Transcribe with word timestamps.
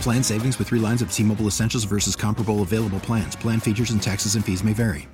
Plan 0.00 0.22
savings 0.22 0.58
with 0.58 0.68
three 0.68 0.78
lines 0.78 1.02
of 1.02 1.12
T 1.12 1.22
Mobile 1.22 1.46
Essentials 1.46 1.84
versus 1.84 2.16
comparable 2.16 2.62
available 2.62 3.00
plans. 3.00 3.36
Plan 3.36 3.60
features 3.60 3.90
and 3.90 4.02
taxes 4.02 4.34
and 4.34 4.44
fees 4.44 4.62
may 4.62 4.72
vary. 4.72 5.08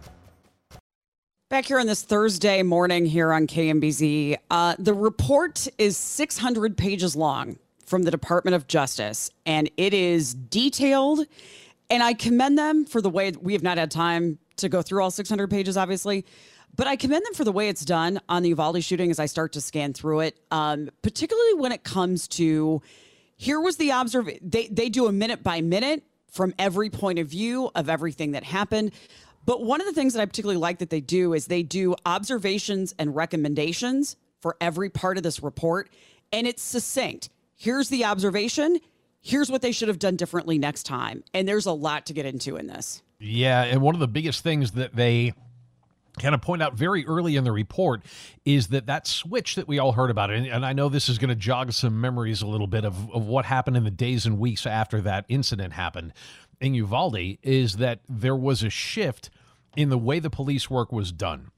Back 1.53 1.67
here 1.67 1.79
on 1.79 1.87
this 1.87 2.03
Thursday 2.03 2.63
morning 2.63 3.05
here 3.05 3.31
on 3.31 3.47
KMBZ, 3.47 4.37
uh, 4.51 4.75
the 4.79 4.95
report 4.95 5.69
is 5.77 5.99
600 5.99 6.79
pages 6.79 7.15
long 7.15 7.59
from 7.85 8.05
the 8.05 8.11
Department 8.11 8.55
of 8.55 8.67
Justice, 8.69 9.31
and 9.45 9.71
it 9.77 9.93
is 9.93 10.33
detailed. 10.33 11.27
And 11.91 12.03
I 12.03 12.15
commend 12.15 12.57
them 12.57 12.87
for 12.87 13.03
the 13.03 13.11
way 13.11 13.33
we 13.33 13.53
have 13.53 13.63
not 13.63 13.77
had 13.77 13.91
time 13.91 14.39
to 14.57 14.69
go 14.69 14.83
through 14.83 15.03
all 15.03 15.11
600 15.11 15.49
pages, 15.51 15.77
obviously. 15.77 16.25
But 16.75 16.87
I 16.87 16.97
commend 16.97 17.25
them 17.27 17.35
for 17.35 17.45
the 17.45 17.53
way 17.53 17.69
it's 17.69 17.85
done 17.85 18.21
on 18.29 18.43
the 18.43 18.51
Uvalde 18.51 18.83
shooting 18.83 19.11
as 19.11 19.19
I 19.19 19.27
start 19.27 19.53
to 19.53 19.61
scan 19.61 19.93
through 19.93 20.21
it, 20.21 20.39
um, 20.51 20.91
particularly 21.03 21.55
when 21.55 21.73
it 21.73 21.85
comes 21.85 22.29
to 22.29 22.81
here 23.37 23.61
was 23.61 23.77
the 23.77 23.93
observation. 23.93 24.41
They, 24.49 24.69
they 24.69 24.89
do 24.89 25.07
a 25.07 25.13
minute 25.13 25.43
by 25.43 25.61
minute 25.61 26.05
from 26.31 26.55
every 26.59 26.89
point 26.89 27.19
of 27.19 27.29
view 27.29 27.71
of 27.75 27.89
everything 27.89 28.33
that 28.33 28.45
happened. 28.45 28.93
But 29.45 29.63
one 29.63 29.81
of 29.81 29.87
the 29.87 29.93
things 29.93 30.15
that 30.15 30.23
I 30.23 30.27
particularly 30.27 30.59
like 30.59 30.79
that 30.79 30.91
they 30.91 31.01
do 31.01 31.35
is 31.35 31.47
they 31.47 31.63
do 31.63 31.95
observations 32.07 32.95
and 32.99 33.15
recommendations 33.15 34.17
for 34.41 34.57
every 34.61 34.89
part 34.89 35.17
of 35.17 35.23
this 35.23 35.43
report. 35.43 35.91
And 36.33 36.47
it's 36.47 36.63
succinct. 36.63 37.29
Here's 37.55 37.89
the 37.89 38.05
observation. 38.05 38.79
Here's 39.21 39.51
what 39.51 39.63
they 39.63 39.73
should 39.73 39.89
have 39.89 39.99
done 39.99 40.17
differently 40.17 40.59
next 40.59 40.85
time. 40.85 41.23
And 41.35 41.47
there's 41.47 41.67
a 41.67 41.73
lot 41.73 42.07
to 42.07 42.13
get 42.13 42.27
into 42.27 42.57
in 42.57 42.67
this. 42.67 43.03
Yeah. 43.23 43.63
And 43.63 43.81
one 43.81 43.95
of 43.95 44.01
the 44.01 44.09
biggest 44.09 44.43
things 44.43 44.73
that 44.73 44.95
they 44.95 45.33
kind 46.19 46.35
of 46.35 46.43
point 46.43 46.63
out 46.63 46.75
very 46.75 47.07
early 47.07 47.37
in 47.37 47.45
the 47.45 47.53
report 47.53 48.03
is 48.45 48.69
that 48.69 48.87
that 48.87 49.07
switch 49.07 49.55
that 49.55 49.67
we 49.67 49.79
all 49.79 49.93
heard 49.93 50.11
about 50.11 50.31
and, 50.31 50.47
and 50.47 50.67
i 50.67 50.71
know 50.71 50.91
this 50.91 51.09
is 51.09 51.17
going 51.17 51.31
to 51.31 51.35
jog 51.35 51.73
some 51.73 51.99
memories 52.03 52.43
a 52.43 52.47
little 52.47 52.67
bit 52.67 52.85
of, 52.85 53.11
of 53.15 53.25
what 53.25 53.47
happened 53.47 53.79
in 53.79 53.85
the 53.85 53.91
days 53.91 54.27
and 54.27 54.39
weeks 54.39 54.67
after 54.67 55.01
that 55.01 55.25
incident 55.31 55.73
happened 55.73 56.13
in 56.61 56.75
uvalde 56.75 57.39
is 57.43 57.77
that 57.77 58.01
there 58.11 58.37
was 58.37 58.63
a 58.63 58.69
shift 58.69 59.31
in 59.75 59.89
the 59.89 59.97
way 59.97 60.19
the 60.19 60.29
police 60.29 60.69
work 60.69 60.93
was 60.93 61.13
done 61.13 61.51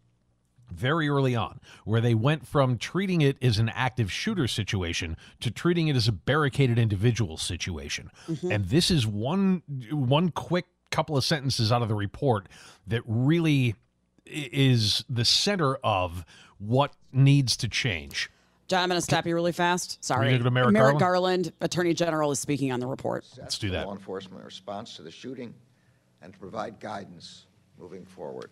very 0.73 1.09
early 1.09 1.37
on, 1.37 1.61
where 1.85 2.01
they 2.01 2.15
went 2.15 2.47
from 2.47 2.79
treating 2.79 3.21
it 3.21 3.37
as 3.43 3.59
an 3.59 3.69
active 3.71 4.11
shooter 4.11 4.49
situation 4.49 5.17
to 5.41 5.51
treating 5.51 5.89
it 5.89 5.97
as 5.97 6.09
a 6.09 6.13
barricaded 6.13 6.79
individual 6.79 7.37
situation. 7.37 8.11
Mm-hmm. 8.27 8.51
And 8.51 8.65
this 8.67 8.91
is 8.91 9.07
one 9.07 9.63
one 9.91 10.31
quick 10.31 10.67
couple 10.95 11.17
of 11.17 11.25
sentences 11.25 11.73
out 11.73 11.83
of 11.83 11.89
the 11.89 11.95
report 11.95 12.49
that 12.87 13.03
really 13.05 13.75
is 14.25 15.05
the 15.09 15.25
center 15.25 15.75
of 15.83 16.25
what 16.59 16.95
needs 17.13 17.57
to 17.57 17.69
change. 17.69 18.31
John, 18.69 18.85
I'm 18.85 18.89
going 18.89 18.99
to 18.99 19.03
stop 19.03 19.27
you 19.27 19.35
really 19.35 19.53
fast. 19.53 20.03
Sorry. 20.05 20.39
Merrick, 20.39 20.53
Merrick 20.53 20.75
Garland? 20.75 21.01
Garland? 21.01 21.53
Attorney 21.61 21.95
General, 21.95 22.31
is 22.31 22.39
speaking 22.39 22.71
on 22.71 22.79
the 22.79 22.87
report. 22.87 23.27
Let's 23.37 23.59
do 23.59 23.71
that. 23.71 23.87
Law 23.87 23.93
enforcement 23.93 24.45
response 24.45 24.95
to 24.97 25.03
the 25.03 25.11
shooting 25.11 25.53
and 26.23 26.33
to 26.33 26.39
provide 26.39 26.79
guidance 26.79 27.47
moving 27.77 28.07
forward. 28.07 28.51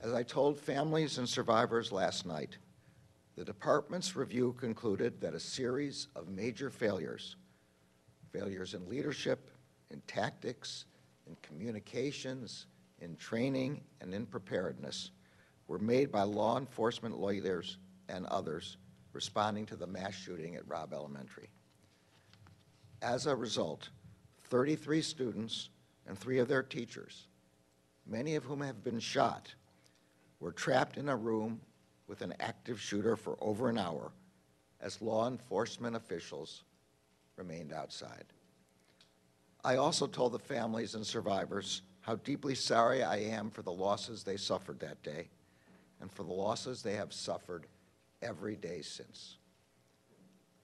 As 0.00 0.12
I 0.12 0.24
told 0.24 0.58
families 0.58 1.18
and 1.18 1.28
survivors 1.28 1.92
last 1.92 2.26
night, 2.26 2.58
the 3.36 3.44
department's 3.44 4.16
review 4.16 4.54
concluded 4.58 5.20
that 5.20 5.32
a 5.32 5.40
series 5.40 6.08
of 6.16 6.28
major 6.28 6.70
failures, 6.70 7.36
failures 8.32 8.74
in 8.74 8.86
leadership, 8.88 9.48
in 9.90 10.00
tactics, 10.06 10.84
in 11.26 11.36
communications, 11.42 12.66
in 13.00 13.16
training 13.16 13.80
and 14.00 14.14
in 14.14 14.26
preparedness 14.26 15.10
were 15.68 15.78
made 15.78 16.10
by 16.10 16.22
law 16.22 16.58
enforcement 16.58 17.18
lawyers 17.18 17.78
and 18.08 18.26
others 18.26 18.76
responding 19.12 19.66
to 19.66 19.76
the 19.76 19.86
mass 19.86 20.14
shooting 20.14 20.56
at 20.56 20.68
Robb 20.68 20.92
Elementary. 20.92 21.48
As 23.02 23.26
a 23.26 23.34
result, 23.34 23.88
33 24.44 25.02
students 25.02 25.70
and 26.06 26.18
three 26.18 26.38
of 26.38 26.48
their 26.48 26.62
teachers, 26.62 27.26
many 28.06 28.36
of 28.36 28.44
whom 28.44 28.60
have 28.60 28.84
been 28.84 29.00
shot, 29.00 29.54
were 30.40 30.52
trapped 30.52 30.96
in 30.96 31.08
a 31.08 31.16
room 31.16 31.60
with 32.06 32.22
an 32.22 32.34
active 32.40 32.80
shooter 32.80 33.16
for 33.16 33.36
over 33.40 33.68
an 33.68 33.78
hour 33.78 34.12
as 34.80 35.02
law 35.02 35.26
enforcement 35.26 35.96
officials 35.96 36.62
remained 37.36 37.72
outside. 37.72 38.24
I 39.66 39.78
also 39.78 40.06
told 40.06 40.30
the 40.30 40.38
families 40.38 40.94
and 40.94 41.04
survivors 41.04 41.82
how 42.02 42.14
deeply 42.14 42.54
sorry 42.54 43.02
I 43.02 43.16
am 43.16 43.50
for 43.50 43.62
the 43.62 43.72
losses 43.72 44.22
they 44.22 44.36
suffered 44.36 44.78
that 44.78 45.02
day 45.02 45.28
and 46.00 46.08
for 46.12 46.22
the 46.22 46.32
losses 46.32 46.82
they 46.82 46.94
have 46.94 47.12
suffered 47.12 47.66
every 48.22 48.54
day 48.54 48.80
since. 48.80 49.38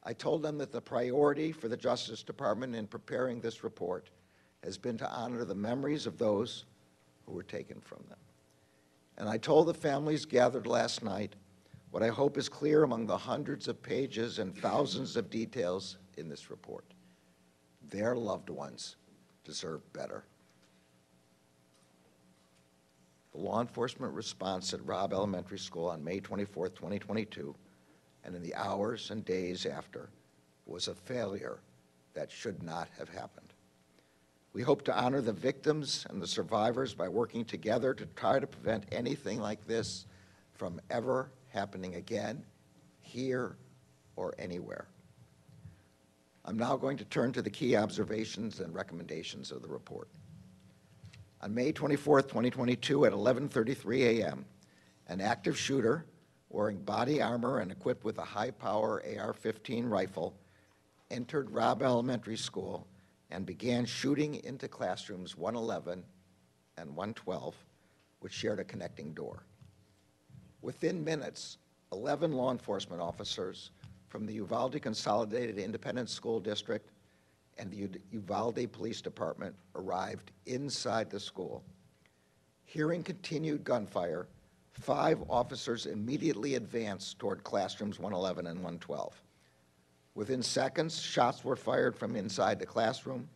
I 0.05 0.13
told 0.13 0.41
them 0.41 0.57
that 0.59 0.71
the 0.71 0.81
priority 0.81 1.51
for 1.51 1.67
the 1.67 1.77
Justice 1.77 2.23
Department 2.23 2.77
in 2.77 2.87
preparing 2.87 3.41
this 3.41 3.65
report 3.65 4.11
has 4.63 4.79
been 4.79 4.99
to 4.99 5.11
honor 5.11 5.45
the 5.45 5.53
memories 5.53 6.07
of 6.07 6.17
those 6.17 6.65
who 7.27 7.33
were 7.33 7.43
taken 7.43 7.81
from 7.81 8.05
them. 8.09 8.21
And 9.19 9.29
I 9.29 9.37
told 9.37 9.67
the 9.67 9.75
families 9.75 10.25
gathered 10.25 10.69
last 10.69 11.03
night 11.03 11.35
what 11.91 12.05
I 12.05 12.09
hope 12.09 12.39
is 12.39 12.49
clear 12.49 12.85
among 12.85 13.07
the 13.07 13.19
hundreds 13.19 13.67
of 13.67 13.83
pages 13.83 14.39
and 14.39 14.57
thousands 14.57 15.17
of 15.17 15.29
details 15.29 15.99
in 16.17 16.29
this 16.29 16.53
report. 16.53 16.85
Their 17.93 18.17
loved 18.17 18.51
ones 18.51 18.97
deserve 19.45 19.81
better 19.93 20.25
the 23.33 23.39
law 23.39 23.61
enforcement 23.61 24.13
response 24.13 24.75
at 24.75 24.87
Robb 24.87 25.13
Elementary 25.13 25.59
School 25.59 25.87
on 25.87 26.05
May 26.05 26.21
24, 26.21 26.69
2022, 26.69 27.55
and 28.25 28.35
in 28.35 28.43
the 28.43 28.55
hours 28.55 29.11
and 29.11 29.25
days 29.25 29.67
after, 29.67 30.11
was 30.67 30.89
a 30.89 30.95
failure 30.95 31.61
that 32.15 32.31
should 32.31 32.63
not 32.63 32.89
have 32.99 33.09
happened. 33.09 33.49
We 34.53 34.63
hope 34.63 34.83
to 34.85 34.95
honor 34.95 35.23
the 35.23 35.33
victims 35.33 36.07
and 36.11 36.21
the 36.21 36.27
survivors 36.27 36.93
by 36.93 37.09
working 37.09 37.45
together 37.47 37.95
to 37.95 38.07
try 38.15 38.39
to 38.39 38.47
prevent 38.47 38.85
anything 38.93 39.41
like 39.41 39.67
this 39.67 40.05
from 40.53 40.79
ever 40.91 41.33
happening 41.49 41.95
again, 41.95 42.45
here 43.01 43.57
or 44.15 44.35
anywhere. 44.39 44.89
I'm 46.45 46.59
now 46.59 46.77
going 46.77 46.97
to 46.97 47.05
turn 47.05 47.33
to 47.33 47.43
the 47.43 47.51
key 47.51 47.77
observations 47.77 48.61
and 48.61 48.75
recommendations 48.75 49.53
of 49.53 49.63
the 49.63 49.69
report. 49.69 50.09
On 51.41 51.55
May 51.55 51.73
24, 51.73 52.23
2022, 52.23 53.05
at 53.05 53.13
11:33 53.13 54.21
a.m., 54.21 54.45
an 55.09 55.21
active 55.21 55.57
shooter 55.57 56.05
wearing 56.49 56.79
body 56.79 57.23
armor 57.23 57.61
and 57.61 57.71
equipped 57.71 58.05
with 58.05 58.19
a 58.19 58.25
high-power 58.25 59.03
AR-15 59.03 59.89
rifle 59.89 60.35
entered 61.11 61.51
Robb 61.51 61.83
Elementary 61.83 62.37
School 62.37 62.87
and 63.31 63.47
began 63.47 63.87
shooting 63.87 64.37
into 64.45 64.69
classrooms 64.69 65.37
111 65.37 66.05
and 66.77 66.89
112, 66.91 67.55
which 68.21 68.33
shared 68.33 68.61
a 68.61 68.65
connecting 68.65 69.13
door. 69.15 69.45
Within 70.61 71.03
minutes, 71.03 71.59
11 71.93 72.33
law 72.33 72.51
enforcement 72.51 73.01
officers 73.01 73.71
from 74.13 74.27
the 74.27 74.35
Uvalde 74.35 74.83
Consolidated 74.83 75.59
Independent 75.59 76.11
School 76.11 76.39
District 76.39 76.91
and 77.57 77.71
the 77.71 77.89
Uvalde 78.11 78.71
Police 78.71 79.01
Department 79.01 79.55
arrived 79.75 80.33
inside 80.45 81.09
the 81.09 81.19
school. 81.19 81.65
Hearing 82.67 83.03
continued 83.03 83.65
gunfire, 83.65 84.29
five 84.73 85.19
officers 85.31 85.87
immediately 85.87 86.57
advanced 86.57 87.19
toward 87.19 87.43
classrooms 87.43 87.99
111 87.99 88.47
and 88.49 88.59
112. 88.59 89.15
Within 90.15 90.43
seconds, 90.43 91.01
shots 91.01 91.43
were 91.43 91.57
fired 91.57 91.97
from 91.97 92.15
inside 92.15 92.59
the 92.59 92.67
classroom. 92.67 93.27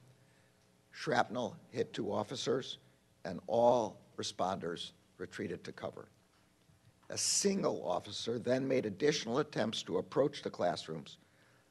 Shrapnel 0.90 1.56
hit 1.70 1.94
two 1.94 2.12
officers, 2.12 2.76
and 3.24 3.40
all 3.46 3.96
responders 4.18 4.92
retreated 5.16 5.64
to 5.64 5.72
cover. 5.72 6.08
A 7.08 7.18
single 7.18 7.86
officer 7.86 8.38
then 8.38 8.66
made 8.66 8.84
additional 8.84 9.38
attempts 9.38 9.82
to 9.84 9.98
approach 9.98 10.42
the 10.42 10.50
classrooms, 10.50 11.18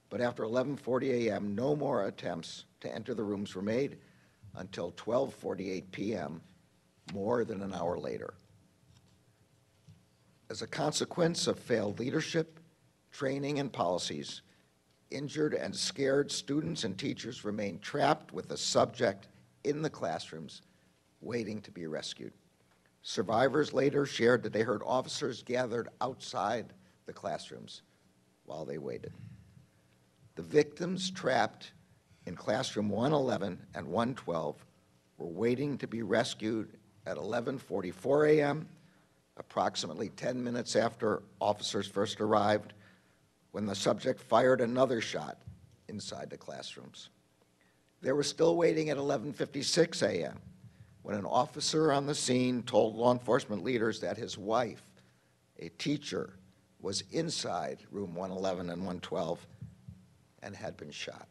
but 0.09 0.21
after 0.21 0.43
11:40 0.43 1.27
a.m., 1.27 1.55
no 1.55 1.75
more 1.75 2.07
attempts 2.07 2.65
to 2.79 2.93
enter 2.93 3.13
the 3.13 3.23
rooms 3.23 3.53
were 3.53 3.61
made 3.61 3.97
until 4.55 4.93
12:48 4.93 5.91
p.m., 5.91 6.41
more 7.13 7.43
than 7.43 7.61
an 7.61 7.73
hour 7.73 7.99
later. 7.99 8.33
As 10.49 10.61
a 10.61 10.67
consequence 10.67 11.47
of 11.47 11.59
failed 11.59 11.99
leadership, 11.99 12.59
training, 13.11 13.59
and 13.59 13.71
policies, 13.71 14.41
injured 15.11 15.53
and 15.53 15.75
scared 15.75 16.31
students 16.31 16.83
and 16.83 16.97
teachers 16.97 17.43
remain 17.43 17.79
trapped 17.79 18.31
with 18.31 18.47
the 18.47 18.57
subject 18.57 19.27
in 19.63 19.81
the 19.81 19.89
classrooms, 19.89 20.61
waiting 21.21 21.61
to 21.61 21.71
be 21.71 21.87
rescued. 21.87 22.33
Survivors 23.07 23.71
later 23.71 24.03
shared 24.03 24.41
that 24.41 24.51
they 24.51 24.63
heard 24.63 24.81
officers 24.83 25.43
gathered 25.43 25.89
outside 26.01 26.73
the 27.05 27.13
classrooms 27.13 27.83
while 28.45 28.65
they 28.65 28.79
waited. 28.79 29.13
The 30.33 30.41
victims 30.41 31.11
trapped 31.11 31.71
in 32.25 32.35
classroom 32.35 32.89
111 32.89 33.59
and 33.75 33.85
112 33.85 34.65
were 35.19 35.27
waiting 35.27 35.77
to 35.77 35.87
be 35.87 36.01
rescued 36.01 36.77
at 37.05 37.17
11:44 37.17 38.37
a.m., 38.37 38.67
approximately 39.37 40.09
10 40.09 40.43
minutes 40.43 40.75
after 40.75 41.21
officers 41.39 41.85
first 41.85 42.19
arrived, 42.19 42.73
when 43.51 43.67
the 43.67 43.75
subject 43.75 44.19
fired 44.19 44.61
another 44.61 44.99
shot 44.99 45.43
inside 45.89 46.31
the 46.31 46.37
classrooms. 46.37 47.09
They 48.01 48.13
were 48.13 48.23
still 48.23 48.57
waiting 48.57 48.89
at 48.89 48.97
11:56 48.97 50.01
a.m. 50.01 50.39
when 51.05 51.15
an 51.15 51.25
officer 51.25 51.91
on 51.91 52.07
the 52.07 52.15
scene 52.15 52.63
told 52.63 52.95
law 52.95 53.11
enforcement 53.13 53.63
leaders 53.63 53.99
that 53.99 54.17
his 54.17 54.39
wife, 54.39 54.81
a 55.59 55.69
teacher, 55.77 56.33
was 56.81 57.03
inside 57.11 57.77
room 57.91 58.15
111 58.15 58.71
and 58.71 58.81
112 58.81 59.45
and 60.41 60.55
had 60.55 60.75
been 60.77 60.89
shot. 60.89 61.27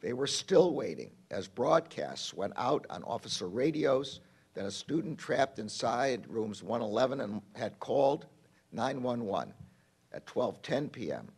They 0.00 0.14
were 0.14 0.26
still 0.26 0.72
waiting 0.72 1.10
as 1.30 1.48
broadcasts 1.48 2.32
went 2.32 2.54
out 2.56 2.86
on 2.88 3.02
officer 3.02 3.46
radios 3.46 4.20
that 4.54 4.64
a 4.64 4.70
student 4.70 5.18
trapped 5.18 5.58
inside 5.58 6.26
rooms 6.26 6.62
111 6.62 7.20
and 7.20 7.42
had 7.56 7.78
called 7.80 8.24
911 8.72 9.52
at 10.14 10.24
12:10 10.24 10.90
p.m. 10.90 11.28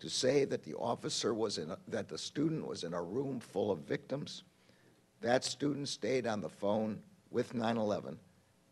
to 0.00 0.10
say 0.10 0.44
that 0.44 0.64
the 0.64 0.74
officer 0.74 1.32
was 1.32 1.58
in 1.58 1.70
a, 1.70 1.78
that 1.86 2.08
the 2.08 2.18
student 2.18 2.66
was 2.66 2.82
in 2.82 2.92
a 2.92 3.00
room 3.00 3.38
full 3.38 3.70
of 3.70 3.78
victims. 3.86 4.42
That 5.20 5.44
student 5.44 5.88
stayed 5.88 6.26
on 6.26 6.40
the 6.40 6.48
phone 6.48 7.02
with 7.30 7.54
911 7.54 8.18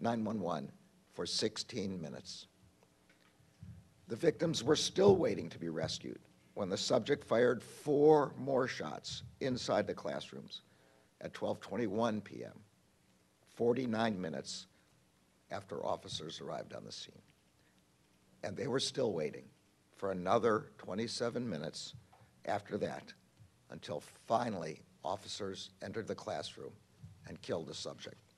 911 0.00 0.70
for 1.14 1.26
16 1.26 2.00
minutes. 2.00 2.46
The 4.08 4.16
victims 4.16 4.62
were 4.62 4.76
still 4.76 5.16
waiting 5.16 5.48
to 5.48 5.58
be 5.58 5.68
rescued 5.68 6.20
when 6.54 6.68
the 6.68 6.76
subject 6.76 7.24
fired 7.24 7.62
four 7.62 8.32
more 8.38 8.68
shots 8.68 9.22
inside 9.40 9.86
the 9.86 9.94
classrooms 9.94 10.62
at 11.20 11.32
12:21 11.32 12.22
p.m. 12.22 12.52
49 13.56 14.20
minutes 14.20 14.66
after 15.50 15.84
officers 15.84 16.40
arrived 16.40 16.74
on 16.74 16.84
the 16.84 16.92
scene. 16.92 17.22
And 18.44 18.56
they 18.56 18.68
were 18.68 18.80
still 18.80 19.12
waiting 19.12 19.46
for 19.96 20.12
another 20.12 20.66
27 20.78 21.48
minutes 21.48 21.94
after 22.44 22.78
that 22.78 23.12
until 23.70 24.02
finally 24.26 24.82
officers 25.06 25.70
entered 25.82 26.08
the 26.08 26.14
classroom 26.14 26.72
and 27.28 27.40
killed 27.40 27.68
the 27.68 27.74
subject. 27.74 28.34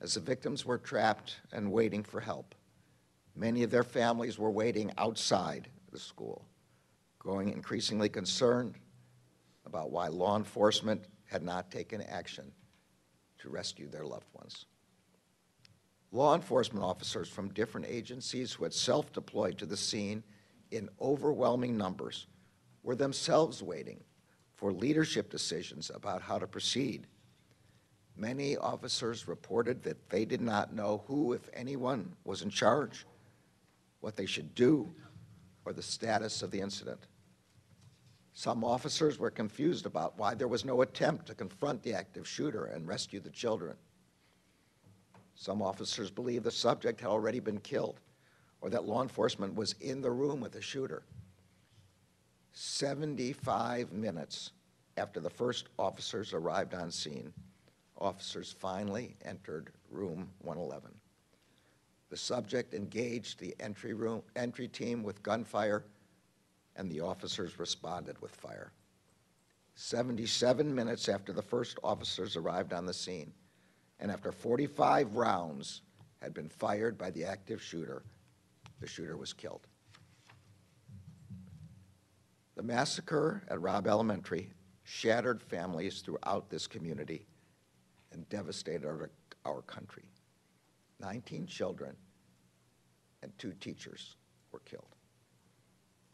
As 0.00 0.14
the 0.14 0.20
victims 0.20 0.64
were 0.64 0.78
trapped 0.78 1.36
and 1.52 1.70
waiting 1.70 2.02
for 2.02 2.20
help, 2.20 2.54
many 3.36 3.62
of 3.62 3.70
their 3.70 3.84
families 3.84 4.38
were 4.38 4.50
waiting 4.50 4.92
outside 4.98 5.68
the 5.92 5.98
school, 5.98 6.46
growing 7.18 7.50
increasingly 7.50 8.08
concerned 8.08 8.74
about 9.66 9.90
why 9.90 10.08
law 10.08 10.36
enforcement 10.36 11.04
had 11.26 11.42
not 11.42 11.70
taken 11.70 12.02
action 12.02 12.50
to 13.38 13.48
rescue 13.48 13.88
their 13.88 14.04
loved 14.04 14.26
ones. 14.34 14.66
Law 16.12 16.34
enforcement 16.34 16.84
officers 16.84 17.28
from 17.28 17.48
different 17.48 17.86
agencies 17.88 18.52
who 18.52 18.64
had 18.64 18.72
self 18.72 19.12
deployed 19.12 19.58
to 19.58 19.66
the 19.66 19.76
scene 19.76 20.22
in 20.70 20.88
overwhelming 21.00 21.76
numbers 21.76 22.26
were 22.82 22.94
themselves 22.94 23.62
waiting 23.62 24.00
for 24.54 24.72
leadership 24.72 25.30
decisions 25.30 25.90
about 25.94 26.22
how 26.22 26.38
to 26.38 26.46
proceed. 26.46 27.06
Many 28.16 28.56
officers 28.56 29.26
reported 29.26 29.82
that 29.82 30.08
they 30.08 30.24
did 30.24 30.40
not 30.40 30.72
know 30.72 31.02
who, 31.06 31.32
if 31.32 31.48
anyone, 31.52 32.14
was 32.24 32.42
in 32.42 32.50
charge, 32.50 33.06
what 34.00 34.16
they 34.16 34.26
should 34.26 34.54
do, 34.54 34.94
or 35.64 35.72
the 35.72 35.82
status 35.82 36.42
of 36.42 36.50
the 36.50 36.60
incident. 36.60 37.00
Some 38.32 38.64
officers 38.64 39.18
were 39.18 39.30
confused 39.30 39.86
about 39.86 40.18
why 40.18 40.34
there 40.34 40.48
was 40.48 40.64
no 40.64 40.82
attempt 40.82 41.26
to 41.26 41.34
confront 41.34 41.82
the 41.82 41.94
active 41.94 42.26
shooter 42.26 42.66
and 42.66 42.86
rescue 42.86 43.20
the 43.20 43.30
children. 43.30 43.76
Some 45.34 45.62
officers 45.62 46.10
believed 46.10 46.44
the 46.44 46.50
subject 46.50 47.00
had 47.00 47.08
already 47.08 47.40
been 47.40 47.60
killed 47.60 48.00
or 48.64 48.70
that 48.70 48.86
law 48.86 49.02
enforcement 49.02 49.54
was 49.54 49.74
in 49.80 50.00
the 50.00 50.10
room 50.10 50.40
with 50.40 50.52
the 50.52 50.62
shooter. 50.62 51.02
75 52.54 53.92
minutes 53.92 54.52
after 54.96 55.18
the 55.18 55.28
first 55.28 55.66
officers 55.76 56.32
arrived 56.32 56.72
on 56.72 56.90
scene, 56.90 57.32
officers 57.98 58.54
finally 58.56 59.16
entered 59.24 59.70
room 59.90 60.30
111. 60.42 60.90
The 62.10 62.16
subject 62.16 62.72
engaged 62.72 63.40
the 63.40 63.56
entry 63.58 63.92
room 63.92 64.22
entry 64.36 64.68
team 64.68 65.02
with 65.02 65.22
gunfire 65.22 65.84
and 66.76 66.88
the 66.88 67.00
officers 67.00 67.58
responded 67.58 68.20
with 68.22 68.30
fire. 68.30 68.72
77 69.74 70.72
minutes 70.72 71.08
after 71.08 71.32
the 71.32 71.42
first 71.42 71.78
officers 71.82 72.36
arrived 72.36 72.72
on 72.72 72.86
the 72.86 72.94
scene, 72.94 73.32
and 73.98 74.12
after 74.12 74.30
45 74.30 75.16
rounds 75.16 75.82
had 76.22 76.32
been 76.32 76.48
fired 76.48 76.96
by 76.96 77.10
the 77.10 77.24
active 77.24 77.60
shooter, 77.60 78.04
the 78.80 78.86
shooter 78.86 79.16
was 79.16 79.32
killed. 79.32 79.66
The 82.56 82.62
massacre 82.62 83.42
at 83.48 83.60
Robb 83.60 83.86
Elementary 83.86 84.50
shattered 84.84 85.42
families 85.42 86.00
throughout 86.00 86.50
this 86.50 86.66
community 86.66 87.26
and 88.12 88.28
devastated 88.28 88.86
our, 88.86 89.10
our 89.44 89.62
country. 89.62 90.04
19 91.00 91.46
children 91.46 91.96
and 93.22 93.32
two 93.38 93.52
teachers 93.60 94.16
were 94.52 94.60
killed 94.60 94.94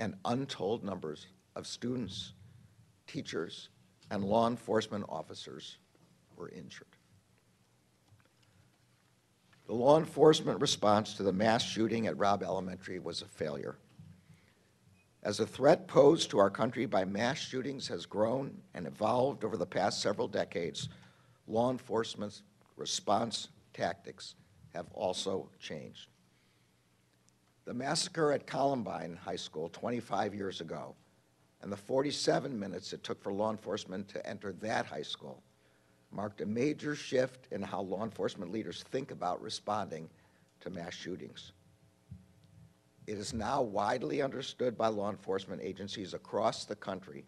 and 0.01 0.15
untold 0.25 0.83
numbers 0.83 1.27
of 1.55 1.67
students, 1.67 2.33
teachers, 3.07 3.69
and 4.11 4.25
law 4.25 4.49
enforcement 4.49 5.05
officers 5.11 5.77
were 6.37 6.49
injured. 6.49 6.89
The 9.67 9.75
law 9.75 9.99
enforcement 9.99 10.59
response 10.61 11.15
to 11.15 11.23
the 11.23 11.35
mass 11.35 11.63
shooting 11.63 12.07
at 12.07 12.17
Robb 12.17 12.43
Elementary 12.43 12.99
was 12.99 13.21
a 13.21 13.27
failure. 13.27 13.77
As 15.23 15.37
the 15.37 15.47
threat 15.47 15.87
posed 15.87 16.31
to 16.31 16.39
our 16.39 16.51
country 16.51 16.87
by 16.87 17.05
mass 17.05 17.39
shootings 17.39 17.87
has 17.89 18.07
grown 18.07 18.57
and 18.75 18.87
evolved 18.87 19.45
over 19.45 19.57
the 19.57 19.67
past 19.67 20.01
several 20.01 20.27
decades, 20.27 20.89
law 21.47 21.71
enforcement's 21.71 22.43
response 22.77 23.49
tactics 23.75 24.35
have 24.73 24.87
also 24.95 25.51
changed. 25.59 26.09
The 27.67 27.75
massacre 27.75 28.33
at 28.33 28.47
Columbine 28.47 29.17
High 29.23 29.37
School 29.37 29.69
25 29.69 30.35
years 30.35 30.63
ago 30.63 30.95
and 31.63 31.71
the 31.71 31.77
47 31.77 32.59
minutes 32.59 32.95
it 32.95 33.05
took 33.05 33.23
for 33.23 33.33
law 33.33 33.51
enforcement 33.51 34.09
to 34.09 34.27
enter 34.27 34.53
that 34.55 34.87
high 34.87 35.03
school 35.03 35.43
marked 36.11 36.41
a 36.41 36.47
major 36.47 36.95
shift 36.95 37.47
in 37.51 37.63
how 37.63 37.83
law 37.83 38.03
enforcement 38.03 38.51
leaders 38.51 38.85
think 38.91 39.11
about 39.11 39.43
responding 39.43 40.09
to 40.61 40.71
mass 40.71 40.95
shootings. 40.95 41.53
It 43.11 43.19
is 43.19 43.35
now 43.35 43.61
widely 43.61 44.23
understood 44.23 44.79
by 44.79 44.87
law 44.87 45.11
enforcement 45.11 45.61
agencies 45.65 46.15
across 46.15 46.65
the 46.65 46.77
country 46.77 47.25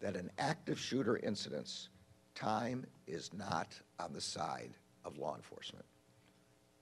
that 0.00 0.16
in 0.16 0.30
active 0.38 0.80
shooter 0.80 1.18
incidents, 1.18 1.90
time 2.34 2.86
is 3.06 3.30
not 3.34 3.78
on 4.00 4.14
the 4.14 4.22
side 4.22 4.70
of 5.04 5.18
law 5.18 5.36
enforcement. 5.36 5.84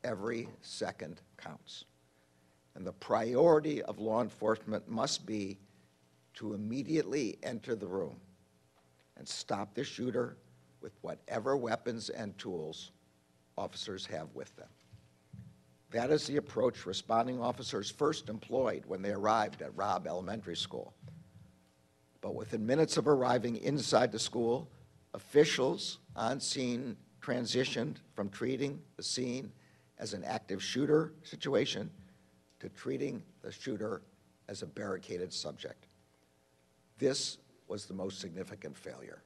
Every 0.04 0.48
second 0.60 1.22
counts. 1.38 1.86
And 2.76 2.86
the 2.86 2.92
priority 2.92 3.82
of 3.82 3.98
law 3.98 4.22
enforcement 4.22 4.88
must 4.88 5.26
be 5.26 5.58
to 6.34 6.54
immediately 6.54 7.36
enter 7.42 7.74
the 7.74 7.88
room 7.88 8.20
and 9.16 9.26
stop 9.26 9.74
the 9.74 9.82
shooter 9.82 10.36
with 10.80 10.92
whatever 11.00 11.56
weapons 11.56 12.10
and 12.10 12.38
tools 12.38 12.92
officers 13.58 14.06
have 14.06 14.28
with 14.34 14.54
them. 14.54 14.68
That 15.94 16.10
is 16.10 16.26
the 16.26 16.38
approach 16.38 16.86
responding 16.86 17.40
officers 17.40 17.88
first 17.88 18.28
employed 18.28 18.82
when 18.84 19.00
they 19.00 19.12
arrived 19.12 19.62
at 19.62 19.76
Robb 19.76 20.08
Elementary 20.08 20.56
School. 20.56 20.92
But 22.20 22.34
within 22.34 22.66
minutes 22.66 22.96
of 22.96 23.06
arriving 23.06 23.58
inside 23.58 24.10
the 24.10 24.18
school, 24.18 24.68
officials 25.14 26.00
on 26.16 26.40
scene 26.40 26.96
transitioned 27.22 27.98
from 28.12 28.28
treating 28.28 28.82
the 28.96 29.04
scene 29.04 29.52
as 30.00 30.14
an 30.14 30.24
active 30.24 30.60
shooter 30.60 31.12
situation 31.22 31.88
to 32.58 32.68
treating 32.70 33.22
the 33.42 33.52
shooter 33.52 34.02
as 34.48 34.62
a 34.62 34.66
barricaded 34.66 35.32
subject. 35.32 35.86
This 36.98 37.38
was 37.68 37.86
the 37.86 37.94
most 37.94 38.20
significant 38.20 38.76
failure. 38.76 39.22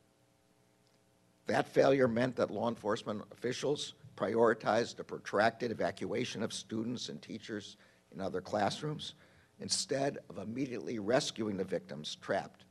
That 1.47 1.67
failure 1.67 2.09
meant 2.09 2.37
that 2.37 2.51
law 2.51 2.69
enforcement 2.69 3.23
officials 3.33 3.95
prioritized 4.19 4.99
a 4.99 5.05
protracted 5.05 5.71
evacuation 5.71 6.43
of 6.43 6.53
students 6.53 7.09
and 7.09 7.23
teachers 7.23 7.77
in 8.13 8.21
other 8.21 8.41
classrooms 8.41 9.15
instead 9.61 10.19
of 10.29 10.39
immediately 10.39 10.99
rescuing 10.99 11.57
the 11.57 11.65
victims 11.65 12.17
trapped 12.21 12.65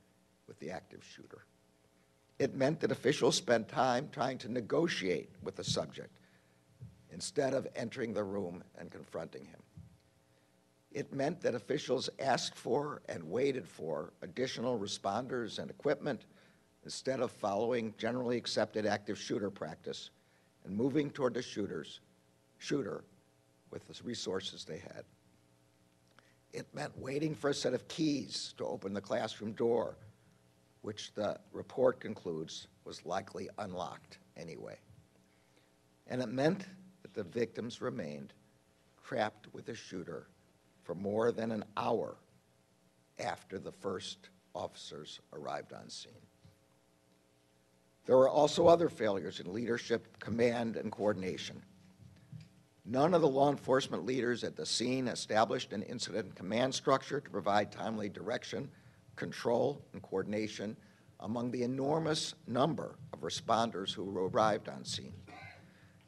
with 0.47 0.59
the 0.59 0.69
active 0.69 1.03
shooter. 1.03 1.45
It 2.37 2.55
meant 2.55 2.81
that 2.81 2.91
officials 2.91 3.35
spent 3.37 3.69
time 3.69 4.09
trying 4.11 4.37
to 4.39 4.51
negotiate 4.51 5.29
with 5.41 5.55
the 5.55 5.63
subject 5.63 6.19
instead 7.11 7.53
of 7.53 7.67
entering 7.75 8.13
the 8.13 8.23
room 8.23 8.61
and 8.77 8.91
confronting 8.91 9.45
him. 9.45 9.61
It 10.91 11.13
meant 11.13 11.41
that 11.41 11.55
officials 11.55 12.09
asked 12.19 12.55
for 12.55 13.01
and 13.07 13.23
waited 13.23 13.67
for 13.67 14.13
additional 14.21 14.77
responders 14.77 15.59
and 15.59 15.69
equipment 15.69 16.25
instead 16.83 17.21
of 17.21 17.31
following 17.31 17.93
generally 17.97 18.37
accepted 18.37 18.85
active 18.85 19.17
shooter 19.17 19.49
practice 19.49 20.11
and 20.67 20.75
moving 20.75 21.09
toward 21.09 21.33
the 21.33 21.41
shooters, 21.41 22.01
shooter 22.57 23.03
with 23.71 23.87
the 23.87 24.03
resources 24.03 24.65
they 24.65 24.79
had. 24.79 25.03
It 26.51 26.67
meant 26.73 26.97
waiting 26.97 27.35
for 27.35 27.49
a 27.49 27.53
set 27.53 27.73
of 27.73 27.87
keys 27.87 28.53
to 28.57 28.65
open 28.65 28.93
the 28.93 29.01
classroom 29.01 29.53
door, 29.53 29.95
which 30.81 31.13
the 31.13 31.39
report 31.53 31.99
concludes 31.99 32.67
was 32.83 33.05
likely 33.05 33.49
unlocked 33.57 34.19
anyway. 34.35 34.77
And 36.07 36.21
it 36.21 36.29
meant 36.29 36.65
that 37.01 37.13
the 37.13 37.23
victims 37.23 37.81
remained 37.81 38.33
trapped 39.05 39.47
with 39.53 39.65
the 39.65 39.75
shooter 39.75 40.27
for 40.83 40.95
more 40.95 41.31
than 41.31 41.51
an 41.51 41.63
hour 41.77 42.17
after 43.19 43.57
the 43.57 43.71
first 43.71 44.29
officers 44.53 45.21
arrived 45.33 45.71
on 45.71 45.89
scene. 45.89 46.26
There 48.07 48.15
were 48.15 48.29
also 48.29 48.67
other 48.67 48.87
failures 48.87 49.41
in 49.41 49.53
leadership, 49.53 50.17
command, 50.19 50.77
and 50.77 50.91
coordination. 50.91 51.61
None 52.85 53.13
of 53.13 53.19
the 53.19 53.27
law 53.27 53.51
enforcement 53.51 54.05
leaders 54.05 54.45
at 54.45 54.55
the 54.55 54.65
scene 54.65 55.09
established 55.09 55.73
an 55.73 55.83
incident 55.83 56.33
command 56.33 56.73
structure 56.73 57.19
to 57.19 57.29
provide 57.29 57.69
timely 57.69 58.07
direction, 58.07 58.71
control, 59.17 59.81
and 59.91 60.01
coordination 60.01 60.77
among 61.19 61.51
the 61.51 61.63
enormous 61.63 62.33
number 62.47 62.95
of 63.11 63.19
responders 63.19 63.93
who 63.93 64.17
arrived 64.17 64.69
on 64.69 64.85
scene. 64.85 65.13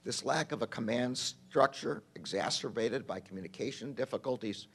This 0.05 0.23
lack 0.23 0.53
of 0.53 0.61
a 0.61 0.67
command 0.67 1.17
structure, 1.17 2.03
exacerbated 2.15 3.05
by 3.05 3.19
communication 3.19 3.91
difficulties, 3.91 4.67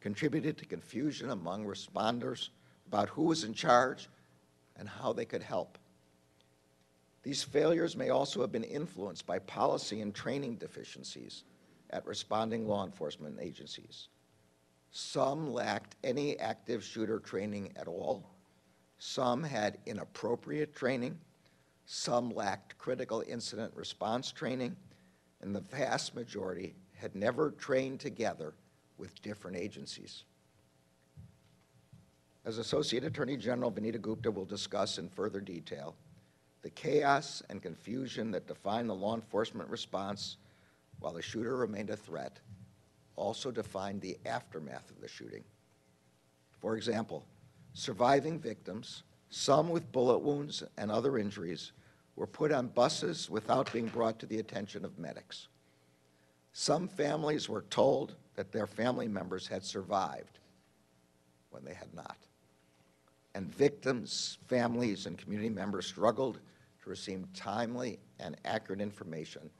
contributed 0.00 0.58
to 0.58 0.66
confusion 0.66 1.30
among 1.30 1.64
responders 1.64 2.48
about 2.88 3.08
who 3.08 3.22
was 3.22 3.44
in 3.44 3.54
charge 3.54 4.08
and 4.74 4.88
how 4.88 5.12
they 5.12 5.24
could 5.24 5.44
help. 5.44 5.78
These 7.22 7.42
failures 7.44 7.96
may 7.96 8.10
also 8.10 8.40
have 8.40 8.50
been 8.50 8.64
influenced 8.64 9.26
by 9.26 9.38
policy 9.38 10.00
and 10.00 10.14
training 10.14 10.56
deficiencies 10.56 11.44
at 11.90 12.06
responding 12.06 12.66
law 12.66 12.84
enforcement 12.84 13.38
agencies. 13.40 14.08
Some 14.90 15.52
lacked 15.52 15.96
any 16.02 16.38
active 16.38 16.82
shooter 16.82 17.20
training 17.20 17.72
at 17.76 17.86
all. 17.86 18.28
Some 18.98 19.42
had 19.42 19.78
inappropriate 19.86 20.74
training. 20.74 21.18
Some 21.86 22.30
lacked 22.30 22.76
critical 22.78 23.22
incident 23.26 23.72
response 23.74 24.32
training. 24.32 24.76
And 25.40 25.54
the 25.54 25.60
vast 25.60 26.14
majority 26.14 26.74
had 26.94 27.14
never 27.14 27.52
trained 27.52 28.00
together 28.00 28.54
with 28.98 29.20
different 29.22 29.56
agencies. 29.56 30.24
As 32.44 32.58
Associate 32.58 33.04
Attorney 33.04 33.36
General 33.36 33.70
Vanita 33.70 34.00
Gupta 34.00 34.30
will 34.30 34.44
discuss 34.44 34.98
in 34.98 35.08
further 35.08 35.40
detail, 35.40 35.94
the 36.62 36.70
chaos 36.70 37.42
and 37.48 37.62
confusion 37.62 38.30
that 38.30 38.46
defined 38.46 38.88
the 38.88 38.94
law 38.94 39.14
enforcement 39.14 39.68
response 39.68 40.36
while 41.00 41.12
the 41.12 41.22
shooter 41.22 41.56
remained 41.56 41.90
a 41.90 41.96
threat 41.96 42.38
also 43.16 43.50
defined 43.50 44.00
the 44.00 44.18
aftermath 44.26 44.90
of 44.90 45.00
the 45.00 45.08
shooting. 45.08 45.44
For 46.60 46.76
example, 46.76 47.24
surviving 47.74 48.38
victims, 48.38 49.02
some 49.30 49.68
with 49.68 49.92
bullet 49.92 50.18
wounds 50.18 50.62
and 50.78 50.90
other 50.90 51.18
injuries, 51.18 51.72
were 52.16 52.26
put 52.26 52.52
on 52.52 52.68
buses 52.68 53.30
without 53.30 53.72
being 53.72 53.86
brought 53.86 54.18
to 54.18 54.26
the 54.26 54.38
attention 54.38 54.84
of 54.84 54.98
medics. 54.98 55.48
Some 56.52 56.86
families 56.88 57.48
were 57.48 57.64
told 57.70 58.14
that 58.36 58.52
their 58.52 58.66
family 58.66 59.08
members 59.08 59.46
had 59.46 59.64
survived 59.64 60.38
when 61.50 61.64
they 61.64 61.74
had 61.74 61.92
not. 61.94 62.16
And 63.34 63.54
victims, 63.54 64.38
families, 64.46 65.06
and 65.06 65.16
community 65.16 65.48
members 65.48 65.86
struggled 65.86 66.38
to 66.82 66.90
receive 66.90 67.24
timely 67.34 67.98
and 68.18 68.36
accurate 68.44 68.80
information 68.80 69.50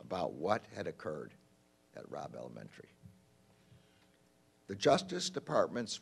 about 0.00 0.32
what 0.32 0.64
had 0.74 0.86
occurred 0.86 1.32
at 1.96 2.10
Robb 2.10 2.34
Elementary. 2.36 2.88
The 4.66 4.74
Justice 4.74 5.30
Department's 5.30 6.00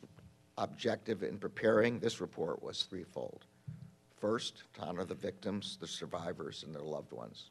objective 0.57 1.23
in 1.23 1.37
preparing 1.37 1.99
this 1.99 2.21
report 2.21 2.61
was 2.63 2.83
threefold. 2.83 3.45
First, 4.17 4.63
to 4.75 4.81
honor 4.81 5.03
the 5.03 5.15
victims, 5.15 5.77
the 5.79 5.87
survivors, 5.87 6.63
and 6.63 6.73
their 6.73 6.81
loved 6.81 7.11
ones. 7.11 7.49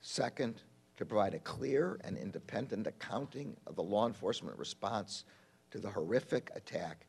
Second, 0.00 0.62
to 0.96 1.06
provide 1.06 1.34
a 1.34 1.38
clear 1.38 1.98
and 2.04 2.18
independent 2.18 2.86
accounting 2.86 3.56
of 3.66 3.76
the 3.76 3.82
law 3.82 4.06
enforcement 4.06 4.58
response 4.58 5.24
to 5.70 5.78
the 5.78 5.88
horrific 5.88 6.50
attack 6.54 7.06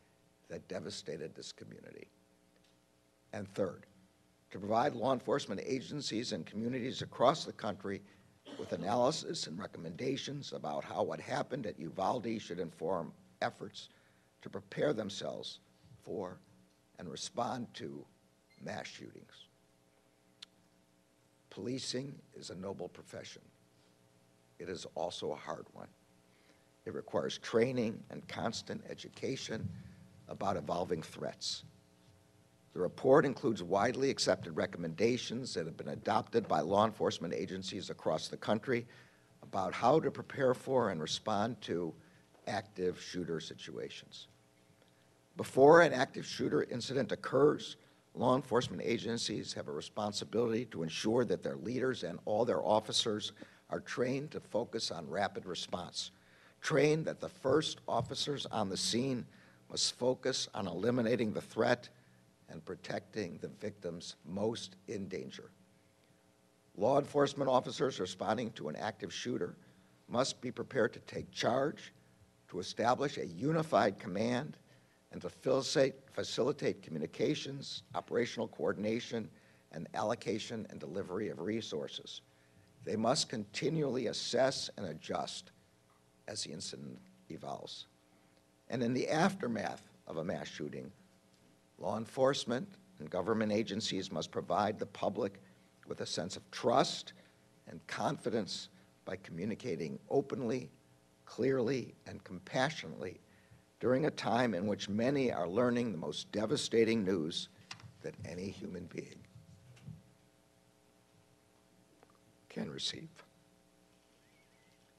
that 0.49 0.67
devastated 0.67 1.35
this 1.35 1.51
community. 1.51 2.07
And 3.33 3.51
third, 3.53 3.85
to 4.53 4.59
provide 4.59 4.93
law 4.93 5.11
enforcement 5.13 5.59
agencies 5.65 6.31
and 6.31 6.45
communities 6.45 7.01
across 7.01 7.43
the 7.43 7.51
country 7.51 8.03
with 8.59 8.71
analysis 8.71 9.47
and 9.47 9.57
recommendations 9.57 10.53
about 10.53 10.83
how 10.83 11.01
what 11.01 11.19
happened 11.19 11.65
at 11.65 11.79
Uvalde 11.79 12.39
should 12.39 12.59
inform 12.59 13.11
efforts 13.41 13.89
to 14.43 14.51
prepare 14.51 14.93
themselves 14.93 15.57
for 16.03 16.37
and 16.99 17.09
respond 17.09 17.65
to 17.73 18.05
mass 18.63 18.85
shootings. 18.85 19.47
Policing 21.49 22.13
is 22.35 22.51
a 22.51 22.55
noble 22.55 22.89
profession. 22.89 23.41
It 24.59 24.69
is 24.69 24.85
also 24.93 25.31
a 25.31 25.35
hard 25.35 25.65
one. 25.73 25.89
It 26.85 26.93
requires 26.93 27.39
training 27.39 28.03
and 28.11 28.27
constant 28.27 28.83
education 28.87 29.67
about 30.27 30.57
evolving 30.57 31.01
threats. 31.01 31.63
The 32.73 32.79
report 32.79 33.25
includes 33.25 33.61
widely 33.61 34.09
accepted 34.09 34.55
recommendations 34.55 35.53
that 35.53 35.67
have 35.67 35.77
been 35.77 35.89
adopted 35.89 36.47
by 36.47 36.61
law 36.61 36.85
enforcement 36.85 37.33
agencies 37.33 37.91
across 37.91 38.27
the 38.27 38.37
country 38.37 38.87
about 39.43 39.73
how 39.73 39.99
to 39.99 40.09
prepare 40.09 40.55
for 40.55 40.89
and 40.89 40.99
respond 40.99 41.61
to 41.61 41.93
active 42.47 42.99
shooter 42.99 43.39
situations. 43.39 44.27
Before 45.37 45.81
an 45.81 45.93
active 45.93 46.25
shooter 46.25 46.63
incident 46.63 47.11
occurs, 47.11 47.77
law 48.15 48.35
enforcement 48.35 48.81
agencies 48.83 49.53
have 49.53 49.67
a 49.67 49.71
responsibility 49.71 50.65
to 50.65 50.83
ensure 50.83 51.25
that 51.25 51.43
their 51.43 51.57
leaders 51.57 52.03
and 52.03 52.19
all 52.25 52.43
their 52.43 52.63
officers 52.63 53.33
are 53.69 53.79
trained 53.79 54.31
to 54.31 54.39
focus 54.39 54.89
on 54.91 55.09
rapid 55.09 55.45
response, 55.45 56.11
trained 56.61 57.05
that 57.05 57.19
the 57.19 57.29
first 57.29 57.81
officers 57.87 58.45
on 58.47 58.69
the 58.69 58.77
scene 58.77 59.25
must 59.69 59.97
focus 59.97 60.47
on 60.53 60.67
eliminating 60.67 61.33
the 61.33 61.41
threat 61.41 61.89
and 62.53 62.63
protecting 62.63 63.37
the 63.41 63.49
victims 63.49 64.15
most 64.25 64.77
in 64.87 65.09
danger. 65.09 65.49
Law 66.77 66.99
enforcement 66.99 67.49
officers 67.49 67.99
responding 67.99 68.51
to 68.51 68.69
an 68.69 68.75
active 68.75 69.13
shooter 69.13 69.57
must 70.07 70.39
be 70.39 70.51
prepared 70.51 70.93
to 70.93 70.99
take 71.01 71.29
charge, 71.31 71.91
to 72.49 72.59
establish 72.59 73.17
a 73.17 73.25
unified 73.25 73.99
command, 73.99 74.57
and 75.11 75.21
to 75.21 75.29
facilitate, 75.29 76.81
communications, 76.81 77.83
operational 77.93 78.47
coordination, 78.47 79.29
and 79.71 79.87
allocation 79.95 80.65
and 80.69 80.79
delivery 80.79 81.29
of 81.29 81.39
resources. 81.39 82.21
They 82.85 82.95
must 82.95 83.29
continually 83.29 84.07
assess 84.07 84.69
and 84.77 84.85
adjust 84.87 85.51
as 86.27 86.43
the 86.43 86.51
incident 86.51 86.99
evolves. 87.29 87.87
And 88.69 88.83
in 88.83 88.93
the 88.93 89.09
aftermath 89.09 89.89
of 90.07 90.17
a 90.17 90.23
mass 90.23 90.47
shooting, 90.47 90.91
Law 91.77 91.97
enforcement 91.97 92.67
and 92.99 93.09
government 93.09 93.51
agencies 93.51 94.11
must 94.11 94.31
provide 94.31 94.79
the 94.79 94.85
public 94.85 95.41
with 95.87 96.01
a 96.01 96.05
sense 96.05 96.37
of 96.37 96.49
trust 96.51 97.13
and 97.67 97.85
confidence 97.87 98.69
by 99.05 99.17
communicating 99.17 99.99
openly, 100.09 100.69
clearly, 101.25 101.93
and 102.07 102.23
compassionately 102.23 103.19
during 103.79 104.05
a 104.05 104.11
time 104.11 104.53
in 104.53 104.65
which 104.65 104.87
many 104.87 105.31
are 105.31 105.47
learning 105.47 105.91
the 105.91 105.97
most 105.97 106.31
devastating 106.31 107.03
news 107.03 107.49
that 108.01 108.15
any 108.23 108.49
human 108.49 108.85
being 108.85 109.19
can 112.49 112.69
receive. 112.71 113.09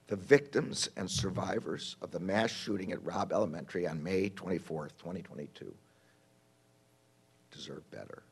The 0.08 0.16
victims 0.16 0.90
and 0.96 1.10
survivors 1.10 1.96
of 2.02 2.10
the 2.10 2.20
mass 2.20 2.50
shooting 2.50 2.92
at 2.92 3.02
Robb 3.02 3.32
Elementary 3.32 3.86
on 3.86 4.02
May 4.02 4.28
24, 4.28 4.88
2022, 4.98 5.72
deserve 7.54 7.88
better. 7.90 8.22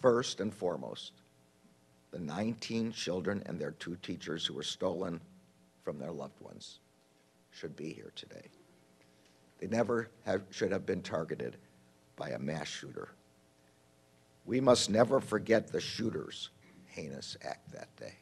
First 0.00 0.40
and 0.40 0.52
foremost, 0.52 1.12
the 2.10 2.18
19 2.18 2.92
children 2.92 3.42
and 3.46 3.58
their 3.58 3.72
two 3.72 3.96
teachers 4.02 4.46
who 4.46 4.54
were 4.54 4.62
stolen 4.62 5.20
from 5.82 5.98
their 5.98 6.12
loved 6.12 6.40
ones 6.40 6.80
should 7.50 7.76
be 7.76 7.92
here 7.92 8.12
today. 8.14 8.46
They 9.58 9.66
never 9.66 10.08
have, 10.24 10.42
should 10.50 10.72
have 10.72 10.86
been 10.86 11.02
targeted 11.02 11.56
by 12.16 12.30
a 12.30 12.38
mass 12.38 12.68
shooter. 12.68 13.08
We 14.46 14.60
must 14.60 14.88
never 14.88 15.20
forget 15.20 15.68
the 15.68 15.80
shooter's 15.80 16.50
heinous 16.86 17.36
act 17.44 17.72
that 17.72 17.94
day. 17.96 18.14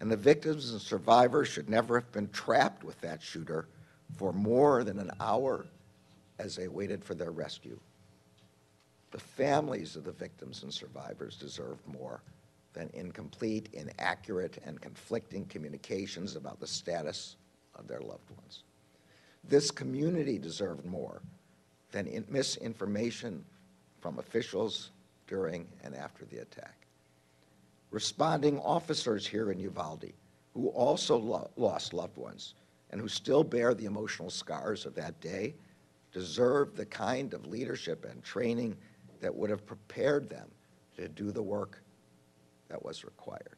And 0.00 0.10
the 0.10 0.16
victims 0.16 0.72
and 0.72 0.80
survivors 0.80 1.48
should 1.48 1.70
never 1.70 2.00
have 2.00 2.12
been 2.12 2.28
trapped 2.30 2.84
with 2.84 3.00
that 3.00 3.22
shooter 3.22 3.68
for 4.16 4.32
more 4.32 4.84
than 4.84 4.98
an 4.98 5.10
hour 5.20 5.66
as 6.38 6.56
they 6.56 6.68
waited 6.68 7.04
for 7.04 7.14
their 7.14 7.30
rescue. 7.30 7.78
The 9.10 9.18
families 9.18 9.96
of 9.96 10.04
the 10.04 10.12
victims 10.12 10.62
and 10.62 10.72
survivors 10.72 11.36
deserve 11.36 11.78
more 11.86 12.22
than 12.72 12.90
incomplete, 12.92 13.70
inaccurate, 13.72 14.58
and 14.64 14.80
conflicting 14.80 15.46
communications 15.46 16.36
about 16.36 16.60
the 16.60 16.66
status 16.66 17.36
of 17.74 17.88
their 17.88 18.00
loved 18.00 18.30
ones. 18.30 18.62
This 19.48 19.70
community 19.70 20.38
deserved 20.38 20.84
more 20.84 21.22
than 21.92 22.24
misinformation 22.28 23.44
from 24.00 24.18
officials 24.18 24.90
during 25.26 25.66
and 25.82 25.94
after 25.94 26.24
the 26.26 26.38
attack. 26.38 26.86
Responding 27.90 28.58
officers 28.60 29.26
here 29.26 29.50
in 29.50 29.58
Uvalde, 29.58 30.12
who 30.52 30.68
also 30.68 31.16
lo 31.16 31.50
lost 31.56 31.94
loved 31.94 32.16
ones 32.16 32.54
and 32.90 33.00
who 33.00 33.08
still 33.08 33.44
bear 33.44 33.74
the 33.74 33.86
emotional 33.86 34.30
scars 34.30 34.84
of 34.84 34.94
that 34.94 35.18
day, 35.20 35.54
deserve 36.12 36.76
the 36.76 36.86
kind 36.86 37.34
of 37.34 37.46
leadership 37.46 38.04
and 38.04 38.22
training 38.22 38.76
that 39.20 39.34
would 39.34 39.50
have 39.50 39.66
prepared 39.66 40.28
them 40.28 40.48
to 40.96 41.08
do 41.08 41.30
the 41.30 41.42
work 41.42 41.82
that 42.68 42.82
was 42.84 43.04
required. 43.04 43.56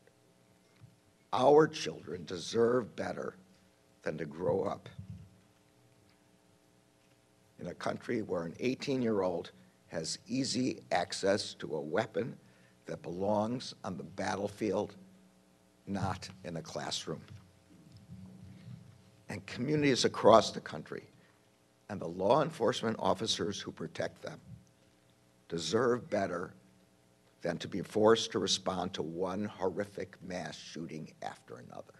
Our 1.32 1.66
children 1.68 2.24
deserve 2.24 2.94
better 2.96 3.36
than 4.02 4.18
to 4.18 4.24
grow 4.24 4.62
up 4.64 4.88
in 7.58 7.66
a 7.66 7.74
country 7.74 8.22
where 8.22 8.44
an 8.44 8.54
18-year-old 8.60 9.50
has 9.88 10.18
easy 10.26 10.80
access 10.92 11.54
to 11.54 11.76
a 11.76 11.80
weapon 11.80 12.36
that 12.86 13.02
belongs 13.02 13.74
on 13.84 13.96
the 13.96 14.04
battlefield, 14.04 14.94
not 15.86 16.28
in 16.44 16.56
a 16.56 16.62
classroom. 16.62 17.20
And 19.28 19.44
communities 19.46 20.04
across 20.04 20.52
the 20.52 20.60
country 20.60 21.04
and 21.90 22.00
the 22.00 22.08
law 22.08 22.42
enforcement 22.42 22.96
officers 22.98 23.60
who 23.60 23.72
protect 23.72 24.22
them 24.22 24.40
deserve 25.48 26.08
better 26.10 26.54
than 27.42 27.58
to 27.58 27.68
be 27.68 27.82
forced 27.82 28.32
to 28.32 28.38
respond 28.38 28.92
to 28.94 29.02
one 29.02 29.44
horrific 29.44 30.16
mass 30.22 30.56
shooting 30.56 31.12
after 31.22 31.56
another. 31.56 31.94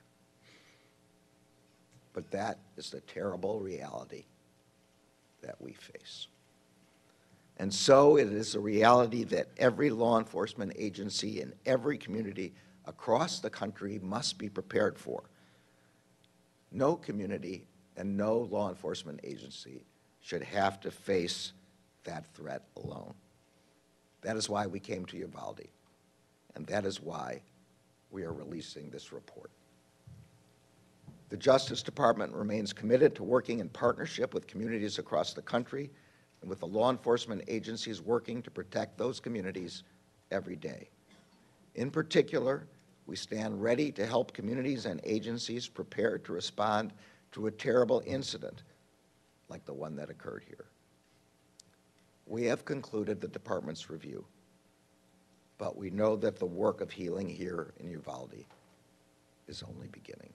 But 2.12 2.30
that 2.32 2.58
is 2.76 2.90
the 2.90 3.00
terrible 3.00 3.60
reality 3.60 4.24
that 5.42 5.60
we 5.60 5.72
face. 5.72 6.26
And 7.58 7.72
so 7.72 8.16
it 8.16 8.32
is 8.32 8.54
a 8.54 8.60
reality 8.60 9.24
that 9.24 9.48
every 9.58 9.90
law 9.90 10.18
enforcement 10.18 10.72
agency 10.76 11.40
in 11.40 11.52
every 11.66 11.98
community 11.98 12.54
across 12.86 13.40
the 13.40 13.50
country 13.50 13.98
must 14.02 14.38
be 14.38 14.48
prepared 14.48 14.98
for. 14.98 15.24
No 16.70 16.96
community 16.96 17.66
and 17.96 18.16
no 18.16 18.38
law 18.38 18.68
enforcement 18.68 19.20
agency 19.24 19.84
should 20.20 20.42
have 20.42 20.80
to 20.80 20.90
face 20.90 21.52
that 22.04 22.26
threat 22.34 22.62
alone. 22.76 23.14
That 24.28 24.36
is 24.36 24.50
why 24.50 24.66
we 24.66 24.78
came 24.78 25.06
to 25.06 25.16
Uvalde, 25.16 25.68
and 26.54 26.66
that 26.66 26.84
is 26.84 27.00
why 27.00 27.40
we 28.10 28.24
are 28.24 28.32
releasing 28.34 28.90
this 28.90 29.10
report. 29.10 29.50
The 31.30 31.38
Justice 31.38 31.82
Department 31.82 32.34
remains 32.34 32.74
committed 32.74 33.14
to 33.14 33.22
working 33.22 33.60
in 33.60 33.70
partnership 33.70 34.34
with 34.34 34.46
communities 34.46 34.98
across 34.98 35.32
the 35.32 35.40
country 35.40 35.88
and 36.42 36.50
with 36.50 36.60
the 36.60 36.66
law 36.66 36.90
enforcement 36.90 37.42
agencies 37.48 38.02
working 38.02 38.42
to 38.42 38.50
protect 38.50 38.98
those 38.98 39.18
communities 39.18 39.82
every 40.30 40.56
day. 40.56 40.90
In 41.76 41.90
particular, 41.90 42.66
we 43.06 43.16
stand 43.16 43.62
ready 43.62 43.90
to 43.92 44.04
help 44.04 44.34
communities 44.34 44.84
and 44.84 45.00
agencies 45.04 45.68
prepare 45.68 46.18
to 46.18 46.34
respond 46.34 46.92
to 47.32 47.46
a 47.46 47.50
terrible 47.50 48.02
incident 48.04 48.62
like 49.48 49.64
the 49.64 49.72
one 49.72 49.96
that 49.96 50.10
occurred 50.10 50.44
here. 50.46 50.66
We 52.28 52.44
have 52.44 52.66
concluded 52.66 53.20
the 53.22 53.28
department's 53.28 53.88
review, 53.88 54.22
but 55.56 55.78
we 55.78 55.88
know 55.88 56.14
that 56.16 56.38
the 56.38 56.46
work 56.46 56.82
of 56.82 56.90
healing 56.90 57.26
here 57.26 57.72
in 57.80 57.90
Uvalde 57.90 58.44
is 59.48 59.62
only 59.62 59.88
beginning. 59.88 60.34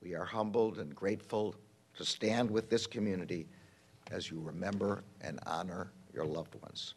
We 0.00 0.14
are 0.14 0.24
humbled 0.24 0.78
and 0.78 0.94
grateful 0.94 1.56
to 1.96 2.04
stand 2.04 2.48
with 2.48 2.70
this 2.70 2.86
community 2.86 3.48
as 4.12 4.30
you 4.30 4.38
remember 4.40 5.02
and 5.22 5.40
honor 5.44 5.90
your 6.12 6.24
loved 6.24 6.54
ones. 6.62 6.94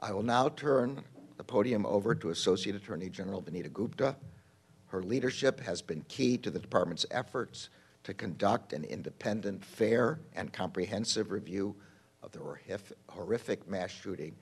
I 0.00 0.12
will 0.12 0.22
now 0.22 0.48
turn 0.48 1.02
the 1.36 1.44
podium 1.44 1.84
over 1.84 2.14
to 2.14 2.30
Associate 2.30 2.74
Attorney 2.74 3.10
General 3.10 3.42
Vanita 3.42 3.70
Gupta. 3.70 4.16
Her 4.86 5.02
leadership 5.02 5.60
has 5.60 5.82
been 5.82 6.02
key 6.08 6.38
to 6.38 6.50
the 6.50 6.60
department's 6.60 7.04
efforts 7.10 7.68
to 8.04 8.14
conduct 8.14 8.72
an 8.72 8.84
independent, 8.84 9.62
fair, 9.62 10.20
and 10.34 10.50
comprehensive 10.50 11.30
review 11.30 11.76
of 12.26 12.32
the 12.32 12.78
horrific 13.08 13.68
mass 13.68 13.90
shooting 13.90 14.34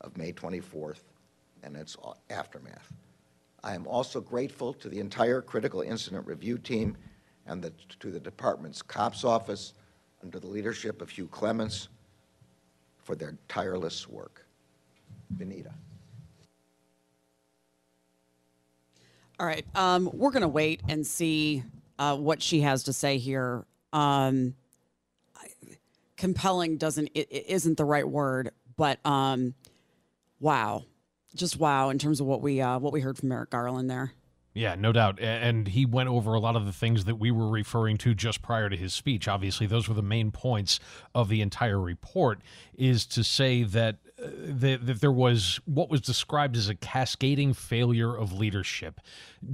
of 0.00 0.16
May 0.16 0.32
24th 0.32 1.02
and 1.64 1.76
its 1.76 1.96
aftermath. 2.30 2.92
I 3.64 3.74
am 3.74 3.86
also 3.86 4.20
grateful 4.20 4.72
to 4.74 4.88
the 4.88 5.00
entire 5.00 5.42
Critical 5.42 5.80
Incident 5.80 6.26
Review 6.26 6.58
Team 6.58 6.96
and 7.46 7.60
the, 7.60 7.72
to 7.98 8.12
the 8.12 8.20
Department's 8.20 8.80
COPS 8.82 9.24
Office 9.24 9.72
under 10.22 10.38
the 10.38 10.46
leadership 10.46 11.02
of 11.02 11.10
Hugh 11.10 11.26
Clements 11.26 11.88
for 12.98 13.16
their 13.16 13.36
tireless 13.48 14.08
work. 14.08 14.46
Vanita. 15.36 15.72
All 19.40 19.46
right. 19.46 19.66
Um, 19.74 20.10
we're 20.12 20.30
going 20.30 20.42
to 20.42 20.48
wait 20.48 20.82
and 20.88 21.06
see 21.06 21.62
uh, 21.98 22.16
what 22.16 22.42
she 22.42 22.60
has 22.60 22.84
to 22.84 22.92
say 22.92 23.18
here. 23.18 23.64
Um, 23.92 24.54
compelling 26.18 26.76
doesn't 26.76 27.08
it, 27.14 27.28
it 27.30 27.46
isn't 27.48 27.78
the 27.78 27.84
right 27.86 28.06
word, 28.06 28.50
but 28.76 28.98
um, 29.06 29.54
wow 30.40 30.84
just 31.34 31.58
wow 31.58 31.88
in 31.90 31.98
terms 31.98 32.20
of 32.20 32.26
what 32.26 32.42
we 32.42 32.60
uh, 32.60 32.78
what 32.78 32.92
we 32.92 33.00
heard 33.00 33.16
from 33.16 33.28
Merrick 33.30 33.50
Garland 33.50 33.90
there. 33.90 34.12
Yeah, 34.58 34.74
no 34.74 34.90
doubt. 34.90 35.20
And 35.20 35.68
he 35.68 35.86
went 35.86 36.08
over 36.08 36.34
a 36.34 36.40
lot 36.40 36.56
of 36.56 36.66
the 36.66 36.72
things 36.72 37.04
that 37.04 37.14
we 37.14 37.30
were 37.30 37.48
referring 37.48 37.96
to 37.98 38.12
just 38.12 38.42
prior 38.42 38.68
to 38.68 38.76
his 38.76 38.92
speech. 38.92 39.28
Obviously, 39.28 39.68
those 39.68 39.88
were 39.88 39.94
the 39.94 40.02
main 40.02 40.32
points 40.32 40.80
of 41.14 41.28
the 41.28 41.40
entire 41.42 41.80
report 41.80 42.40
is 42.76 43.06
to 43.06 43.22
say 43.22 43.62
that 43.62 43.98
uh, 44.20 44.26
that, 44.46 44.84
that 44.86 45.00
there 45.00 45.12
was 45.12 45.60
what 45.64 45.88
was 45.88 46.00
described 46.00 46.56
as 46.56 46.68
a 46.68 46.74
cascading 46.74 47.52
failure 47.52 48.16
of 48.16 48.32
leadership 48.32 49.00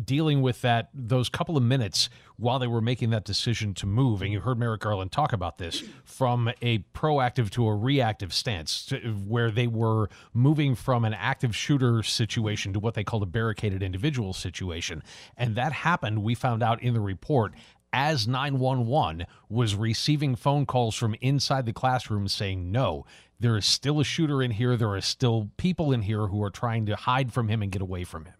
dealing 0.05 0.40
with 0.40 0.62
that 0.62 0.88
those 0.95 1.29
couple 1.29 1.57
of 1.59 1.62
minutes 1.62 2.09
while 2.37 2.59
they 2.59 2.67
were 2.67 2.81
making 2.81 3.11
that 3.11 3.25
decision 3.25 3.75
to 3.75 3.85
move 3.85 4.23
and 4.23 4.33
you 4.33 4.40
heard 4.40 4.59
merrick 4.59 4.81
garland 4.81 5.12
talk 5.12 5.35
about 5.35 5.59
this 5.59 5.83
from 6.05 6.51
a 6.62 6.79
proactive 6.95 7.51
to 7.51 7.67
a 7.67 7.75
reactive 7.75 8.33
stance 8.33 8.87
to, 8.87 8.97
where 9.27 9.51
they 9.51 9.67
were 9.67 10.09
moving 10.33 10.75
from 10.75 11.05
an 11.05 11.12
active 11.12 11.55
shooter 11.55 12.03
situation 12.03 12.73
to 12.73 12.81
what 12.81 12.95
they 12.95 13.05
called 13.05 13.23
a 13.23 13.27
barricaded 13.27 13.83
individual 13.83 14.33
situation 14.33 14.93
and 15.37 15.57
that 15.57 15.72
happened 15.72 16.22
we 16.22 16.35
found 16.35 16.62
out 16.62 16.83
in 16.83 16.94
the 16.94 17.00
report 17.00 17.52
as 17.94 18.26
911 18.26 19.24
was 19.48 19.76
receiving 19.76 20.35
phone 20.35 20.66
calls 20.66 20.96
from 20.96 21.14
inside 21.20 21.64
the 21.64 21.72
classroom 21.72 22.26
saying, 22.26 22.72
no, 22.72 23.07
there 23.38 23.57
is 23.57 23.64
still 23.64 24.00
a 24.00 24.04
shooter 24.04 24.42
in 24.42 24.50
here. 24.50 24.76
There 24.76 24.90
are 24.90 25.00
still 25.00 25.50
people 25.57 25.92
in 25.92 26.02
here 26.02 26.26
who 26.26 26.42
are 26.42 26.50
trying 26.50 26.87
to 26.87 26.96
hide 26.96 27.33
from 27.33 27.48
him 27.48 27.62
and 27.62 27.70
get 27.70 27.80
away 27.80 28.02
from 28.02 28.24
him. 28.24 28.35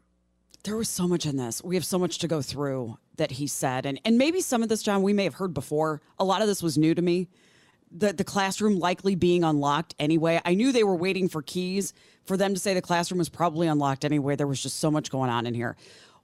There 0.65 0.77
was 0.77 0.89
so 0.89 1.07
much 1.07 1.25
in 1.25 1.37
this. 1.37 1.63
We 1.63 1.77
have 1.77 1.85
so 1.85 1.99
much 1.99 2.19
to 2.19 2.29
go 2.29 2.43
through 2.43 2.99
that 3.17 3.31
he 3.31 3.47
said. 3.47 3.87
And, 3.87 4.01
and 4.05 4.19
maybe 4.19 4.41
some 4.41 4.63
of 4.63 4.69
this, 4.69 4.83
John, 4.83 5.03
we 5.03 5.13
may 5.13 5.25
have 5.25 5.35
heard 5.35 5.55
before. 5.55 6.03
A 6.19 6.25
lot 6.25 6.43
of 6.43 6.49
this 6.49 6.63
was 6.63 6.77
new 6.77 6.95
to 6.95 7.03
me. 7.03 7.29
The, 7.93 8.13
the 8.13 8.25
classroom 8.25 8.81
likely 8.81 9.15
being 9.15 9.45
unlocked 9.45 9.95
anyway. 10.01 10.41
I 10.45 10.55
knew 10.55 10.73
they 10.73 10.83
were 10.83 10.97
waiting 10.97 11.29
for 11.29 11.43
keys 11.43 11.93
for 12.25 12.37
them 12.37 12.55
to 12.55 12.61
say 12.61 12.75
the 12.75 12.83
classroom 12.83 13.19
was 13.19 13.29
probably 13.29 13.69
unlocked 13.69 14.05
anyway. 14.05 14.35
There 14.35 14.49
was 14.49 14.61
just 14.61 14.81
so 14.81 14.91
much 14.91 15.11
going 15.11 15.31
on 15.31 15.47
in 15.47 15.55
here. 15.55 15.77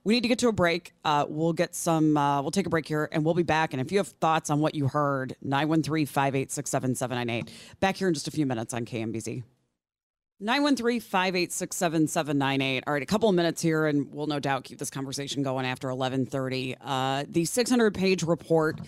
We 0.03 0.15
need 0.15 0.21
to 0.21 0.27
get 0.27 0.39
to 0.39 0.47
a 0.47 0.51
break. 0.51 0.93
Uh, 1.05 1.25
we'll 1.29 1.53
get 1.53 1.75
some, 1.75 2.17
uh, 2.17 2.41
we'll 2.41 2.51
take 2.51 2.65
a 2.65 2.69
break 2.69 2.87
here 2.87 3.07
and 3.11 3.23
we'll 3.23 3.35
be 3.35 3.43
back. 3.43 3.73
And 3.73 3.81
if 3.81 3.91
you 3.91 3.99
have 3.99 4.07
thoughts 4.07 4.49
on 4.49 4.59
what 4.59 4.73
you 4.73 4.87
heard, 4.87 5.35
913 5.41 6.07
586 6.07 6.69
7798. 6.69 7.79
Back 7.79 7.97
here 7.97 8.07
in 8.07 8.13
just 8.13 8.27
a 8.27 8.31
few 8.31 8.45
minutes 8.45 8.73
on 8.73 8.85
KMBZ. 8.85 9.43
913 10.39 10.99
586 11.01 11.77
7798. 11.77 12.83
All 12.87 12.93
right, 12.93 13.03
a 13.03 13.05
couple 13.05 13.29
of 13.29 13.35
minutes 13.35 13.61
here, 13.61 13.85
and 13.85 14.11
we'll 14.11 14.25
no 14.25 14.39
doubt 14.39 14.63
keep 14.63 14.79
this 14.79 14.89
conversation 14.89 15.43
going 15.43 15.67
after 15.67 15.87
1130. 15.87 16.77
Uh, 16.81 17.25
the 17.29 17.45
600 17.45 17.93
page 17.93 18.23
report 18.23 18.79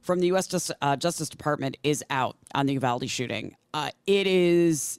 from 0.00 0.20
the 0.20 0.28
U.S. 0.28 0.46
Just, 0.46 0.72
uh, 0.80 0.96
Justice 0.96 1.28
Department 1.28 1.76
is 1.84 2.02
out 2.08 2.38
on 2.54 2.64
the 2.64 2.72
Uvalde 2.72 3.10
shooting. 3.10 3.54
Uh, 3.74 3.90
it 4.06 4.26
is 4.26 4.98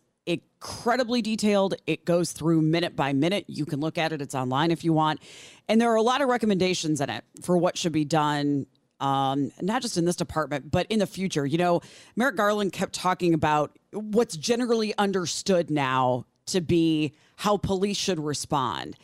incredibly 0.64 1.22
detailed. 1.22 1.76
It 1.86 2.06
goes 2.06 2.32
through 2.32 2.62
minute 2.62 2.96
by 2.96 3.12
minute. 3.12 3.46
You 3.48 3.66
can 3.66 3.82
look 3.82 3.98
at 3.98 4.14
it, 4.14 4.22
it's 4.22 4.34
online 4.34 4.72
if 4.72 4.84
you 4.84 4.94
want. 4.94 5.20
And 5.68 5.80
there 5.80 5.92
are 5.92 5.98
a 5.98 6.02
lot 6.02 6.22
of 6.22 6.30
recommendations 6.30 7.02
in 7.02 7.10
it 7.10 7.24
for 7.42 7.58
what 7.58 7.78
should 7.78 7.92
be 7.92 8.06
done 8.06 8.66
um, 9.00 9.52
not 9.62 9.82
just 9.82 9.98
in 9.98 10.06
this 10.06 10.16
department, 10.16 10.72
but 10.72 10.88
in 10.90 11.00
the 11.00 11.08
future. 11.08 11.46
You 11.46 11.58
know, 11.58 11.82
Merrick 12.16 12.38
Garland 12.38 12.72
kept 12.72 12.94
talking 12.94 13.34
about 13.34 13.78
what's 13.92 14.38
generally 14.38 14.98
understood 14.98 15.70
now 15.70 16.26
to 16.46 16.62
be 16.62 17.14
how 17.36 17.58
police 17.58 17.98
should 17.98 18.20
respond. 18.20 18.96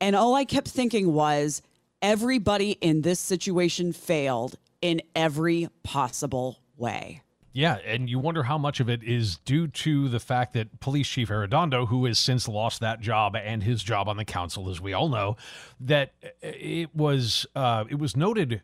And 0.00 0.16
all 0.16 0.34
I 0.34 0.46
kept 0.46 0.68
thinking 0.68 1.12
was 1.12 1.60
everybody 2.00 2.72
in 2.80 3.02
this 3.02 3.20
situation 3.20 3.92
failed 3.92 4.56
in 4.80 5.02
every 5.14 5.68
possible 5.82 6.60
way. 6.78 7.20
Yeah, 7.52 7.76
and 7.84 8.08
you 8.08 8.18
wonder 8.18 8.42
how 8.42 8.56
much 8.56 8.80
of 8.80 8.88
it 8.88 9.02
is 9.02 9.36
due 9.38 9.68
to 9.68 10.08
the 10.08 10.20
fact 10.20 10.54
that 10.54 10.80
Police 10.80 11.08
Chief 11.08 11.28
Arredondo, 11.28 11.86
who 11.86 12.06
has 12.06 12.18
since 12.18 12.48
lost 12.48 12.80
that 12.80 13.00
job 13.00 13.36
and 13.36 13.62
his 13.62 13.82
job 13.82 14.08
on 14.08 14.16
the 14.16 14.24
council, 14.24 14.70
as 14.70 14.80
we 14.80 14.94
all 14.94 15.10
know, 15.10 15.36
that 15.80 16.12
it 16.40 16.94
was 16.94 17.46
uh, 17.54 17.84
it 17.90 17.98
was 17.98 18.16
noted 18.16 18.62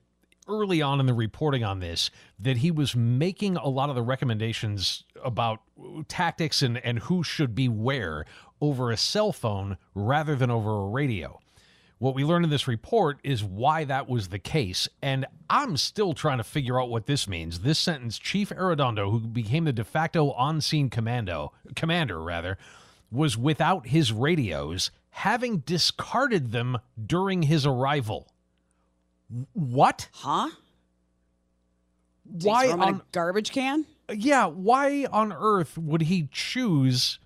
early 0.48 0.80
on 0.80 0.98
in 0.98 1.06
the 1.06 1.12
reporting 1.12 1.62
on 1.62 1.80
this 1.80 2.10
that 2.38 2.58
he 2.58 2.70
was 2.70 2.96
making 2.96 3.56
a 3.56 3.68
lot 3.68 3.90
of 3.90 3.94
the 3.94 4.02
recommendations 4.02 5.04
about 5.22 5.60
tactics 6.08 6.62
and, 6.62 6.78
and 6.78 7.00
who 7.00 7.22
should 7.22 7.54
be 7.54 7.68
where 7.68 8.24
over 8.60 8.90
a 8.90 8.96
cell 8.96 9.32
phone 9.32 9.76
rather 9.94 10.34
than 10.34 10.50
over 10.50 10.70
a 10.70 10.88
radio. 10.88 11.38
What 11.98 12.14
we 12.14 12.24
learned 12.24 12.44
in 12.44 12.50
this 12.50 12.68
report 12.68 13.18
is 13.24 13.42
why 13.42 13.84
that 13.84 14.08
was 14.08 14.28
the 14.28 14.38
case. 14.38 14.88
And 15.02 15.26
I'm 15.50 15.76
still 15.76 16.14
trying 16.14 16.38
to 16.38 16.44
figure 16.44 16.80
out 16.80 16.90
what 16.90 17.06
this 17.06 17.26
means. 17.26 17.60
This 17.60 17.78
sentence 17.78 18.18
Chief 18.18 18.50
Arredondo, 18.50 19.10
who 19.10 19.20
became 19.20 19.64
the 19.64 19.72
de 19.72 19.84
facto 19.84 20.30
on 20.32 20.60
scene 20.60 20.90
commando, 20.90 21.52
commander, 21.74 22.22
rather, 22.22 22.56
was 23.10 23.36
without 23.36 23.88
his 23.88 24.12
radios, 24.12 24.92
having 25.10 25.58
discarded 25.58 26.52
them 26.52 26.78
during 27.04 27.42
his 27.42 27.66
arrival. 27.66 28.28
What? 29.52 30.08
Huh? 30.12 30.50
Why 32.24 32.70
on 32.70 32.80
a 32.80 33.02
garbage 33.10 33.50
can? 33.50 33.86
Yeah, 34.12 34.46
why 34.46 35.06
on 35.10 35.32
earth 35.32 35.76
would 35.76 36.02
he 36.02 36.28
choose 36.30 37.18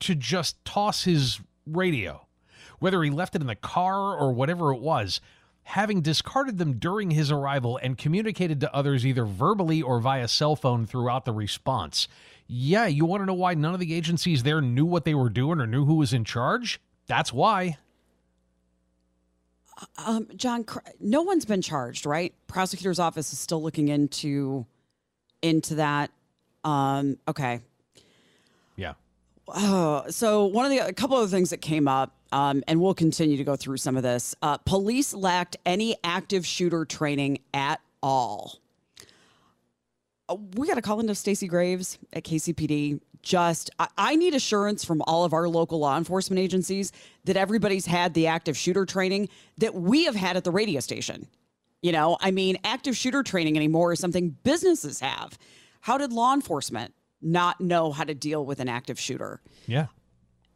to 0.00 0.14
just 0.14 0.62
toss 0.64 1.04
his 1.04 1.40
radio? 1.66 2.26
Whether 2.80 3.02
he 3.02 3.10
left 3.10 3.36
it 3.36 3.40
in 3.40 3.46
the 3.46 3.54
car 3.54 4.16
or 4.16 4.32
whatever 4.32 4.74
it 4.74 4.80
was, 4.80 5.20
having 5.62 6.00
discarded 6.00 6.58
them 6.58 6.78
during 6.78 7.12
his 7.12 7.30
arrival 7.30 7.78
and 7.82 7.96
communicated 7.96 8.60
to 8.60 8.74
others 8.74 9.06
either 9.06 9.24
verbally 9.24 9.80
or 9.80 10.00
via 10.00 10.26
cell 10.26 10.56
phone 10.56 10.86
throughout 10.86 11.24
the 11.24 11.32
response. 11.32 12.08
Yeah, 12.48 12.86
you 12.86 13.04
want 13.04 13.22
to 13.22 13.26
know 13.26 13.34
why 13.34 13.54
none 13.54 13.74
of 13.74 13.80
the 13.80 13.94
agencies 13.94 14.42
there 14.42 14.60
knew 14.60 14.84
what 14.84 15.04
they 15.04 15.14
were 15.14 15.30
doing 15.30 15.60
or 15.60 15.66
knew 15.68 15.84
who 15.84 15.94
was 15.94 16.12
in 16.12 16.24
charge? 16.24 16.80
That's 17.06 17.32
why. 17.32 17.78
Um, 20.04 20.28
John, 20.34 20.64
no 20.98 21.22
one's 21.22 21.44
been 21.44 21.62
charged, 21.62 22.06
right? 22.06 22.34
Prosecutor's 22.48 22.98
office 22.98 23.32
is 23.32 23.38
still 23.38 23.62
looking 23.62 23.88
into 23.88 24.66
into 25.42 25.76
that. 25.76 26.10
Um, 26.64 27.18
okay. 27.26 27.60
Yeah. 28.76 28.94
Oh, 29.48 30.04
so 30.10 30.46
one 30.46 30.64
of 30.64 30.70
the 30.70 30.78
a 30.80 30.92
couple 30.92 31.20
of 31.20 31.30
things 31.30 31.50
that 31.50 31.58
came 31.58 31.88
up, 31.88 32.14
um, 32.32 32.62
and 32.68 32.80
we'll 32.80 32.94
continue 32.94 33.36
to 33.36 33.44
go 33.44 33.56
through 33.56 33.76
some 33.78 33.96
of 33.96 34.02
this. 34.02 34.34
Uh, 34.42 34.56
police 34.58 35.14
lacked 35.14 35.56
any 35.66 35.96
active 36.04 36.46
shooter 36.46 36.84
training 36.84 37.38
at 37.52 37.80
all. 38.02 38.58
Uh, 40.28 40.36
we 40.54 40.66
got 40.66 40.74
to 40.74 40.82
call 40.82 41.00
into 41.00 41.14
Stacey 41.14 41.48
Graves 41.48 41.98
at 42.12 42.24
KCPD 42.24 43.00
just 43.22 43.70
I, 43.78 43.88
I, 43.96 44.16
need 44.16 44.34
assurance 44.34 44.84
from 44.84 45.02
all 45.02 45.24
of 45.24 45.32
our 45.32 45.48
local 45.48 45.78
law 45.78 45.96
enforcement 45.98 46.38
agencies 46.38 46.92
that 47.24 47.36
everybody's 47.36 47.86
had 47.86 48.14
the 48.14 48.26
active 48.26 48.56
shooter 48.56 48.86
training 48.86 49.28
that 49.58 49.74
we 49.74 50.04
have 50.04 50.14
had 50.14 50.36
at 50.36 50.44
the 50.44 50.50
radio 50.50 50.80
station. 50.80 51.26
You 51.82 51.92
know, 51.92 52.18
I 52.20 52.30
mean, 52.30 52.58
active 52.64 52.96
shooter 52.96 53.22
training 53.22 53.56
anymore 53.56 53.92
is 53.92 54.00
something 54.00 54.36
businesses 54.42 55.00
have. 55.00 55.38
How 55.80 55.96
did 55.96 56.12
law 56.12 56.34
enforcement 56.34 56.94
not 57.22 57.60
know 57.60 57.92
how 57.92 58.04
to 58.04 58.14
deal 58.14 58.44
with 58.44 58.60
an 58.60 58.68
active 58.68 58.98
shooter? 58.98 59.40
Yeah. 59.66 59.86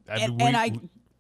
I 0.09 0.19
and, 0.19 0.37
we, 0.37 0.43
and 0.43 0.57
I. 0.57 0.73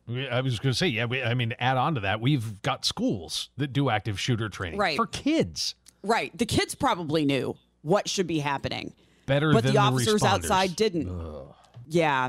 I 0.08 0.40
was 0.40 0.58
going 0.58 0.72
to 0.72 0.76
say, 0.76 0.88
yeah. 0.88 1.06
We, 1.06 1.22
I 1.22 1.34
mean, 1.34 1.54
add 1.58 1.76
on 1.76 1.94
to 1.94 2.00
that, 2.00 2.20
we've 2.20 2.60
got 2.62 2.84
schools 2.84 3.48
that 3.56 3.72
do 3.72 3.88
active 3.88 4.20
shooter 4.20 4.48
training 4.48 4.78
right. 4.78 4.96
for 4.96 5.06
kids. 5.06 5.74
Right. 6.02 6.36
The 6.36 6.46
kids 6.46 6.74
probably 6.74 7.24
knew 7.24 7.56
what 7.82 8.08
should 8.08 8.26
be 8.26 8.38
happening 8.38 8.94
better 9.26 9.52
but 9.52 9.64
the 9.64 9.78
officers 9.78 10.20
the 10.20 10.26
outside 10.26 10.76
didn't. 10.76 11.08
Ugh. 11.08 11.54
Yeah. 11.88 12.28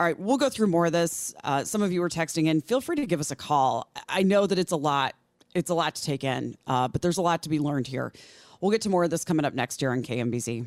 All 0.00 0.06
right, 0.06 0.18
we'll 0.18 0.36
go 0.36 0.48
through 0.48 0.68
more 0.68 0.86
of 0.86 0.92
this. 0.92 1.34
Uh, 1.42 1.64
some 1.64 1.82
of 1.82 1.90
you 1.92 2.00
were 2.00 2.08
texting 2.08 2.46
in. 2.46 2.60
Feel 2.60 2.80
free 2.80 2.96
to 2.96 3.06
give 3.06 3.18
us 3.18 3.32
a 3.32 3.36
call. 3.36 3.90
I 4.08 4.22
know 4.22 4.46
that 4.46 4.58
it's 4.58 4.70
a 4.70 4.76
lot. 4.76 5.14
It's 5.54 5.70
a 5.70 5.74
lot 5.74 5.96
to 5.96 6.02
take 6.04 6.22
in, 6.22 6.56
uh, 6.68 6.86
but 6.86 7.02
there's 7.02 7.16
a 7.16 7.22
lot 7.22 7.42
to 7.42 7.48
be 7.48 7.58
learned 7.58 7.88
here. 7.88 8.12
We'll 8.60 8.70
get 8.70 8.82
to 8.82 8.90
more 8.90 9.04
of 9.04 9.10
this 9.10 9.24
coming 9.24 9.44
up 9.44 9.54
next 9.54 9.82
year 9.82 9.90
on 9.90 10.02
KMBZ. 10.02 10.66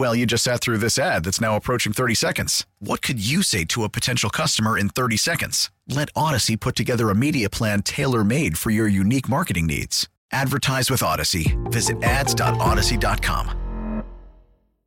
Well, 0.00 0.14
you 0.14 0.24
just 0.24 0.44
sat 0.44 0.62
through 0.62 0.78
this 0.78 0.98
ad 0.98 1.24
that's 1.24 1.42
now 1.42 1.56
approaching 1.56 1.92
30 1.92 2.14
seconds. 2.14 2.66
What 2.78 3.02
could 3.02 3.22
you 3.22 3.42
say 3.42 3.66
to 3.66 3.84
a 3.84 3.90
potential 3.90 4.30
customer 4.30 4.78
in 4.78 4.88
30 4.88 5.18
seconds? 5.18 5.70
Let 5.88 6.10
Audacy 6.14 6.58
put 6.58 6.74
together 6.74 7.10
a 7.10 7.14
media 7.14 7.50
plan 7.50 7.82
tailor 7.82 8.24
made 8.24 8.56
for 8.56 8.70
your 8.70 8.88
unique 8.88 9.28
marketing 9.28 9.66
needs. 9.66 10.08
Advertise 10.32 10.90
with 10.90 11.02
Audacy. 11.02 11.54
Visit 11.70 12.02
ads.audacy.com. 12.02 14.04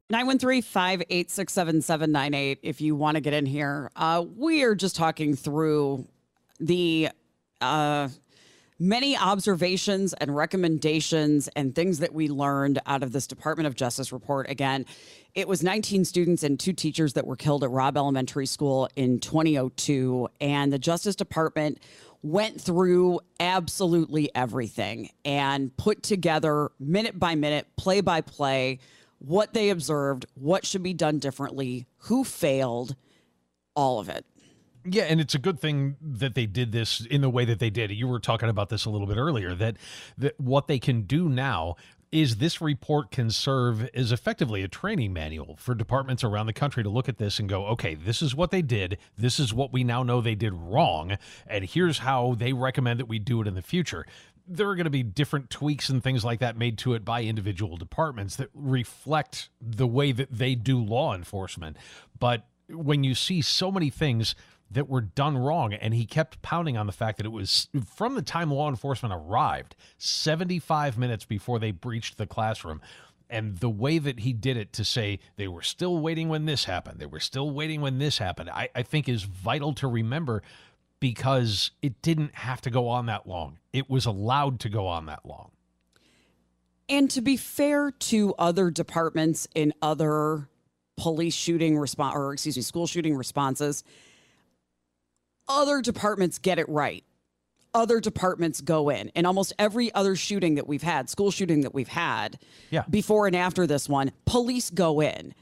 913 0.10 0.63
586 0.63 1.54
7798 1.54 2.60
if 2.63 2.82
you 2.82 2.95
want 2.95 3.13
to 3.13 3.21
get 3.21 3.36
in 3.36 3.45
here. 3.45 3.91
Uh, 3.95 4.26
we 4.36 4.63
are 4.63 4.73
just 4.73 4.95
talking 4.95 5.36
through 5.36 6.08
the 6.60 7.10
uh, 7.62 8.08
many 8.84 9.17
observations 9.17 10.12
and 10.13 10.36
recommendations 10.36 11.48
and 11.56 11.74
things 11.74 12.00
that 12.00 12.13
we 12.13 12.28
learned 12.28 12.80
out 12.86 13.02
of 13.02 13.13
this 13.13 13.28
Department 13.28 13.65
of 13.65 13.76
Justice 13.76 14.12
report. 14.12 14.50
Again, 14.50 14.86
it 15.34 15.48
was 15.48 15.63
19 15.63 16.04
students 16.04 16.43
and 16.43 16.60
two 16.60 16.74
teachers 16.74 17.13
that 17.13 17.26
were 17.26 17.38
killed 17.38 17.63
at 17.63 17.69
Robb 17.69 17.96
Elementary 17.96 18.46
School 18.46 18.89
in 18.98 19.19
2002. 19.19 20.28
And 20.41 20.74
the 20.74 20.78
Justice 20.78 21.15
Department 21.15 21.80
went 22.22 22.60
through 22.60 23.22
absolutely 23.39 24.30
everything 24.36 25.10
and 25.24 25.76
put 25.78 26.04
together 26.04 26.69
minute 26.78 27.17
by 27.17 27.36
minute, 27.36 27.67
play 27.78 28.02
by 28.02 28.19
play, 28.19 28.80
what 29.19 29.54
they 29.54 29.69
observed, 29.69 30.26
what 30.36 30.65
should 30.65 30.84
be 30.84 30.93
done 30.93 31.19
differently, 31.19 31.88
who 32.00 32.26
failed, 32.26 32.98
all 33.76 34.00
of 34.02 34.10
it. 34.10 34.26
Yeah, 34.86 35.04
and 35.04 35.22
it's 35.22 35.34
a 35.34 35.39
good 35.39 35.60
thing 35.60 35.96
that 36.02 36.36
they 36.36 36.46
did 36.46 36.72
this 36.72 37.06
in 37.06 37.22
the 37.22 37.30
way 37.30 37.46
that 37.46 37.60
they 37.60 37.69
did. 37.69 37.91
You 37.91 38.08
were 38.08 38.19
talking 38.19 38.50
about 38.50 38.69
this 38.69 38.86
a 38.86 38.89
little 38.89 39.08
bit 39.08 39.17
earlier 39.17 39.56
that 39.56 39.78
that 40.17 40.39
what 40.39 40.67
they 40.67 40.80
can 40.80 41.04
do 41.04 41.30
now 41.30 41.76
is 42.12 42.36
this 42.36 42.62
report 42.62 43.10
can 43.10 43.32
serve 43.32 43.89
as 43.96 44.12
effectively 44.12 44.62
a 44.62 44.67
training 44.67 45.12
manual 45.12 45.56
for 45.56 45.74
departments 45.74 46.24
around 46.24 46.46
the 46.46 46.54
country 46.54 46.84
to 46.84 46.89
look 46.89 47.10
at 47.10 47.17
this 47.17 47.39
and 47.39 47.50
go, 47.50 47.65
okay, 47.65 47.96
this 47.96 48.22
is 48.22 48.36
what 48.36 48.52
they 48.52 48.62
did. 48.62 49.00
This 49.17 49.39
is 49.39 49.52
what 49.52 49.74
we 49.74 49.84
now 49.84 50.04
know 50.04 50.22
they 50.22 50.36
did 50.36 50.54
wrong. 50.54 51.17
And 51.48 51.65
here's 51.65 51.98
how 51.98 52.36
they 52.38 52.54
recommend 52.54 53.00
that 53.00 53.08
we 53.08 53.17
do 53.17 53.41
it 53.41 53.48
in 53.48 53.56
the 53.56 53.63
future. 53.63 54.06
There 54.48 54.69
are 54.69 54.76
going 54.76 54.84
to 54.84 54.91
be 54.91 55.02
different 55.02 55.50
tweaks 55.50 55.89
and 55.89 56.04
things 56.04 56.24
like 56.24 56.39
that 56.39 56.56
made 56.56 56.78
to 56.80 56.93
it 56.93 57.04
by 57.04 57.24
individual 57.24 57.78
departments 57.78 58.36
that 58.36 58.50
reflect 58.54 59.50
the 59.60 59.88
way 59.88 60.12
that 60.12 60.32
they 60.32 60.54
do 60.54 60.78
law 60.78 61.15
enforcement. 61.15 61.78
But 62.19 62.46
when 62.69 63.04
you 63.04 63.15
see 63.15 63.41
so 63.41 63.72
many 63.72 63.89
things 63.89 64.36
that 64.74 64.90
were 64.90 65.02
done 65.02 65.38
wrong. 65.38 65.74
And 65.74 65.94
he 65.94 66.06
kept 66.06 66.42
pounding 66.42 66.78
on 66.78 66.86
the 66.86 66.92
fact 66.92 67.18
that 67.18 67.26
it 67.26 67.32
was 67.32 67.68
from 67.86 68.16
the 68.16 68.22
time 68.22 68.52
law 68.52 68.70
enforcement 68.70 69.14
arrived, 69.14 69.76
75 69.98 70.98
minutes 70.98 71.26
before 71.26 71.60
they 71.60 71.72
breached 71.72 72.18
the 72.18 72.28
classroom. 72.28 72.82
And 73.30 73.58
the 73.58 73.70
way 73.70 73.98
that 73.98 74.20
he 74.20 74.34
did 74.34 74.58
it 74.58 74.74
to 74.74 74.86
say 74.86 75.20
they 75.38 75.48
were 75.48 75.62
still 75.64 76.00
waiting 76.00 76.30
when 76.30 76.46
this 76.46 76.66
happened, 76.66 77.00
they 77.00 77.06
were 77.06 77.20
still 77.20 77.50
waiting 77.50 77.82
when 77.82 77.98
this 77.98 78.18
happened, 78.20 78.50
I, 78.50 78.70
I 78.76 78.84
think 78.84 79.10
is 79.10 79.24
vital 79.24 79.74
to 79.76 79.88
remember 79.88 80.44
because 81.00 81.72
it 81.82 82.02
didn't 82.02 82.36
have 82.36 82.62
to 82.62 82.70
go 82.70 82.88
on 82.88 83.08
that 83.08 83.28
long. 83.28 83.58
It 83.74 83.90
was 83.90 84.06
allowed 84.06 84.60
to 84.62 84.70
go 84.70 84.88
on 84.88 85.08
that 85.08 85.26
long. 85.26 85.52
And 86.88 87.10
to 87.12 87.22
be 87.22 87.38
fair 87.38 87.92
to 87.92 88.36
other 88.38 88.70
departments 88.70 89.48
in 89.56 89.74
other 89.82 90.48
police 90.96 91.34
shooting 91.34 91.78
response 91.78 92.16
or 92.16 92.34
excuse 92.34 92.56
me, 92.56 92.62
school 92.62 92.88
shooting 92.88 93.16
responses, 93.16 93.84
other 95.48 95.82
departments 95.82 96.40
get 96.40 96.60
it 96.60 96.68
right. 96.70 97.04
Other 97.74 98.00
departments 98.00 98.62
go 98.62 98.90
in. 98.90 99.12
And 99.16 99.26
almost 99.26 99.54
every 99.58 99.94
other 99.94 100.16
shooting 100.16 100.56
that 100.56 100.68
we've 100.68 100.84
had, 100.84 101.10
school 101.10 101.32
shooting 101.32 101.62
that 101.62 101.74
we've 101.74 101.88
had, 101.88 102.38
yeah. 102.70 102.84
before 102.90 103.28
and 103.28 103.36
after 103.36 103.66
this 103.66 103.90
one, 103.90 104.12
police 104.26 104.70
go 104.70 105.02
in. 105.02 105.34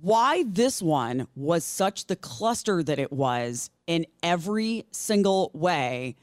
Why 0.00 0.44
this 0.46 0.80
one 0.80 1.26
was 1.34 1.64
such 1.64 2.06
the 2.06 2.16
cluster 2.16 2.82
that 2.82 2.98
it 2.98 3.12
was 3.12 3.70
in 3.86 4.06
every 4.22 4.86
single 4.92 5.50
way. 5.52 6.16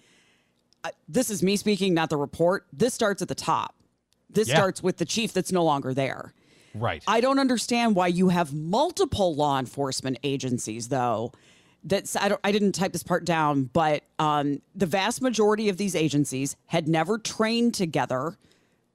Uh, 0.83 0.91
this 1.07 1.29
is 1.29 1.43
me 1.43 1.57
speaking, 1.57 1.93
not 1.93 2.09
the 2.09 2.17
report. 2.17 2.65
This 2.71 2.93
starts 2.93 3.21
at 3.21 3.27
the 3.27 3.35
top. 3.35 3.75
This 4.29 4.47
yeah. 4.47 4.55
starts 4.55 4.81
with 4.81 4.97
the 4.97 5.05
chief 5.05 5.33
that's 5.33 5.51
no 5.51 5.63
longer 5.63 5.93
there. 5.93 6.33
Right. 6.73 7.03
I 7.07 7.21
don't 7.21 7.39
understand 7.39 7.95
why 7.95 8.07
you 8.07 8.29
have 8.29 8.53
multiple 8.53 9.35
law 9.35 9.59
enforcement 9.59 10.19
agencies, 10.23 10.89
though, 10.89 11.31
that's 11.85 12.15
I, 12.15 12.35
I 12.43 12.51
didn't 12.51 12.73
type 12.73 12.91
this 12.91 13.03
part 13.03 13.25
down, 13.25 13.69
but 13.71 14.03
um, 14.19 14.61
the 14.75 14.85
vast 14.85 15.21
majority 15.21 15.69
of 15.69 15.77
these 15.77 15.95
agencies 15.95 16.55
had 16.65 16.87
never 16.87 17.17
trained 17.17 17.73
together 17.75 18.37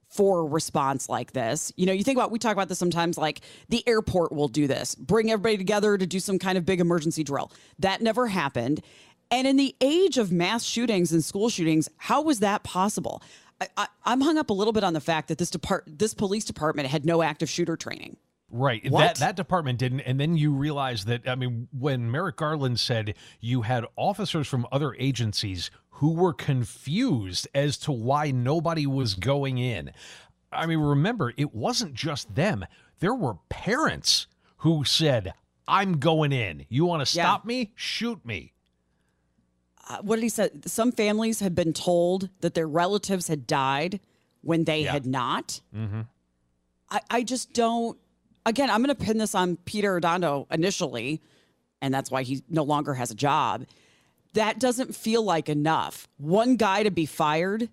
for 0.09 0.45
response 0.45 1.07
like 1.07 1.31
this. 1.31 1.71
You 1.77 1.85
know, 1.85 1.93
you 1.93 2.03
think 2.03 2.17
about 2.17 2.31
we 2.31 2.37
talk 2.37 2.51
about 2.51 2.67
this 2.67 2.77
sometimes 2.77 3.17
like 3.17 3.41
the 3.69 3.81
airport 3.87 4.33
will 4.33 4.49
do 4.49 4.67
this, 4.67 4.93
bring 4.93 5.31
everybody 5.31 5.57
together 5.57 5.97
to 5.97 6.05
do 6.05 6.19
some 6.19 6.37
kind 6.37 6.57
of 6.57 6.65
big 6.65 6.81
emergency 6.81 7.23
drill. 7.23 7.51
That 7.79 8.01
never 8.01 8.27
happened. 8.27 8.81
And 9.31 9.47
in 9.47 9.55
the 9.55 9.73
age 9.79 10.17
of 10.17 10.29
mass 10.31 10.65
shootings 10.65 11.13
and 11.13 11.23
school 11.23 11.47
shootings, 11.47 11.87
how 11.95 12.21
was 12.21 12.39
that 12.39 12.63
possible? 12.63 13.23
I, 13.77 13.87
am 14.05 14.21
hung 14.21 14.37
up 14.37 14.49
a 14.49 14.53
little 14.53 14.73
bit 14.73 14.83
on 14.83 14.93
the 14.93 14.99
fact 14.99 15.29
that 15.29 15.37
this 15.37 15.49
depart 15.49 15.85
this 15.87 16.13
police 16.13 16.43
department 16.43 16.89
had 16.89 17.05
no 17.05 17.21
active 17.21 17.49
shooter 17.49 17.77
training. 17.77 18.17
Right. 18.51 18.89
What? 18.89 18.99
That 18.99 19.15
that 19.17 19.35
department 19.35 19.79
didn't. 19.79 20.01
And 20.01 20.19
then 20.19 20.35
you 20.35 20.51
realize 20.51 21.05
that 21.05 21.27
I 21.27 21.35
mean, 21.35 21.67
when 21.71 22.11
Merrick 22.11 22.35
Garland 22.35 22.79
said 22.79 23.15
you 23.39 23.61
had 23.61 23.85
officers 23.95 24.47
from 24.47 24.67
other 24.71 24.93
agencies 24.99 25.71
who 26.01 26.13
were 26.13 26.33
confused 26.33 27.47
as 27.53 27.77
to 27.77 27.91
why 27.91 28.31
nobody 28.31 28.85
was 28.85 29.13
going 29.13 29.57
in. 29.57 29.91
I 30.51 30.65
mean, 30.65 30.79
remember, 30.79 31.33
it 31.37 31.53
wasn't 31.53 31.93
just 31.93 32.35
them. 32.35 32.65
There 32.99 33.13
were 33.13 33.35
parents 33.49 34.27
who 34.57 34.83
said, 34.83 35.33
I'm 35.67 35.99
going 35.99 36.31
in. 36.31 36.65
You 36.69 36.85
want 36.85 37.01
to 37.01 37.05
stop 37.05 37.43
yeah. 37.43 37.47
me? 37.47 37.71
Shoot 37.75 38.25
me. 38.25 38.53
Uh, 39.87 39.99
what 40.01 40.17
did 40.17 40.23
he 40.23 40.29
say? 40.29 40.49
Some 40.65 40.91
families 40.91 41.39
had 41.39 41.55
been 41.55 41.71
told 41.71 42.29
that 42.41 42.53
their 42.53 42.67
relatives 42.67 43.27
had 43.27 43.47
died 43.47 43.99
when 44.41 44.65
they 44.65 44.83
yeah. 44.83 44.91
had 44.91 45.05
not. 45.05 45.61
Mm-hmm. 45.75 46.01
I, 46.89 47.01
I 47.09 47.23
just 47.23 47.53
don't 47.53 47.97
again, 48.45 48.69
I'm 48.69 48.83
going 48.83 48.95
to 48.95 49.03
pin 49.03 49.17
this 49.17 49.35
on 49.35 49.57
Peter 49.57 49.99
Arredondo 49.99 50.51
initially, 50.51 51.21
and 51.81 51.93
that's 51.93 52.11
why 52.11 52.23
he 52.23 52.43
no 52.49 52.63
longer 52.63 52.93
has 52.93 53.11
a 53.11 53.15
job. 53.15 53.65
That 54.33 54.59
doesn't 54.59 54.95
feel 54.95 55.23
like 55.23 55.49
enough. 55.49 56.07
One 56.17 56.55
guy 56.55 56.83
to 56.83 56.91
be 56.91 57.05
fired 57.05 57.69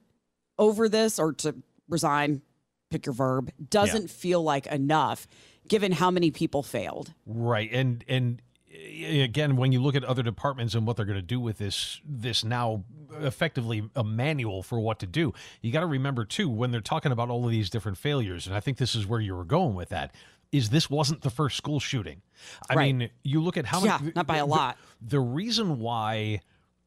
over 0.59 0.89
this 0.89 1.19
or 1.19 1.33
to 1.35 1.55
resign, 1.89 2.43
pick 2.91 3.07
your 3.07 3.15
verb, 3.15 3.53
doesn't 3.71 4.03
yeah. 4.03 4.09
feel 4.09 4.43
like 4.43 4.67
enough 4.67 5.27
given 5.69 5.93
how 5.93 6.11
many 6.11 6.31
people 6.31 6.63
failed. 6.63 7.13
Right. 7.27 7.71
And 7.73 8.05
and 8.09 8.43
eh, 8.73 9.23
again 9.23 9.57
when 9.57 9.71
you 9.71 9.81
look 9.81 9.95
at 9.95 10.05
other 10.05 10.23
departments 10.23 10.75
and 10.75 10.87
what 10.87 10.97
they're 10.97 11.07
going 11.07 11.17
to 11.17 11.23
do 11.23 11.39
with 11.39 11.59
this 11.59 12.01
this 12.05 12.43
now 12.43 12.85
effectively 13.21 13.89
a 13.95 14.05
manual 14.05 14.63
for 14.63 14.79
what 14.79 14.99
to 14.99 15.07
do 15.07 15.33
you 15.63 15.73
got 15.73 15.81
to 15.81 15.87
remember 15.87 16.25
too 16.25 16.49
when 16.49 16.71
they're 16.71 16.81
talking 16.81 17.11
about 17.11 17.31
all 17.31 17.45
of 17.47 17.51
these 17.51 17.71
different 17.71 17.97
failures 17.97 18.47
and 18.47 18.55
i 18.55 18.61
think 18.61 18.77
this 18.77 18.95
is 18.95 19.07
where 19.07 19.19
you 19.19 19.35
were 19.35 19.47
going 19.47 19.75
with 19.75 19.89
that 19.89 20.15
is 20.53 20.71
this 20.71 20.89
wasn't 20.89 21.23
the 21.23 21.31
first 21.31 21.57
school 21.57 21.81
shooting. 21.81 22.23
I 22.71 22.75
right. 22.75 22.95
mean, 22.95 23.11
you 23.23 23.41
look 23.41 23.57
at 23.57 23.67
how 23.67 23.85
yeah, 23.85 23.99
many. 23.99 24.13
not 24.17 24.27
by 24.27 24.39
a 24.39 24.47
lot. 24.47 24.79
The, 25.01 25.17
the 25.17 25.21
reason 25.21 25.79
why 25.79 26.41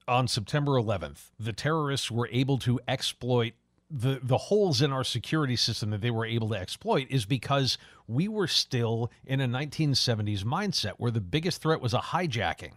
on 0.08 0.28
September 0.28 0.72
11th 0.72 1.30
the 1.40 1.54
terrorists 1.54 2.10
were 2.10 2.28
able 2.32 2.58
to 2.60 2.80
exploit 2.88 3.54
the 3.92 4.20
the 4.24 4.38
holes 4.38 4.82
in 4.82 4.92
our 4.92 5.04
security 5.04 5.56
system 5.56 5.90
that 5.90 6.02
they 6.02 6.12
were 6.12 6.26
able 6.26 6.50
to 6.50 6.56
exploit 6.56 7.06
is 7.10 7.26
because 7.26 7.78
we 8.08 8.28
were 8.28 8.48
still 8.48 9.12
in 9.26 9.42
a 9.42 9.48
1970s 9.48 10.44
mindset 10.44 10.94
where 10.98 11.12
the 11.12 11.22
biggest 11.22 11.62
threat 11.62 11.82
was 11.82 11.94
a 11.94 12.00
hijacking. 12.00 12.72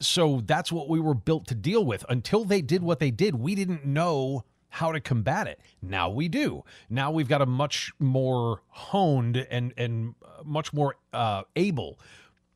So 0.00 0.42
that's 0.44 0.70
what 0.70 0.88
we 0.88 1.00
were 1.00 1.14
built 1.14 1.46
to 1.48 1.54
deal 1.54 1.84
with. 1.84 2.04
Until 2.08 2.44
they 2.44 2.60
did 2.60 2.82
what 2.82 3.00
they 3.00 3.10
did, 3.10 3.34
we 3.34 3.54
didn't 3.54 3.84
know 3.84 4.44
how 4.70 4.92
to 4.92 5.00
combat 5.00 5.46
it. 5.46 5.60
Now 5.82 6.10
we 6.10 6.28
do. 6.28 6.64
Now 6.88 7.10
we've 7.10 7.28
got 7.28 7.42
a 7.42 7.46
much 7.46 7.92
more 7.98 8.62
honed 8.68 9.36
and 9.36 9.72
and 9.76 10.14
much 10.44 10.72
more 10.72 10.96
uh, 11.12 11.42
able 11.56 11.98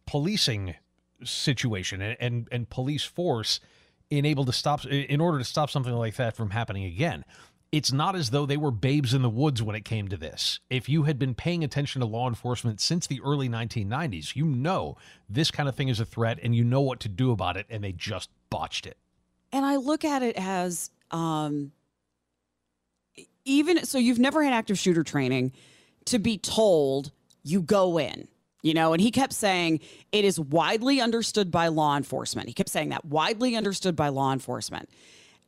policing 0.06 0.74
situation 1.24 2.02
and, 2.02 2.16
and 2.20 2.48
and 2.50 2.68
police 2.68 3.04
force 3.04 3.60
in 4.10 4.26
able 4.26 4.44
to 4.44 4.52
stop 4.52 4.84
in 4.84 5.20
order 5.20 5.38
to 5.38 5.44
stop 5.44 5.70
something 5.70 5.94
like 5.94 6.16
that 6.16 6.36
from 6.36 6.50
happening 6.50 6.84
again. 6.84 7.24
It's 7.70 7.90
not 7.90 8.14
as 8.14 8.28
though 8.28 8.44
they 8.44 8.58
were 8.58 8.70
babes 8.70 9.14
in 9.14 9.22
the 9.22 9.30
woods 9.30 9.62
when 9.62 9.74
it 9.74 9.86
came 9.86 10.08
to 10.08 10.18
this. 10.18 10.60
If 10.68 10.90
you 10.90 11.04
had 11.04 11.18
been 11.18 11.34
paying 11.34 11.64
attention 11.64 12.00
to 12.00 12.06
law 12.06 12.28
enforcement 12.28 12.82
since 12.82 13.06
the 13.06 13.18
early 13.24 13.48
1990s, 13.48 14.36
you 14.36 14.44
know 14.44 14.98
this 15.26 15.50
kind 15.50 15.70
of 15.70 15.74
thing 15.74 15.88
is 15.88 15.98
a 15.98 16.04
threat 16.04 16.38
and 16.42 16.54
you 16.54 16.64
know 16.64 16.82
what 16.82 17.00
to 17.00 17.08
do 17.08 17.30
about 17.30 17.56
it, 17.56 17.64
and 17.70 17.82
they 17.82 17.92
just 17.92 18.28
botched 18.50 18.86
it. 18.86 18.98
And 19.52 19.64
I 19.64 19.76
look 19.76 20.04
at 20.04 20.22
it 20.22 20.36
as 20.36 20.90
um, 21.10 21.72
even 23.44 23.84
so 23.84 23.98
you've 23.98 24.18
never 24.18 24.42
had 24.42 24.52
active 24.52 24.78
shooter 24.78 25.02
training 25.02 25.52
to 26.06 26.18
be 26.18 26.38
told 26.38 27.12
you 27.42 27.62
go 27.62 27.98
in 27.98 28.28
you 28.62 28.74
know? 28.74 28.92
And 28.92 29.02
he 29.02 29.10
kept 29.10 29.32
saying 29.32 29.80
it 30.12 30.24
is 30.24 30.40
widely 30.40 31.00
understood 31.00 31.50
by 31.50 31.68
law 31.68 31.96
enforcement. 31.96 32.48
He 32.48 32.54
kept 32.54 32.70
saying 32.70 32.90
that 32.90 33.04
widely 33.04 33.56
understood 33.56 33.96
by 33.96 34.08
law 34.08 34.32
enforcement. 34.32 34.88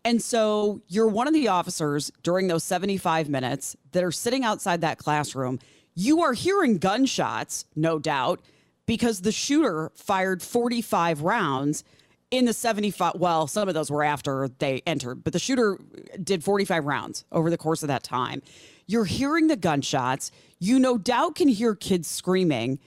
And 0.05 0.21
so 0.21 0.83
you're 0.89 1.09
one 1.09 1.27
of 1.27 1.33
the 1.33 1.49
officers 1.49 2.13
during 2.23 2.49
those 2.49 2.65
75 2.65 3.29
minutes 3.31 3.75
that 3.93 4.05
are 4.05 4.13
sitting 4.13 4.45
outside 4.45 4.83
that 4.83 4.99
classroom. 4.99 5.59
You 5.95 6.23
are 6.23 6.35
hearing 6.35 6.79
gunshots 6.79 7.65
no 7.75 7.99
doubt 7.99 8.41
because 8.85 9.23
the 9.23 9.33
shooter 9.33 9.93
fired 9.95 10.43
45 10.43 11.23
rounds 11.23 11.85
in 12.35 12.44
the 12.47 12.53
75 12.53 13.14
well 13.16 13.47
some 13.47 13.68
of 13.68 13.75
those 13.75 13.90
were 13.90 14.03
after 14.03 14.49
they 14.59 14.83
entered 14.87 15.23
but 15.23 15.33
the 15.33 15.38
shooter 15.38 15.79
did 16.23 16.42
45 16.42 16.85
rounds 16.85 17.25
over 17.33 17.51
the 17.51 17.59
course 17.59 17.83
of 17.83 17.88
that 17.88 18.03
time. 18.03 18.42
You're 18.87 19.05
hearing 19.05 19.47
the 19.47 19.57
gunshots. 19.57 20.31
You 20.59 20.79
no 20.79 20.99
doubt 20.99 21.37
can 21.37 21.49
hear 21.49 21.75
kids 21.75 22.09
screaming. 22.09 22.79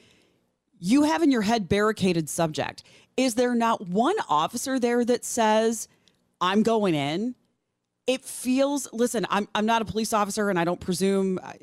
You 0.79 1.03
have 1.03 1.23
in 1.23 1.31
your 1.31 1.41
head 1.41 1.67
barricaded 1.67 2.29
subject. 2.29 2.83
Is 3.15 3.33
there 3.35 3.55
not 3.55 3.87
one 3.87 4.15
officer 4.29 4.79
there 4.79 5.03
that 5.05 5.25
says 5.25 5.87
i'm 6.39 6.61
going 6.61 6.93
in 6.93 7.33
it 8.05 8.23
feels 8.23 8.87
listen 8.93 9.25
i'm, 9.31 9.47
I'm 9.55 9.65
not 9.65 9.81
a 9.81 9.85
police 9.85 10.13
officer 10.13 10.51
and 10.51 10.59
i 10.59 10.63
don't 10.63 10.79
presume 10.79 11.39
uh, 11.41 11.53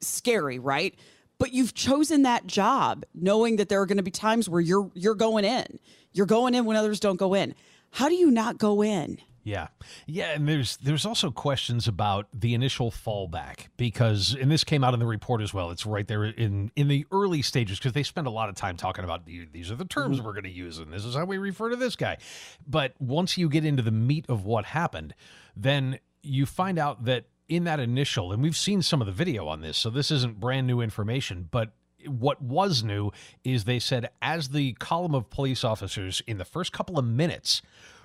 scary 0.00 0.58
right? 0.58 0.94
But 1.38 1.52
you've 1.52 1.74
chosen 1.74 2.22
that 2.22 2.46
job 2.46 3.04
knowing 3.14 3.56
that 3.56 3.68
there 3.68 3.80
are 3.80 3.86
going 3.86 3.96
to 3.96 4.02
be 4.02 4.10
times 4.10 4.48
where 4.48 4.60
you're 4.60 4.90
you're 4.94 5.14
going 5.14 5.44
in 5.44 5.78
you're 6.14 6.26
going 6.26 6.54
in 6.54 6.64
when 6.64 6.76
others 6.76 6.98
don't 6.98 7.16
go 7.16 7.34
in 7.34 7.54
how 7.90 8.08
do 8.08 8.14
you 8.14 8.30
not 8.30 8.56
go 8.58 8.82
in 8.82 9.18
yeah. 9.44 9.68
Yeah, 10.06 10.30
and 10.30 10.48
there's 10.48 10.78
there's 10.78 11.04
also 11.04 11.30
questions 11.30 11.86
about 11.86 12.28
the 12.32 12.54
initial 12.54 12.90
fallback 12.90 13.68
because 13.76 14.34
and 14.34 14.50
this 14.50 14.64
came 14.64 14.82
out 14.82 14.94
in 14.94 15.00
the 15.00 15.06
report 15.06 15.42
as 15.42 15.52
well. 15.52 15.70
It's 15.70 15.84
right 15.84 16.08
there 16.08 16.24
in 16.24 16.72
in 16.76 16.88
the 16.88 17.06
early 17.12 17.42
stages 17.42 17.78
because 17.78 17.92
they 17.92 18.02
spend 18.02 18.26
a 18.26 18.30
lot 18.30 18.48
of 18.48 18.54
time 18.54 18.76
talking 18.76 19.04
about 19.04 19.26
these 19.26 19.70
are 19.70 19.76
the 19.76 19.84
terms 19.84 20.16
mm-hmm. 20.16 20.26
we're 20.26 20.32
going 20.32 20.44
to 20.44 20.50
use 20.50 20.78
and 20.78 20.90
this 20.90 21.04
is 21.04 21.14
how 21.14 21.26
we 21.26 21.36
refer 21.36 21.68
to 21.68 21.76
this 21.76 21.94
guy. 21.94 22.16
But 22.66 22.94
once 22.98 23.36
you 23.36 23.50
get 23.50 23.66
into 23.66 23.82
the 23.82 23.90
meat 23.90 24.24
of 24.30 24.46
what 24.46 24.64
happened, 24.64 25.14
then 25.54 25.98
you 26.22 26.46
find 26.46 26.78
out 26.78 27.04
that 27.04 27.26
in 27.46 27.64
that 27.64 27.78
initial 27.78 28.32
and 28.32 28.42
we've 28.42 28.56
seen 28.56 28.80
some 28.80 29.02
of 29.02 29.06
the 29.06 29.12
video 29.12 29.46
on 29.46 29.60
this, 29.60 29.76
so 29.76 29.90
this 29.90 30.10
isn't 30.10 30.40
brand 30.40 30.66
new 30.66 30.80
information, 30.80 31.48
but 31.50 31.72
what 32.08 32.42
was 32.42 32.82
new 32.82 33.10
is 33.42 33.64
they 33.64 33.78
said 33.78 34.10
as 34.22 34.48
the 34.48 34.72
column 34.74 35.14
of 35.14 35.30
police 35.30 35.64
officers 35.64 36.22
in 36.26 36.38
the 36.38 36.44
first 36.44 36.72
couple 36.72 36.98
of 36.98 37.04
minutes 37.04 37.62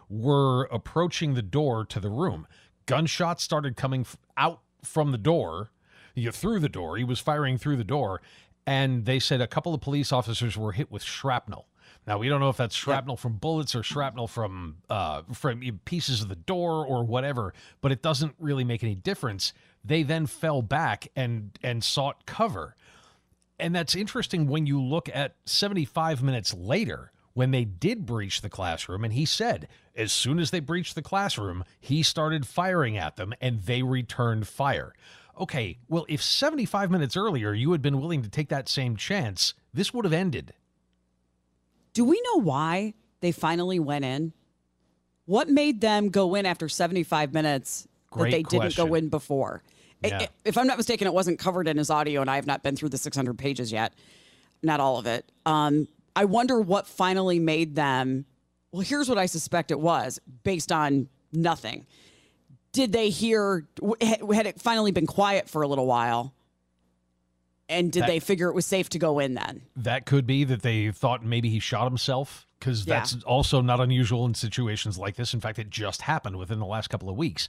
were 0.09 0.63
approaching 0.65 1.33
the 1.33 1.41
door 1.41 1.85
to 1.85 1.99
the 1.99 2.09
room. 2.09 2.47
Gunshots 2.85 3.43
started 3.43 3.75
coming 3.75 4.05
out 4.37 4.61
from 4.83 5.11
the 5.11 5.17
door, 5.17 5.69
you 6.15 6.31
through 6.31 6.59
the 6.59 6.69
door. 6.69 6.97
He 6.97 7.03
was 7.03 7.19
firing 7.19 7.57
through 7.57 7.77
the 7.77 7.83
door, 7.83 8.21
and 8.65 9.05
they 9.05 9.19
said 9.19 9.41
a 9.41 9.47
couple 9.47 9.73
of 9.73 9.81
police 9.81 10.11
officers 10.11 10.57
were 10.57 10.71
hit 10.71 10.91
with 10.91 11.03
shrapnel. 11.03 11.67
Now 12.07 12.17
we 12.17 12.27
don't 12.27 12.39
know 12.39 12.49
if 12.49 12.57
that's 12.57 12.75
shrapnel 12.75 13.17
from 13.17 13.33
bullets 13.33 13.75
or 13.75 13.83
shrapnel 13.83 14.27
from 14.27 14.77
uh, 14.89 15.21
from 15.33 15.61
pieces 15.85 16.21
of 16.21 16.29
the 16.29 16.35
door 16.35 16.85
or 16.85 17.03
whatever, 17.03 17.53
but 17.81 17.91
it 17.91 18.01
doesn't 18.01 18.33
really 18.39 18.63
make 18.63 18.83
any 18.83 18.95
difference. 18.95 19.53
They 19.83 20.03
then 20.03 20.25
fell 20.25 20.61
back 20.61 21.09
and 21.15 21.57
and 21.61 21.83
sought 21.83 22.25
cover, 22.25 22.75
and 23.59 23.75
that's 23.75 23.95
interesting 23.95 24.47
when 24.47 24.65
you 24.65 24.81
look 24.81 25.09
at 25.13 25.35
75 25.45 26.23
minutes 26.23 26.53
later 26.53 27.11
when 27.33 27.51
they 27.51 27.63
did 27.63 28.05
breach 28.05 28.41
the 28.41 28.49
classroom. 28.49 29.03
And 29.03 29.13
he 29.13 29.25
said, 29.25 29.67
as 29.95 30.11
soon 30.11 30.39
as 30.39 30.51
they 30.51 30.59
breached 30.59 30.95
the 30.95 31.01
classroom, 31.01 31.63
he 31.79 32.03
started 32.03 32.45
firing 32.45 32.97
at 32.97 33.15
them 33.15 33.33
and 33.39 33.61
they 33.61 33.81
returned 33.83 34.47
fire. 34.47 34.93
Okay, 35.39 35.77
well, 35.87 36.05
if 36.09 36.21
75 36.21 36.91
minutes 36.91 37.15
earlier 37.15 37.53
you 37.53 37.71
had 37.71 37.81
been 37.81 38.01
willing 38.01 38.21
to 38.23 38.29
take 38.29 38.49
that 38.49 38.67
same 38.67 38.97
chance, 38.97 39.53
this 39.73 39.93
would 39.93 40.05
have 40.05 40.13
ended. 40.13 40.53
Do 41.93 42.03
we 42.03 42.21
know 42.25 42.41
why 42.41 42.93
they 43.21 43.31
finally 43.31 43.79
went 43.79 44.05
in? 44.05 44.33
What 45.25 45.47
made 45.47 45.79
them 45.81 46.09
go 46.09 46.35
in 46.35 46.45
after 46.45 46.67
75 46.67 47.33
minutes 47.33 47.87
Great 48.11 48.31
that 48.31 48.37
they 48.37 48.43
question. 48.43 48.61
didn't 48.61 48.75
go 48.75 48.95
in 48.95 49.09
before? 49.09 49.63
Yeah. 50.03 50.27
If 50.45 50.57
I'm 50.57 50.67
not 50.67 50.77
mistaken, 50.77 51.07
it 51.07 51.13
wasn't 51.13 51.39
covered 51.39 51.67
in 51.67 51.77
his 51.77 51.89
audio, 51.89 52.21
and 52.21 52.29
I 52.29 52.35
have 52.35 52.47
not 52.47 52.63
been 52.63 52.75
through 52.75 52.89
the 52.89 52.97
600 52.97 53.37
pages 53.37 53.71
yet. 53.71 53.93
Not 54.63 54.79
all 54.79 54.97
of 54.97 55.05
it. 55.05 55.29
Um, 55.45 55.87
I 56.15 56.25
wonder 56.25 56.59
what 56.59 56.87
finally 56.87 57.39
made 57.39 57.75
them. 57.75 58.25
Well, 58.71 58.81
here's 58.81 59.09
what 59.09 59.17
I 59.17 59.25
suspect 59.25 59.71
it 59.71 59.79
was 59.79 60.19
based 60.43 60.71
on 60.71 61.09
nothing. 61.33 61.85
Did 62.71 62.91
they 62.91 63.09
hear, 63.09 63.65
had 63.99 64.45
it 64.45 64.61
finally 64.61 64.91
been 64.91 65.07
quiet 65.07 65.49
for 65.49 65.63
a 65.63 65.67
little 65.67 65.87
while? 65.87 66.33
And 67.67 67.91
did 67.91 68.03
that, 68.03 68.07
they 68.07 68.19
figure 68.19 68.49
it 68.49 68.55
was 68.55 68.65
safe 68.65 68.89
to 68.89 68.99
go 68.99 69.19
in 69.19 69.35
then? 69.35 69.61
That 69.75 70.05
could 70.05 70.25
be 70.25 70.43
that 70.43 70.61
they 70.61 70.91
thought 70.91 71.23
maybe 71.23 71.49
he 71.49 71.59
shot 71.59 71.85
himself 71.85 72.47
because 72.59 72.83
that's 72.83 73.13
yeah. 73.13 73.21
also 73.25 73.61
not 73.61 73.79
unusual 73.79 74.25
in 74.25 74.33
situations 74.33 74.97
like 74.97 75.15
this. 75.15 75.33
In 75.33 75.39
fact, 75.39 75.59
it 75.59 75.69
just 75.69 76.01
happened 76.01 76.37
within 76.37 76.59
the 76.59 76.65
last 76.65 76.89
couple 76.89 77.09
of 77.09 77.15
weeks. 77.15 77.47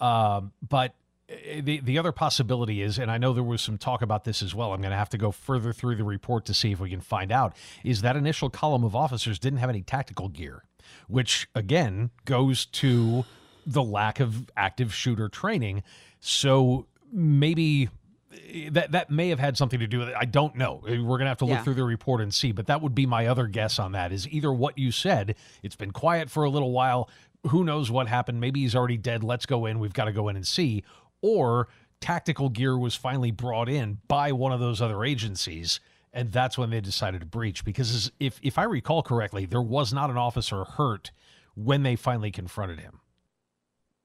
Um, 0.00 0.52
but 0.66 0.94
the 1.28 1.80
the 1.80 1.98
other 1.98 2.12
possibility 2.12 2.80
is, 2.80 2.98
and 2.98 3.10
I 3.10 3.18
know 3.18 3.32
there 3.32 3.42
was 3.42 3.60
some 3.60 3.76
talk 3.76 4.00
about 4.00 4.24
this 4.24 4.42
as 4.42 4.54
well. 4.54 4.72
I'm 4.72 4.80
going 4.80 4.92
to 4.92 4.96
have 4.96 5.10
to 5.10 5.18
go 5.18 5.30
further 5.30 5.72
through 5.72 5.96
the 5.96 6.04
report 6.04 6.46
to 6.46 6.54
see 6.54 6.72
if 6.72 6.80
we 6.80 6.88
can 6.88 7.00
find 7.00 7.30
out. 7.30 7.54
Is 7.84 8.00
that 8.00 8.16
initial 8.16 8.48
column 8.48 8.82
of 8.84 8.96
officers 8.96 9.38
didn't 9.38 9.58
have 9.58 9.68
any 9.68 9.82
tactical 9.82 10.28
gear, 10.28 10.64
which 11.06 11.48
again 11.54 12.10
goes 12.24 12.64
to 12.66 13.24
the 13.66 13.82
lack 13.82 14.20
of 14.20 14.50
active 14.56 14.94
shooter 14.94 15.28
training. 15.28 15.82
So 16.20 16.86
maybe 17.12 17.90
eh, 18.32 18.70
that 18.72 18.92
that 18.92 19.10
may 19.10 19.28
have 19.28 19.38
had 19.38 19.58
something 19.58 19.80
to 19.80 19.86
do 19.86 19.98
with 19.98 20.08
it. 20.08 20.14
I 20.18 20.24
don't 20.24 20.56
know. 20.56 20.82
Eh, 20.88 20.98
we're 20.98 21.18
gonna 21.18 21.28
have 21.28 21.38
to 21.38 21.44
look 21.44 21.58
yeah. 21.58 21.62
through 21.62 21.74
the 21.74 21.84
report 21.84 22.22
and 22.22 22.32
see. 22.32 22.52
But 22.52 22.68
that 22.68 22.80
would 22.80 22.94
be 22.94 23.04
my 23.04 23.26
other 23.26 23.46
guess 23.46 23.78
on 23.78 23.92
that. 23.92 24.12
Is 24.12 24.26
either 24.28 24.50
what 24.50 24.78
you 24.78 24.90
said. 24.90 25.34
It's 25.62 25.76
been 25.76 25.90
quiet 25.90 26.30
for 26.30 26.44
a 26.44 26.50
little 26.50 26.72
while. 26.72 27.10
Who 27.48 27.64
knows 27.64 27.90
what 27.90 28.08
happened? 28.08 28.40
Maybe 28.40 28.60
he's 28.60 28.74
already 28.74 28.96
dead. 28.96 29.22
Let's 29.22 29.46
go 29.46 29.66
in. 29.66 29.78
We've 29.78 29.92
got 29.92 30.06
to 30.06 30.12
go 30.12 30.28
in 30.28 30.36
and 30.36 30.46
see 30.46 30.82
or 31.22 31.68
tactical 32.00 32.48
gear 32.48 32.78
was 32.78 32.94
finally 32.94 33.30
brought 33.30 33.68
in 33.68 33.98
by 34.08 34.32
one 34.32 34.52
of 34.52 34.60
those 34.60 34.80
other 34.80 35.04
agencies 35.04 35.80
and 36.12 36.32
that's 36.32 36.56
when 36.56 36.70
they 36.70 36.80
decided 36.80 37.20
to 37.20 37.26
breach. 37.26 37.64
Because 37.64 38.10
if 38.18 38.38
if 38.42 38.58
I 38.58 38.64
recall 38.64 39.02
correctly 39.02 39.46
there 39.46 39.62
was 39.62 39.92
not 39.92 40.10
an 40.10 40.16
officer 40.16 40.64
hurt 40.64 41.10
when 41.54 41.82
they 41.82 41.96
finally 41.96 42.30
confronted 42.30 42.80
him. 42.80 43.00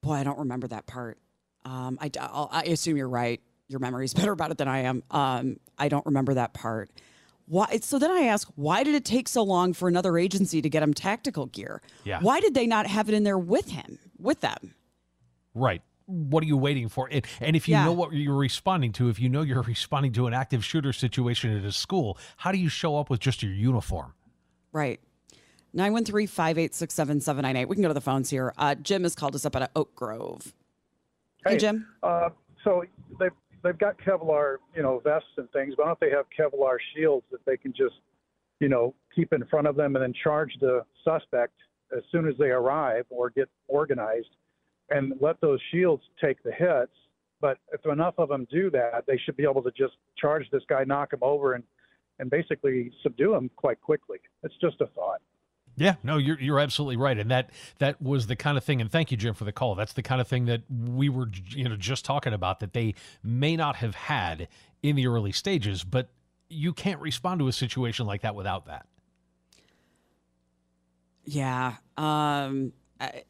Boy 0.01 0.13
I 0.13 0.23
don't 0.23 0.39
remember 0.39 0.67
that 0.67 0.85
part. 0.85 1.17
Um, 1.65 1.97
I, 2.01 2.11
I'll, 2.19 2.49
I 2.51 2.63
assume 2.63 2.97
you're 2.97 3.09
right. 3.09 3.41
Your 3.67 3.79
memory 3.79 4.05
is 4.05 4.13
better 4.15 4.31
about 4.31 4.51
it 4.51 4.57
than 4.57 4.67
I 4.67 4.79
am. 4.79 5.03
Um, 5.11 5.57
I 5.77 5.87
don't 5.87 6.05
remember 6.05 6.33
that 6.33 6.53
part. 6.53 6.91
Why 7.45 7.79
so 7.81 7.99
then 7.99 8.11
I 8.11 8.23
ask 8.23 8.47
why 8.55 8.83
did 8.83 8.95
it 8.95 9.05
take 9.05 9.27
so 9.27 9.43
long 9.43 9.73
for 9.73 9.87
another 9.87 10.17
agency 10.17 10.61
to 10.61 10.69
get 10.69 10.83
him 10.83 10.93
tactical 10.93 11.47
gear? 11.47 11.81
Yeah. 12.03 12.19
why 12.21 12.39
did 12.39 12.53
they 12.53 12.67
not 12.67 12.87
have 12.87 13.09
it 13.09 13.15
in 13.15 13.23
there 13.23 13.37
with 13.37 13.69
him 13.69 13.99
with 14.17 14.41
them? 14.41 14.75
Right 15.53 15.81
what 16.05 16.43
are 16.43 16.47
you 16.47 16.57
waiting 16.57 16.89
for? 16.89 17.07
And, 17.11 17.25
and 17.39 17.55
if 17.55 17.67
you 17.67 17.73
yeah. 17.73 17.85
know 17.85 17.93
what 17.93 18.13
you're 18.13 18.35
responding 18.35 18.91
to, 18.93 19.09
if 19.09 19.19
you 19.19 19.29
know 19.29 19.41
you're 19.41 19.61
responding 19.63 20.13
to 20.13 20.27
an 20.27 20.33
active 20.33 20.63
shooter 20.63 20.93
situation 20.93 21.55
at 21.57 21.63
a 21.63 21.71
school, 21.71 22.17
how 22.37 22.51
do 22.51 22.57
you 22.57 22.69
show 22.69 22.97
up 22.97 23.09
with 23.09 23.19
just 23.19 23.43
your 23.43 23.53
uniform? 23.53 24.13
Right. 24.71 24.99
913 25.73 26.27
586 26.27 26.93
7798. 26.93 27.67
We 27.67 27.75
can 27.75 27.81
go 27.81 27.87
to 27.87 27.93
the 27.93 28.01
phones 28.01 28.29
here. 28.29 28.53
Uh, 28.57 28.75
Jim 28.75 29.03
has 29.03 29.15
called 29.15 29.35
us 29.35 29.45
up 29.45 29.55
at 29.55 29.71
Oak 29.75 29.95
Grove. 29.95 30.53
Hey, 31.45 31.53
hey 31.53 31.57
Jim. 31.57 31.87
Uh, 32.03 32.29
so 32.63 32.83
they've, 33.19 33.31
they've 33.63 33.77
got 33.77 33.97
Kevlar, 33.97 34.57
you 34.75 34.83
know, 34.83 34.99
vests 35.03 35.29
and 35.37 35.49
things, 35.51 35.73
but 35.75 35.85
don't 35.85 35.99
they 35.99 36.11
have 36.11 36.25
Kevlar 36.37 36.77
shields 36.95 37.25
that 37.31 37.43
they 37.45 37.57
can 37.57 37.73
just, 37.73 37.95
you 38.59 38.69
know, 38.69 38.93
keep 39.15 39.33
in 39.33 39.43
front 39.45 39.67
of 39.67 39.75
them 39.75 39.95
and 39.95 40.03
then 40.03 40.13
charge 40.23 40.53
the 40.61 40.85
suspect 41.03 41.53
as 41.95 42.03
soon 42.11 42.27
as 42.27 42.35
they 42.37 42.49
arrive 42.49 43.05
or 43.09 43.31
get 43.31 43.49
organized? 43.67 44.29
And 44.89 45.13
let 45.19 45.39
those 45.41 45.59
shields 45.71 46.03
take 46.23 46.41
the 46.43 46.51
hits. 46.51 46.91
But 47.41 47.57
if 47.73 47.85
enough 47.85 48.15
of 48.17 48.29
them 48.29 48.47
do 48.49 48.69
that, 48.71 49.03
they 49.05 49.17
should 49.17 49.35
be 49.35 49.43
able 49.43 49.61
to 49.63 49.71
just 49.71 49.93
charge 50.17 50.49
this 50.51 50.63
guy, 50.69 50.83
knock 50.85 51.13
him 51.13 51.19
over, 51.21 51.53
and 51.53 51.63
and 52.19 52.29
basically 52.29 52.91
subdue 53.01 53.33
him 53.33 53.49
quite 53.55 53.81
quickly. 53.81 54.19
It's 54.43 54.53
just 54.61 54.79
a 54.81 54.87
thought. 54.87 55.21
Yeah, 55.75 55.95
no, 56.03 56.17
you're 56.17 56.39
you're 56.39 56.59
absolutely 56.59 56.97
right, 56.97 57.17
and 57.17 57.31
that 57.31 57.49
that 57.79 58.01
was 58.01 58.27
the 58.27 58.35
kind 58.35 58.57
of 58.57 58.63
thing. 58.63 58.79
And 58.79 58.91
thank 58.91 59.09
you, 59.09 59.17
Jim, 59.17 59.33
for 59.33 59.43
the 59.43 59.51
call. 59.51 59.73
That's 59.73 59.93
the 59.93 60.03
kind 60.03 60.21
of 60.21 60.27
thing 60.27 60.45
that 60.45 60.61
we 60.69 61.09
were, 61.09 61.29
you 61.49 61.67
know, 61.67 61.75
just 61.75 62.05
talking 62.05 62.31
about 62.31 62.59
that 62.59 62.73
they 62.73 62.93
may 63.23 63.55
not 63.55 63.77
have 63.77 63.95
had 63.95 64.47
in 64.83 64.95
the 64.95 65.07
early 65.07 65.31
stages, 65.31 65.83
but 65.83 66.09
you 66.47 66.73
can't 66.73 67.01
respond 67.01 67.39
to 67.39 67.47
a 67.47 67.51
situation 67.51 68.05
like 68.05 68.21
that 68.21 68.35
without 68.35 68.67
that. 68.67 68.85
Yeah, 71.25 71.77
um, 71.97 72.73
I, 72.99 73.23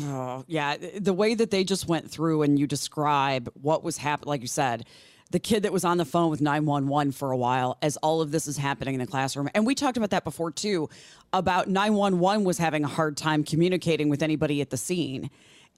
Oh, 0.00 0.44
yeah. 0.46 0.76
The 0.98 1.12
way 1.12 1.34
that 1.34 1.50
they 1.50 1.64
just 1.64 1.88
went 1.88 2.10
through 2.10 2.42
and 2.42 2.58
you 2.58 2.66
describe 2.66 3.50
what 3.54 3.82
was 3.82 3.98
happening, 3.98 4.28
like 4.28 4.40
you 4.42 4.48
said, 4.48 4.86
the 5.30 5.38
kid 5.38 5.62
that 5.64 5.72
was 5.72 5.84
on 5.84 5.98
the 5.98 6.04
phone 6.04 6.30
with 6.30 6.40
911 6.40 7.12
for 7.12 7.32
a 7.32 7.36
while 7.36 7.76
as 7.82 7.96
all 7.98 8.20
of 8.20 8.30
this 8.30 8.46
is 8.46 8.56
happening 8.56 8.94
in 8.94 9.00
the 9.00 9.06
classroom. 9.06 9.48
And 9.54 9.66
we 9.66 9.74
talked 9.74 9.96
about 9.96 10.10
that 10.10 10.24
before 10.24 10.50
too, 10.50 10.88
about 11.32 11.68
911 11.68 12.44
was 12.44 12.58
having 12.58 12.84
a 12.84 12.88
hard 12.88 13.16
time 13.16 13.44
communicating 13.44 14.08
with 14.08 14.22
anybody 14.22 14.60
at 14.60 14.70
the 14.70 14.76
scene. 14.76 15.30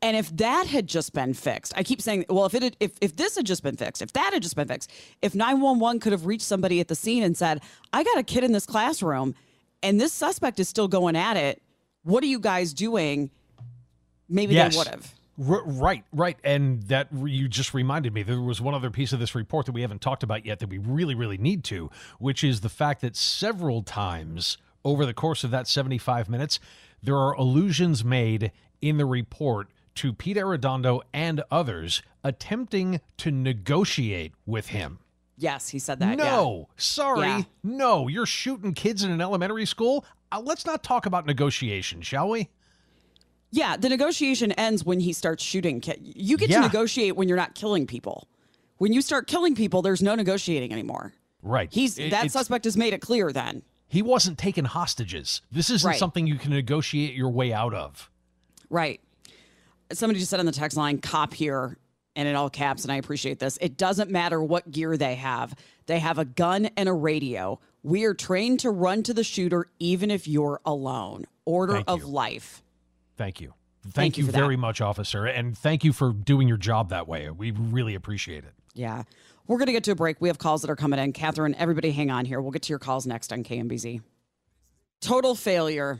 And 0.02 0.16
if 0.16 0.34
that 0.38 0.66
had 0.66 0.86
just 0.86 1.12
been 1.12 1.34
fixed, 1.34 1.74
I 1.76 1.82
keep 1.82 2.00
saying, 2.00 2.24
well, 2.30 2.46
if 2.46 2.54
it 2.54 2.62
had, 2.62 2.76
if 2.80 2.92
if 3.02 3.16
this 3.16 3.36
had 3.36 3.44
just 3.44 3.62
been 3.62 3.76
fixed, 3.76 4.00
if 4.00 4.12
that 4.14 4.32
had 4.32 4.42
just 4.42 4.56
been 4.56 4.68
fixed, 4.68 4.90
if 5.20 5.34
911 5.34 6.00
could 6.00 6.12
have 6.12 6.24
reached 6.24 6.46
somebody 6.46 6.80
at 6.80 6.88
the 6.88 6.94
scene 6.94 7.22
and 7.22 7.36
said, 7.36 7.60
"I 7.92 8.02
got 8.02 8.16
a 8.16 8.22
kid 8.22 8.42
in 8.42 8.52
this 8.52 8.64
classroom 8.64 9.34
and 9.82 10.00
this 10.00 10.12
suspect 10.12 10.58
is 10.58 10.70
still 10.70 10.88
going 10.88 11.16
at 11.16 11.36
it. 11.36 11.62
What 12.02 12.24
are 12.24 12.28
you 12.28 12.40
guys 12.40 12.72
doing?" 12.72 13.30
Maybe 14.30 14.54
yes. 14.54 14.72
they 14.72 14.78
would 14.78 14.88
have. 14.88 15.14
R- 15.48 15.64
right, 15.64 16.04
right. 16.12 16.38
And 16.44 16.82
that 16.84 17.08
you 17.12 17.48
just 17.48 17.74
reminded 17.74 18.14
me 18.14 18.22
there 18.22 18.40
was 18.40 18.60
one 18.60 18.74
other 18.74 18.90
piece 18.90 19.12
of 19.12 19.20
this 19.20 19.34
report 19.34 19.66
that 19.66 19.72
we 19.72 19.82
haven't 19.82 20.00
talked 20.00 20.22
about 20.22 20.46
yet 20.46 20.58
that 20.60 20.68
we 20.68 20.78
really, 20.78 21.14
really 21.14 21.38
need 21.38 21.64
to, 21.64 21.90
which 22.18 22.44
is 22.44 22.60
the 22.60 22.68
fact 22.68 23.00
that 23.00 23.16
several 23.16 23.82
times 23.82 24.58
over 24.84 25.04
the 25.04 25.14
course 25.14 25.44
of 25.44 25.50
that 25.50 25.66
75 25.66 26.28
minutes, 26.28 26.60
there 27.02 27.16
are 27.16 27.32
allusions 27.32 28.04
made 28.04 28.52
in 28.80 28.96
the 28.96 29.06
report 29.06 29.68
to 29.96 30.12
Pete 30.12 30.36
Arredondo 30.36 31.00
and 31.12 31.42
others 31.50 32.02
attempting 32.22 33.00
to 33.18 33.30
negotiate 33.30 34.32
with 34.46 34.68
him. 34.68 34.98
Yes, 35.36 35.70
he 35.70 35.78
said 35.78 36.00
that. 36.00 36.18
No, 36.18 36.66
yeah. 36.68 36.74
sorry. 36.76 37.26
Yeah. 37.26 37.42
No, 37.62 38.08
you're 38.08 38.26
shooting 38.26 38.74
kids 38.74 39.02
in 39.02 39.10
an 39.10 39.22
elementary 39.22 39.64
school. 39.64 40.04
Uh, 40.30 40.40
let's 40.44 40.66
not 40.66 40.82
talk 40.82 41.06
about 41.06 41.26
negotiation, 41.26 42.02
shall 42.02 42.28
we? 42.28 42.50
Yeah, 43.52 43.76
the 43.76 43.88
negotiation 43.88 44.52
ends 44.52 44.84
when 44.84 45.00
he 45.00 45.12
starts 45.12 45.42
shooting. 45.42 45.82
You 46.02 46.36
get 46.36 46.50
Yeah. 46.50 46.60
to 46.60 46.66
negotiate 46.68 47.16
when 47.16 47.28
you're 47.28 47.36
not 47.36 47.54
killing 47.54 47.86
people. 47.86 48.28
When 48.78 48.92
you 48.92 49.02
start 49.02 49.26
killing 49.26 49.54
people, 49.54 49.82
there's 49.82 50.02
no 50.02 50.14
negotiating 50.14 50.72
anymore. 50.72 51.12
Right. 51.42 51.68
He's 51.72 51.98
It- 51.98 52.10
that 52.10 52.30
suspect 52.30 52.64
has 52.64 52.76
made 52.76 52.92
it 52.92 53.00
clear 53.00 53.32
then. 53.32 53.62
He 53.88 54.02
wasn't 54.02 54.38
taking 54.38 54.66
hostages. 54.66 55.42
This 55.50 55.68
isn't 55.68 55.88
Right. 55.88 55.98
something 55.98 56.26
you 56.26 56.36
can 56.36 56.52
negotiate 56.52 57.14
your 57.14 57.30
way 57.30 57.52
out 57.52 57.74
of. 57.74 58.08
Right. 58.68 59.00
Somebody 59.92 60.20
just 60.20 60.30
said 60.30 60.38
on 60.38 60.46
the 60.46 60.52
text 60.52 60.76
line, 60.76 60.98
cop 60.98 61.34
here, 61.34 61.76
and 62.14 62.28
in 62.28 62.36
all 62.36 62.50
caps, 62.50 62.84
and 62.84 62.92
I 62.92 62.96
appreciate 62.96 63.40
this. 63.40 63.58
It 63.60 63.76
doesn't 63.76 64.10
matter 64.10 64.40
what 64.40 64.70
gear 64.70 64.96
they 64.96 65.16
have, 65.16 65.54
they 65.86 65.98
have 65.98 66.18
a 66.18 66.24
gun 66.24 66.66
and 66.76 66.88
a 66.88 66.92
radio. 66.92 67.58
We 67.82 68.04
are 68.04 68.14
trained 68.14 68.60
to 68.60 68.70
run 68.70 69.02
to 69.04 69.14
the 69.14 69.24
shooter 69.24 69.66
even 69.80 70.10
if 70.10 70.28
you're 70.28 70.60
alone. 70.64 71.24
Order 71.44 71.74
Thank 71.74 71.88
of 71.88 72.00
you. 72.00 72.06
life. 72.06 72.62
Thank 73.20 73.38
you. 73.38 73.52
Thank, 73.82 73.94
Thank 73.94 74.16
you 74.16 74.22
you 74.22 74.26
for 74.28 74.32
that. 74.32 74.38
very 74.38 74.56
much, 74.56 74.80
officer. 74.80 75.26
And 75.26 75.56
thank 75.56 75.84
you 75.84 75.92
for 75.92 76.14
doing 76.14 76.48
your 76.48 76.56
job 76.56 76.88
that 76.88 77.06
way. 77.06 77.28
We 77.28 77.50
really 77.50 77.94
appreciate 77.94 78.44
it. 78.44 78.54
Yeah. 78.72 79.02
We're 79.46 79.58
going 79.58 79.66
to 79.66 79.72
get 79.72 79.84
to 79.84 79.90
a 79.90 79.94
break. 79.94 80.22
We 80.22 80.28
have 80.28 80.38
calls 80.38 80.62
that 80.62 80.70
are 80.70 80.76
coming 80.76 80.98
in. 80.98 81.12
Catherine, 81.12 81.54
everybody 81.56 81.90
hang 81.90 82.10
on 82.10 82.24
here. 82.24 82.40
We'll 82.40 82.50
get 82.50 82.62
to 82.62 82.70
your 82.70 82.78
calls 82.78 83.06
next 83.06 83.30
on 83.30 83.44
KMBZ. 83.44 84.00
Total 85.02 85.34
failure. 85.34 85.98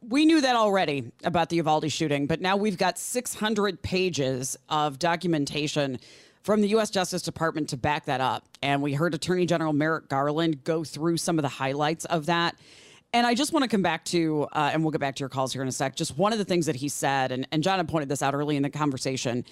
We 0.00 0.26
knew 0.26 0.40
that 0.40 0.56
already 0.56 1.12
about 1.22 1.48
the 1.48 1.56
Uvalde 1.56 1.92
shooting, 1.92 2.26
but 2.26 2.40
now 2.40 2.56
we've 2.56 2.76
got 2.76 2.98
600 2.98 3.80
pages 3.82 4.56
of 4.68 4.98
documentation 4.98 6.00
from 6.42 6.60
the 6.60 6.68
U.S. 6.70 6.90
Justice 6.90 7.22
Department 7.22 7.68
to 7.68 7.76
back 7.76 8.06
that 8.06 8.20
up. 8.20 8.48
And 8.62 8.82
we 8.82 8.94
heard 8.94 9.14
Attorney 9.14 9.46
General 9.46 9.72
Merrick 9.72 10.08
Garland 10.08 10.64
go 10.64 10.82
through 10.82 11.18
some 11.18 11.38
of 11.38 11.42
the 11.42 11.48
highlights 11.48 12.04
of 12.04 12.26
that. 12.26 12.56
And 13.16 13.26
I 13.26 13.32
just 13.32 13.54
want 13.54 13.62
to 13.62 13.68
come 13.70 13.80
back 13.80 14.04
to, 14.06 14.46
uh, 14.52 14.72
and 14.74 14.84
we'll 14.84 14.90
get 14.90 15.00
back 15.00 15.14
to 15.14 15.20
your 15.20 15.30
calls 15.30 15.50
here 15.50 15.62
in 15.62 15.68
a 15.68 15.72
sec. 15.72 15.96
Just 15.96 16.18
one 16.18 16.34
of 16.34 16.38
the 16.38 16.44
things 16.44 16.66
that 16.66 16.76
he 16.76 16.90
said, 16.90 17.32
and, 17.32 17.48
and 17.50 17.62
John 17.62 17.78
had 17.78 17.88
pointed 17.88 18.10
this 18.10 18.20
out 18.20 18.34
early 18.34 18.56
in 18.56 18.62
the 18.62 18.68
conversation, 18.68 19.42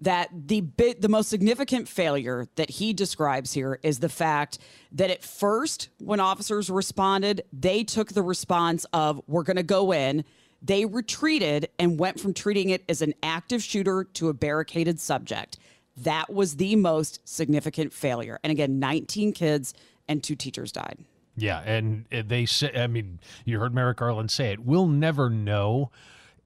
that 0.00 0.28
the 0.48 0.62
bit, 0.62 1.00
the 1.00 1.08
most 1.08 1.30
significant 1.30 1.86
failure 1.86 2.48
that 2.56 2.68
he 2.68 2.92
describes 2.92 3.52
here 3.52 3.78
is 3.84 4.00
the 4.00 4.08
fact 4.08 4.58
that 4.90 5.08
at 5.08 5.22
first, 5.22 5.88
when 6.00 6.18
officers 6.18 6.68
responded, 6.68 7.44
they 7.52 7.84
took 7.84 8.08
the 8.08 8.22
response 8.22 8.86
of 8.92 9.22
"We're 9.28 9.44
going 9.44 9.56
to 9.56 9.62
go 9.62 9.92
in." 9.92 10.24
They 10.60 10.84
retreated 10.84 11.68
and 11.78 12.00
went 12.00 12.18
from 12.18 12.34
treating 12.34 12.70
it 12.70 12.82
as 12.88 13.02
an 13.02 13.14
active 13.22 13.62
shooter 13.62 14.02
to 14.14 14.30
a 14.30 14.34
barricaded 14.34 14.98
subject. 14.98 15.60
That 15.96 16.32
was 16.32 16.56
the 16.56 16.74
most 16.74 17.20
significant 17.24 17.92
failure. 17.92 18.40
And 18.42 18.50
again, 18.50 18.80
19 18.80 19.32
kids 19.32 19.74
and 20.08 20.24
two 20.24 20.34
teachers 20.34 20.72
died. 20.72 20.98
Yeah, 21.36 21.60
and 21.60 22.04
uh, 22.12 22.22
they 22.26 22.46
say, 22.46 22.72
I 22.74 22.86
mean, 22.86 23.20
you 23.44 23.58
heard 23.58 23.74
Merrick 23.74 23.98
Garland 23.98 24.30
say 24.30 24.52
it. 24.52 24.60
We'll 24.60 24.86
never 24.86 25.30
know 25.30 25.90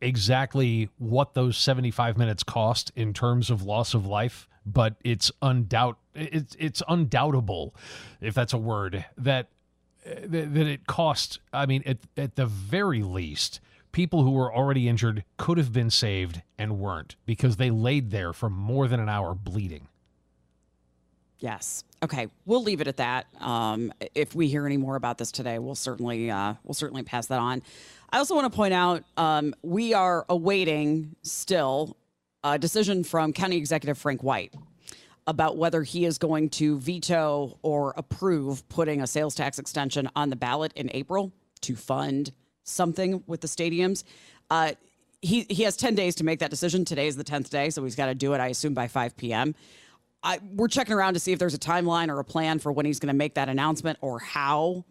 exactly 0.01 0.89
what 0.99 1.35
those 1.35 1.57
75 1.57 2.17
minutes 2.17 2.43
cost 2.43 2.93
in 2.95 3.13
terms 3.13 3.51
of 3.51 3.63
loss 3.63 3.95
of 3.95 4.07
life, 4.07 4.49
but 4.65 4.97
it's 5.05 5.31
undoubt 5.43 5.97
it's 6.15 6.57
it's 6.59 6.83
undoubtable, 6.89 7.75
if 8.21 8.35
that's 8.35 8.53
a 8.53 8.59
word, 8.59 9.05
that 9.17 9.49
that, 10.05 10.55
that 10.55 10.67
it 10.67 10.87
cost. 10.87 11.41
I 11.53 11.67
mean, 11.67 11.83
at 11.87 11.99
at 12.17 12.37
the 12.37 12.47
very 12.47 13.03
least. 13.03 13.61
People 13.93 14.25
who 14.25 14.33
were 14.33 14.55
already 14.55 14.89
injured 14.91 15.25
could 15.39 15.57
have 15.57 15.73
been 15.73 15.89
saved 15.89 16.43
and 16.59 16.79
weren't 16.79 17.17
because 17.25 17.57
they 17.57 17.71
laid 17.71 18.11
there 18.11 18.35
for 18.35 18.51
more 18.51 18.89
than 18.89 19.01
an 19.01 19.09
hour 19.09 19.35
bleeding. 19.35 19.89
Yes. 21.39 21.85
Okay. 22.03 22.29
We'll 22.45 22.63
leave 22.63 22.81
it 22.81 22.89
at 22.89 22.97
that. 22.97 23.27
Um, 23.41 23.93
if 24.15 24.35
we 24.35 24.49
hear 24.49 24.67
any 24.67 24.77
more 24.77 24.97
about 24.97 25.19
this 25.19 25.31
today, 25.31 25.59
we'll 25.59 25.75
certainly 25.75 26.31
uh, 26.31 26.55
we'll 26.65 26.75
certainly 26.75 27.03
pass 27.03 27.27
that 27.27 27.39
on. 27.39 27.63
I 28.11 28.19
also 28.19 28.35
want 28.35 28.51
to 28.51 28.57
point 28.57 28.73
out 28.73 29.05
um, 29.17 29.55
we 29.63 29.93
are 29.93 30.25
awaiting 30.29 31.17
still 31.23 31.97
a 32.45 32.59
decision 32.59 33.05
from 33.05 33.33
County 33.33 33.57
Executive 33.57 33.99
Frank 33.99 34.23
White 34.23 34.55
about 35.27 35.57
whether 35.57 35.83
he 35.83 36.05
is 36.05 36.19
going 36.19 36.49
to 36.49 36.79
veto 36.79 37.59
or 37.63 37.93
approve 37.97 38.67
putting 38.69 39.03
a 39.03 39.07
sales 39.07 39.35
tax 39.35 39.59
extension 39.59 40.09
on 40.15 40.31
the 40.31 40.37
ballot 40.37 40.73
in 40.77 40.89
April 40.95 41.33
to 41.63 41.75
fund 41.75 42.31
something 42.63 43.25
with 43.27 43.41
the 43.41 43.49
stadiums. 43.49 44.05
Uh, 44.51 44.73
he 45.23 45.45
he 45.51 45.65
has 45.65 45.77
ten 45.77 45.95
days 45.95 46.15
to 46.15 46.25
make 46.25 46.39
that 46.39 46.51
decision. 46.51 46.85
Today 46.85 47.09
is 47.09 47.17
the 47.17 47.25
tenth 47.25 47.51
day, 47.51 47.71
so 47.71 47.83
he's 47.83 47.97
got 47.97 48.07
to 48.07 48.15
do 48.15 48.33
it. 48.35 48.41
I 48.41 48.47
assume 48.49 48.75
by 48.75 48.87
five 48.87 49.17
p.m. 49.17 49.55
I, 50.27 50.41
we're 50.55 50.67
checking 50.67 50.93
around 50.93 51.15
to 51.15 51.21
see 51.21 51.31
if 51.31 51.39
there's 51.39 51.55
a 51.55 51.59
timeline 51.59 52.09
or 52.09 52.19
a 52.19 52.25
plan 52.25 52.59
for 52.59 52.73
when 52.73 52.85
he's 52.85 52.99
going 52.99 53.13
to 53.13 53.15
make 53.15 53.35
that 53.35 53.49
announcement 53.49 53.99
or 54.01 54.19
how. 54.19 54.85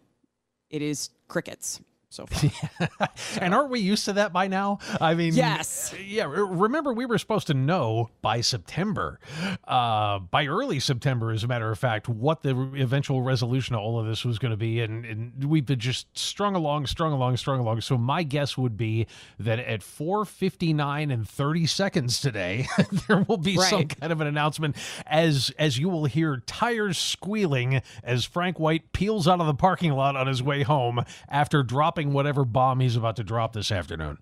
It 0.70 0.82
is 0.82 1.10
crickets 1.28 1.80
so 2.08 2.26
far. 2.30 3.08
and 3.40 3.54
aren't 3.54 3.70
we 3.70 3.80
used 3.80 4.04
to 4.06 4.12
that 4.14 4.32
by 4.32 4.46
now? 4.46 4.78
I 5.00 5.14
mean, 5.14 5.34
Yes. 5.34 5.94
Yeah. 6.04 6.26
Remember, 6.28 6.92
we 6.92 7.04
were 7.06 7.18
supposed 7.18 7.48
to 7.48 7.54
know 7.54 8.10
by 8.22 8.40
September, 8.40 9.18
uh, 9.66 10.20
by 10.20 10.46
early 10.46 10.80
September, 10.80 11.32
as 11.32 11.44
a 11.44 11.48
matter 11.48 11.70
of 11.70 11.78
fact, 11.78 12.08
what 12.08 12.42
the 12.42 12.50
eventual 12.76 13.22
resolution 13.22 13.74
of 13.74 13.82
all 13.82 13.98
of 13.98 14.06
this 14.06 14.24
was 14.24 14.38
going 14.38 14.50
to 14.50 14.56
be. 14.56 14.80
And, 14.80 15.04
and 15.04 15.44
we've 15.44 15.66
been 15.66 15.78
just 15.80 16.06
strung 16.16 16.54
along, 16.54 16.86
strung 16.86 17.12
along, 17.12 17.36
strung 17.38 17.60
along. 17.60 17.80
So 17.80 17.98
my 17.98 18.22
guess 18.22 18.56
would 18.56 18.76
be 18.76 19.06
that 19.38 19.58
at 19.58 19.80
4:59 19.80 21.12
and 21.12 21.28
30 21.28 21.66
seconds 21.66 22.20
today, 22.20 22.66
there 23.08 23.24
will 23.28 23.36
be 23.36 23.56
some 23.56 23.88
kind 23.88 24.12
of 24.12 24.20
an 24.20 24.26
announcement 24.26 24.76
as 25.06 25.50
as 25.58 25.78
you 25.78 25.88
will 25.88 26.04
hear 26.06 26.42
tires 26.46 26.98
squealing 26.98 27.82
as 28.02 28.24
Frank 28.24 28.58
White 28.58 28.92
peels 28.92 29.26
out 29.26 29.40
of 29.40 29.46
the 29.46 29.54
parking 29.54 29.92
lot 29.92 30.16
on 30.16 30.26
his 30.26 30.42
way 30.42 30.62
home 30.62 31.04
after 31.28 31.62
dropping 31.62 31.95
whatever 32.04 32.44
bomb 32.44 32.80
he's 32.80 32.96
about 32.96 33.16
to 33.16 33.24
drop 33.24 33.52
this 33.52 33.72
afternoon. 33.72 34.18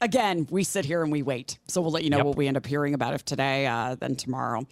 Again, 0.00 0.46
we 0.50 0.62
sit 0.62 0.84
here 0.84 1.02
and 1.02 1.10
we 1.10 1.22
wait. 1.22 1.58
So 1.66 1.80
we'll 1.80 1.90
let 1.90 2.04
you 2.04 2.10
know 2.10 2.18
Yep. 2.18 2.26
what 2.26 2.36
we 2.36 2.46
end 2.46 2.56
up 2.56 2.66
hearing 2.66 2.94
about 2.94 3.14
if 3.14 3.24
today, 3.24 3.66
uh, 3.66 3.96
then 3.96 4.14
tomorrow. 4.14 4.64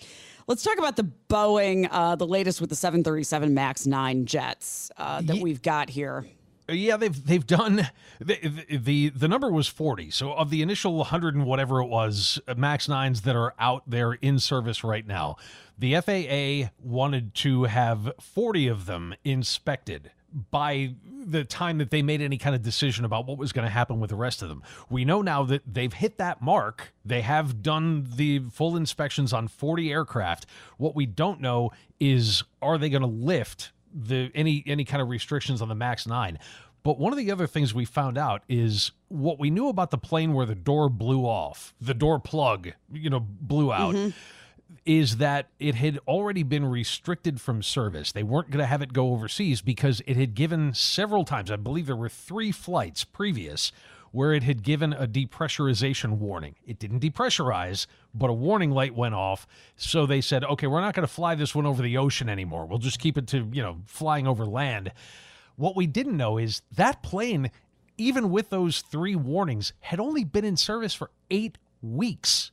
Let's 0.46 0.62
talk 0.62 0.78
about 0.78 0.94
the 0.94 1.10
Boeing, 1.28 1.88
uh, 1.90 2.14
the 2.14 2.26
latest 2.26 2.60
with 2.60 2.70
the 2.70 2.76
737 2.76 3.52
MAX 3.52 3.86
9 3.86 4.26
jets 4.26 4.92
uh, 4.96 5.20
that 5.22 5.36
Ye- 5.36 5.42
we've 5.42 5.62
got 5.62 5.90
here. 5.90 6.26
Yeah, 6.68 6.96
they've 6.96 7.24
they've 7.26 7.46
done 7.46 7.88
the, 8.18 8.66
the 8.76 9.10
the 9.10 9.28
number 9.28 9.50
was 9.52 9.68
40. 9.68 10.10
So 10.10 10.32
of 10.32 10.50
the 10.50 10.62
initial 10.62 10.96
100 10.96 11.36
and 11.36 11.44
whatever 11.46 11.80
it 11.80 11.86
was 11.86 12.40
uh, 12.48 12.54
Max 12.56 12.88
9s 12.88 13.22
that 13.22 13.36
are 13.36 13.54
out 13.60 13.88
there 13.88 14.14
in 14.14 14.40
service 14.40 14.82
right 14.82 15.06
now, 15.06 15.36
the 15.78 15.94
FAA 16.00 16.70
wanted 16.80 17.34
to 17.36 17.64
have 17.64 18.10
40 18.20 18.66
of 18.66 18.86
them 18.86 19.14
inspected 19.24 20.10
by 20.50 20.94
the 21.26 21.44
time 21.44 21.78
that 21.78 21.90
they 21.90 22.02
made 22.02 22.20
any 22.20 22.38
kind 22.38 22.54
of 22.54 22.62
decision 22.62 23.04
about 23.04 23.26
what 23.26 23.38
was 23.38 23.52
going 23.52 23.64
to 23.64 23.70
happen 23.70 23.98
with 23.98 24.10
the 24.10 24.16
rest 24.16 24.42
of 24.42 24.48
them. 24.48 24.62
We 24.90 25.04
know 25.04 25.22
now 25.22 25.42
that 25.44 25.62
they've 25.66 25.92
hit 25.92 26.18
that 26.18 26.42
mark. 26.42 26.92
They 27.04 27.22
have 27.22 27.62
done 27.62 28.06
the 28.16 28.40
full 28.52 28.76
inspections 28.76 29.32
on 29.32 29.48
40 29.48 29.90
aircraft. 29.90 30.46
What 30.76 30.94
we 30.94 31.06
don't 31.06 31.40
know 31.40 31.70
is 31.98 32.44
are 32.60 32.78
they 32.78 32.90
going 32.90 33.02
to 33.02 33.08
lift 33.08 33.72
the 33.96 34.30
any 34.34 34.62
any 34.66 34.84
kind 34.84 35.00
of 35.00 35.08
restrictions 35.08 35.62
on 35.62 35.68
the 35.68 35.74
Max 35.74 36.06
9. 36.06 36.38
But 36.82 36.98
one 36.98 37.12
of 37.12 37.18
the 37.18 37.32
other 37.32 37.48
things 37.48 37.74
we 37.74 37.84
found 37.84 38.16
out 38.16 38.42
is 38.48 38.92
what 39.08 39.40
we 39.40 39.50
knew 39.50 39.68
about 39.68 39.90
the 39.90 39.98
plane 39.98 40.34
where 40.34 40.46
the 40.46 40.54
door 40.54 40.88
blew 40.88 41.22
off, 41.22 41.74
the 41.80 41.94
door 41.94 42.20
plug, 42.20 42.72
you 42.92 43.10
know, 43.10 43.18
blew 43.18 43.72
out 43.72 43.94
mm-hmm. 43.94 44.10
Is 44.86 45.16
that 45.16 45.48
it 45.58 45.74
had 45.74 45.98
already 46.06 46.44
been 46.44 46.64
restricted 46.64 47.40
from 47.40 47.62
service. 47.62 48.12
They 48.12 48.22
weren't 48.22 48.50
going 48.50 48.60
to 48.62 48.66
have 48.66 48.82
it 48.82 48.92
go 48.92 49.12
overseas 49.12 49.60
because 49.60 50.00
it 50.06 50.16
had 50.16 50.34
given 50.34 50.72
several 50.72 51.24
times, 51.24 51.50
I 51.50 51.56
believe 51.56 51.86
there 51.86 51.96
were 51.96 52.08
three 52.08 52.52
flights 52.52 53.02
previous, 53.02 53.72
where 54.12 54.32
it 54.32 54.44
had 54.44 54.62
given 54.62 54.92
a 54.92 55.06
depressurization 55.06 56.18
warning. 56.18 56.54
It 56.64 56.78
didn't 56.78 57.00
depressurize, 57.00 57.86
but 58.14 58.30
a 58.30 58.32
warning 58.32 58.70
light 58.70 58.94
went 58.94 59.14
off. 59.14 59.46
So 59.76 60.06
they 60.06 60.20
said, 60.20 60.44
okay, 60.44 60.68
we're 60.68 60.80
not 60.80 60.94
going 60.94 61.06
to 61.06 61.12
fly 61.12 61.34
this 61.34 61.54
one 61.54 61.66
over 61.66 61.82
the 61.82 61.98
ocean 61.98 62.28
anymore. 62.28 62.66
We'll 62.66 62.78
just 62.78 63.00
keep 63.00 63.18
it 63.18 63.26
to, 63.28 63.46
you 63.52 63.62
know, 63.62 63.78
flying 63.86 64.26
over 64.26 64.46
land. 64.46 64.92
What 65.56 65.76
we 65.76 65.86
didn't 65.86 66.16
know 66.16 66.38
is 66.38 66.62
that 66.76 67.02
plane, 67.02 67.50
even 67.98 68.30
with 68.30 68.50
those 68.50 68.82
three 68.82 69.16
warnings, 69.16 69.72
had 69.80 69.98
only 70.00 70.22
been 70.22 70.44
in 70.44 70.56
service 70.56 70.94
for 70.94 71.10
eight 71.30 71.58
weeks. 71.82 72.52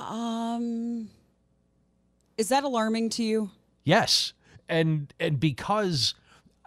Um, 0.00 1.10
is 2.36 2.48
that 2.48 2.64
alarming 2.64 3.10
to 3.10 3.22
you? 3.22 3.50
Yes, 3.84 4.32
and 4.68 5.12
and 5.20 5.38
because 5.38 6.14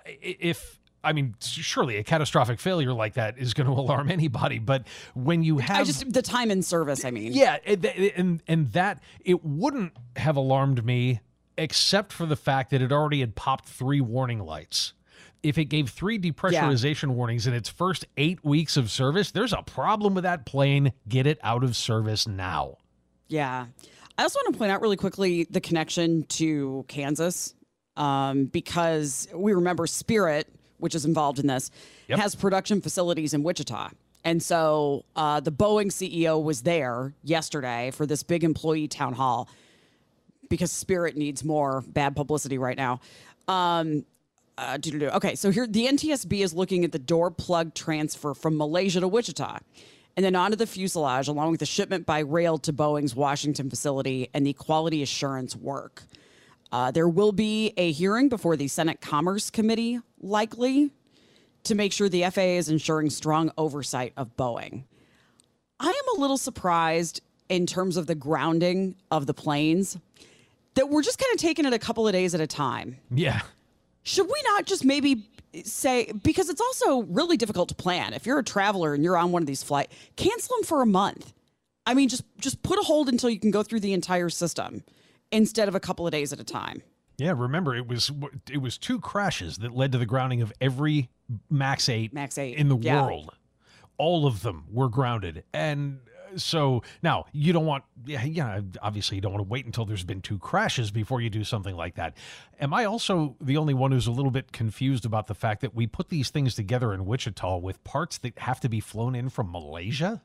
if 0.05 0.79
I 1.03 1.13
mean 1.13 1.35
surely 1.39 1.97
a 1.97 2.03
catastrophic 2.03 2.59
failure 2.59 2.93
like 2.93 3.15
that 3.15 3.37
is 3.37 3.53
going 3.53 3.67
to 3.73 3.73
alarm 3.73 4.11
anybody, 4.11 4.59
but 4.59 4.87
when 5.13 5.43
you 5.43 5.57
have 5.57 5.81
I 5.81 5.83
just 5.83 6.11
the 6.13 6.21
time 6.21 6.51
in 6.51 6.61
service. 6.61 7.05
I 7.05 7.11
mean, 7.11 7.33
yeah, 7.33 7.57
and 7.65 7.85
and 7.85 8.43
and 8.47 8.71
that 8.73 9.01
it 9.23 9.43
wouldn't 9.43 9.93
have 10.15 10.35
alarmed 10.35 10.85
me 10.85 11.21
except 11.57 12.11
for 12.11 12.25
the 12.25 12.35
fact 12.35 12.71
that 12.71 12.81
it 12.81 12.91
already 12.91 13.19
had 13.19 13.35
popped 13.35 13.67
three 13.67 14.01
warning 14.01 14.39
lights. 14.39 14.93
If 15.43 15.57
it 15.57 15.65
gave 15.65 15.89
three 15.89 16.17
depressurization 16.17 17.09
warnings 17.09 17.47
in 17.47 17.53
its 17.53 17.67
first 17.67 18.05
eight 18.15 18.43
weeks 18.45 18.77
of 18.77 18.89
service, 18.89 19.31
there's 19.31 19.51
a 19.51 19.61
problem 19.61 20.13
with 20.15 20.23
that 20.23 20.45
plane. 20.45 20.93
Get 21.07 21.27
it 21.27 21.37
out 21.43 21.63
of 21.65 21.75
service 21.75 22.27
now. 22.27 22.77
Yeah. 23.33 23.65
I 24.15 24.21
also 24.21 24.37
want 24.37 24.53
to 24.53 24.59
point 24.59 24.71
out 24.71 24.81
really 24.81 24.95
quickly 24.95 25.45
the 25.49 25.59
connection 25.59 26.23
to 26.23 26.85
Kansas 26.87 27.55
um, 27.97 28.45
because 28.45 29.27
we 29.33 29.53
remember 29.53 29.87
Spirit 29.87 30.47
which 30.77 30.95
is 30.95 31.05
involved 31.05 31.39
in 31.39 31.47
this, 31.47 31.71
Yep. 32.09 32.19
has 32.19 32.35
production 32.35 32.81
facilities 32.81 33.33
in 33.33 33.41
Wichita. 33.41 33.91
And 34.25 34.43
so 34.43 35.05
uh, 35.15 35.39
the 35.39 35.51
Boeing 35.51 35.87
CEO 35.87 36.43
was 36.43 36.63
there 36.63 37.13
yesterday 37.23 37.89
for 37.91 38.05
this 38.05 38.21
big 38.21 38.43
employee 38.43 38.89
town 38.89 39.13
hall 39.13 39.47
because 40.49 40.71
Spirit 40.71 41.15
needs 41.15 41.41
more 41.43 41.83
bad 41.87 42.17
publicity 42.17 42.57
right 42.57 42.75
now. 42.75 42.99
Um, 43.47 44.05
uh, 44.57 44.77
okay, 45.13 45.35
so 45.35 45.51
here 45.51 45.65
the 45.65 45.87
NTSB 45.87 46.41
is 46.41 46.53
looking 46.53 46.83
at 46.83 46.91
the 46.91 46.99
door 46.99 47.31
plug 47.31 47.73
transfer 47.73 48.33
from 48.33 48.57
Malaysia 48.57 48.99
to 48.99 49.07
Wichita 49.07 49.59
and 50.15 50.25
then 50.25 50.35
onto 50.35 50.55
the 50.55 50.67
fuselage, 50.67 51.27
along 51.27 51.51
with 51.51 51.59
the 51.59 51.65
shipment 51.65 52.05
by 52.05 52.19
rail 52.19 52.57
to 52.59 52.73
Boeing's 52.73 53.15
Washington 53.15 53.69
facility 53.69 54.29
and 54.33 54.45
the 54.45 54.53
quality 54.53 55.01
assurance 55.01 55.55
work. 55.55 56.03
Uh, 56.71 56.91
there 56.91 57.07
will 57.07 57.31
be 57.31 57.73
a 57.77 57.91
hearing 57.91 58.29
before 58.29 58.55
the 58.55 58.67
Senate 58.67 58.99
Commerce 59.01 59.49
Committee, 59.49 59.99
likely, 60.21 60.91
to 61.63 61.75
make 61.75 61.93
sure 61.93 62.09
the 62.09 62.23
FAA 62.23 62.57
is 62.57 62.69
ensuring 62.69 63.09
strong 63.09 63.51
oversight 63.57 64.13
of 64.17 64.35
Boeing. 64.35 64.83
I 65.79 65.87
am 65.87 66.17
a 66.17 66.21
little 66.21 66.37
surprised 66.37 67.21
in 67.49 67.65
terms 67.65 67.97
of 67.97 68.07
the 68.07 68.15
grounding 68.15 68.95
of 69.11 69.27
the 69.27 69.33
planes 69.33 69.97
that 70.75 70.89
we're 70.89 71.03
just 71.03 71.19
kind 71.19 71.31
of 71.33 71.39
taking 71.39 71.65
it 71.65 71.73
a 71.73 71.79
couple 71.79 72.07
of 72.07 72.13
days 72.13 72.33
at 72.33 72.41
a 72.41 72.47
time. 72.47 72.97
Yeah. 73.11 73.41
Should 74.03 74.25
we 74.25 74.41
not 74.45 74.65
just 74.65 74.83
maybe 74.83 75.29
say 75.63 76.11
because 76.23 76.49
it's 76.49 76.61
also 76.61 77.03
really 77.03 77.37
difficult 77.37 77.69
to 77.69 77.75
plan. 77.75 78.13
If 78.13 78.25
you're 78.25 78.39
a 78.39 78.43
traveler 78.43 78.93
and 78.93 79.03
you're 79.03 79.17
on 79.17 79.31
one 79.31 79.41
of 79.41 79.47
these 79.47 79.63
flights, 79.63 79.95
cancel 80.15 80.57
them 80.57 80.65
for 80.65 80.81
a 80.81 80.85
month. 80.85 81.33
I 81.85 81.93
mean, 81.93 82.09
just 82.09 82.23
just 82.39 82.63
put 82.63 82.79
a 82.79 82.83
hold 82.83 83.09
until 83.09 83.29
you 83.29 83.39
can 83.39 83.51
go 83.51 83.63
through 83.63 83.81
the 83.81 83.93
entire 83.93 84.29
system 84.29 84.83
instead 85.31 85.67
of 85.67 85.75
a 85.75 85.79
couple 85.79 86.05
of 86.05 86.11
days 86.11 86.33
at 86.33 86.39
a 86.39 86.43
time. 86.43 86.81
Yeah, 87.17 87.33
remember 87.35 87.75
it 87.75 87.87
was 87.87 88.11
it 88.49 88.57
was 88.57 88.77
two 88.77 88.99
crashes 88.99 89.57
that 89.57 89.73
led 89.75 89.91
to 89.91 89.97
the 89.97 90.05
grounding 90.05 90.41
of 90.41 90.51
every 90.59 91.09
Max 91.49 91.89
8 91.89 92.13
Max 92.13 92.37
8, 92.37 92.57
in 92.57 92.69
the 92.69 92.77
yeah. 92.77 93.05
world. 93.05 93.35
All 93.97 94.25
of 94.25 94.41
them 94.41 94.65
were 94.71 94.89
grounded. 94.89 95.43
And 95.53 95.99
so 96.37 96.83
now 97.01 97.25
you 97.31 97.53
don't 97.53 97.65
want 97.65 97.83
yeah, 98.05 98.23
yeah, 98.23 98.61
obviously 98.81 99.15
you 99.15 99.21
don't 99.21 99.33
want 99.33 99.43
to 99.43 99.49
wait 99.49 99.65
until 99.65 99.85
there's 99.85 100.03
been 100.03 100.21
two 100.21 100.39
crashes 100.39 100.91
before 100.91 101.21
you 101.21 101.29
do 101.29 101.43
something 101.43 101.75
like 101.75 101.95
that. 101.95 102.17
Am 102.59 102.73
I 102.73 102.85
also 102.85 103.35
the 103.41 103.57
only 103.57 103.73
one 103.73 103.91
who's 103.91 104.07
a 104.07 104.11
little 104.11 104.31
bit 104.31 104.51
confused 104.51 105.05
about 105.05 105.27
the 105.27 105.35
fact 105.35 105.61
that 105.61 105.73
we 105.75 105.87
put 105.87 106.09
these 106.09 106.29
things 106.29 106.55
together 106.55 106.93
in 106.93 107.05
Wichita 107.05 107.57
with 107.57 107.83
parts 107.83 108.17
that 108.19 108.37
have 108.39 108.59
to 108.61 108.69
be 108.69 108.79
flown 108.79 109.15
in 109.15 109.29
from 109.29 109.51
Malaysia? 109.51 110.21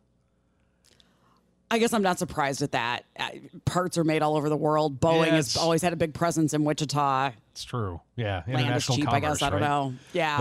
I 1.70 1.78
guess 1.78 1.92
I'm 1.92 2.00
not 2.02 2.18
surprised 2.18 2.62
at 2.62 2.72
that. 2.72 3.04
Uh, 3.18 3.28
Parts 3.66 3.98
are 3.98 4.04
made 4.04 4.22
all 4.22 4.36
over 4.36 4.48
the 4.48 4.56
world. 4.56 5.00
Boeing 5.00 5.26
Yeah, 5.26 5.34
has 5.34 5.54
always 5.56 5.82
had 5.82 5.92
a 5.92 5.96
big 5.96 6.14
presence 6.14 6.54
in 6.54 6.64
Wichita. 6.64 7.32
It's 7.52 7.62
true. 7.64 8.00
Yeah, 8.16 8.42
Land 8.48 8.74
is 8.76 8.86
cheap, 8.86 9.06
I 9.12 9.20
guess. 9.20 9.40
commerce, 9.40 9.42
I 9.42 9.50
don't 9.50 9.60
right? 9.60 9.68
know. 9.68 9.94
Yeah. 10.14 10.38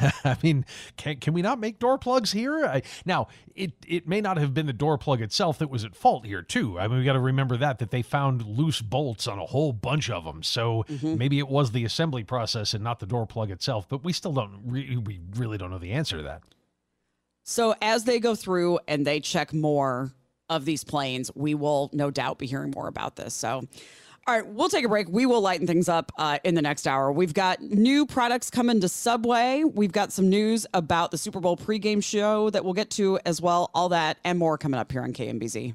But 0.00 0.14
I 0.24 0.36
mean, 0.42 0.66
can 0.98 1.16
can 1.16 1.32
we 1.32 1.40
not 1.42 1.58
make 1.60 1.78
door 1.78 1.96
plugs 1.96 2.32
here? 2.32 2.66
I, 2.66 2.82
now, 3.06 3.28
it 3.54 3.72
it 3.86 4.06
may 4.06 4.20
not 4.20 4.36
have 4.36 4.52
been 4.52 4.66
the 4.66 4.72
door 4.74 4.98
plug 4.98 5.22
itself 5.22 5.58
that 5.58 5.70
was 5.70 5.84
at 5.84 5.96
fault 5.96 6.26
here 6.26 6.42
too. 6.42 6.78
I 6.78 6.88
mean, 6.88 6.98
we 6.98 7.04
got 7.04 7.12
to 7.14 7.20
remember 7.20 7.56
that 7.56 7.78
that 7.78 7.90
they 7.90 8.02
found 8.02 8.44
loose 8.44 8.82
bolts 8.82 9.26
on 9.28 9.38
a 9.38 9.46
whole 9.46 9.72
bunch 9.72 10.10
of 10.10 10.24
them. 10.24 10.42
So 10.42 10.84
Mm-hmm. 10.90 11.16
maybe 11.16 11.38
it 11.38 11.48
was 11.48 11.70
the 11.70 11.84
assembly 11.86 12.24
process 12.24 12.74
and 12.74 12.82
not 12.84 12.98
the 13.00 13.06
door 13.06 13.26
plug 13.26 13.50
itself. 13.50 13.88
But 13.88 14.04
we 14.04 14.12
still 14.12 14.32
don't. 14.32 14.60
Re- 14.66 14.96
we 14.96 15.20
really 15.36 15.56
don't 15.56 15.70
know 15.70 15.78
the 15.78 15.92
answer 15.92 16.16
to 16.18 16.22
that. 16.24 16.42
So 17.44 17.74
as 17.80 18.04
they 18.04 18.18
go 18.20 18.34
through 18.34 18.80
and 18.86 19.06
they 19.06 19.20
check 19.20 19.52
more 19.54 20.12
of 20.50 20.66
these 20.66 20.84
planes, 20.84 21.30
we 21.34 21.54
will 21.54 21.88
no 21.94 22.10
doubt 22.10 22.38
be 22.38 22.46
hearing 22.46 22.72
more 22.74 22.88
about 22.88 23.16
this. 23.16 23.32
So, 23.32 23.62
all 24.26 24.34
right, 24.34 24.46
we'll 24.46 24.68
take 24.68 24.84
a 24.84 24.88
break. 24.88 25.08
We 25.08 25.24
will 25.24 25.40
lighten 25.40 25.66
things 25.66 25.88
up 25.88 26.12
uh, 26.18 26.38
in 26.44 26.54
the 26.54 26.62
next 26.62 26.86
hour. 26.86 27.10
We've 27.10 27.32
got 27.32 27.62
new 27.62 28.04
products 28.04 28.50
coming 28.50 28.80
to 28.80 28.88
Subway. 28.88 29.64
We've 29.64 29.92
got 29.92 30.12
some 30.12 30.28
news 30.28 30.66
about 30.74 31.10
the 31.10 31.18
Super 31.18 31.40
Bowl 31.40 31.56
pregame 31.56 32.04
show 32.04 32.50
that 32.50 32.64
we'll 32.64 32.74
get 32.74 32.90
to 32.90 33.18
as 33.24 33.40
well. 33.40 33.70
All 33.74 33.88
that 33.88 34.18
and 34.22 34.38
more 34.38 34.58
coming 34.58 34.78
up 34.78 34.92
here 34.92 35.02
on 35.02 35.14
KMBZ. 35.14 35.74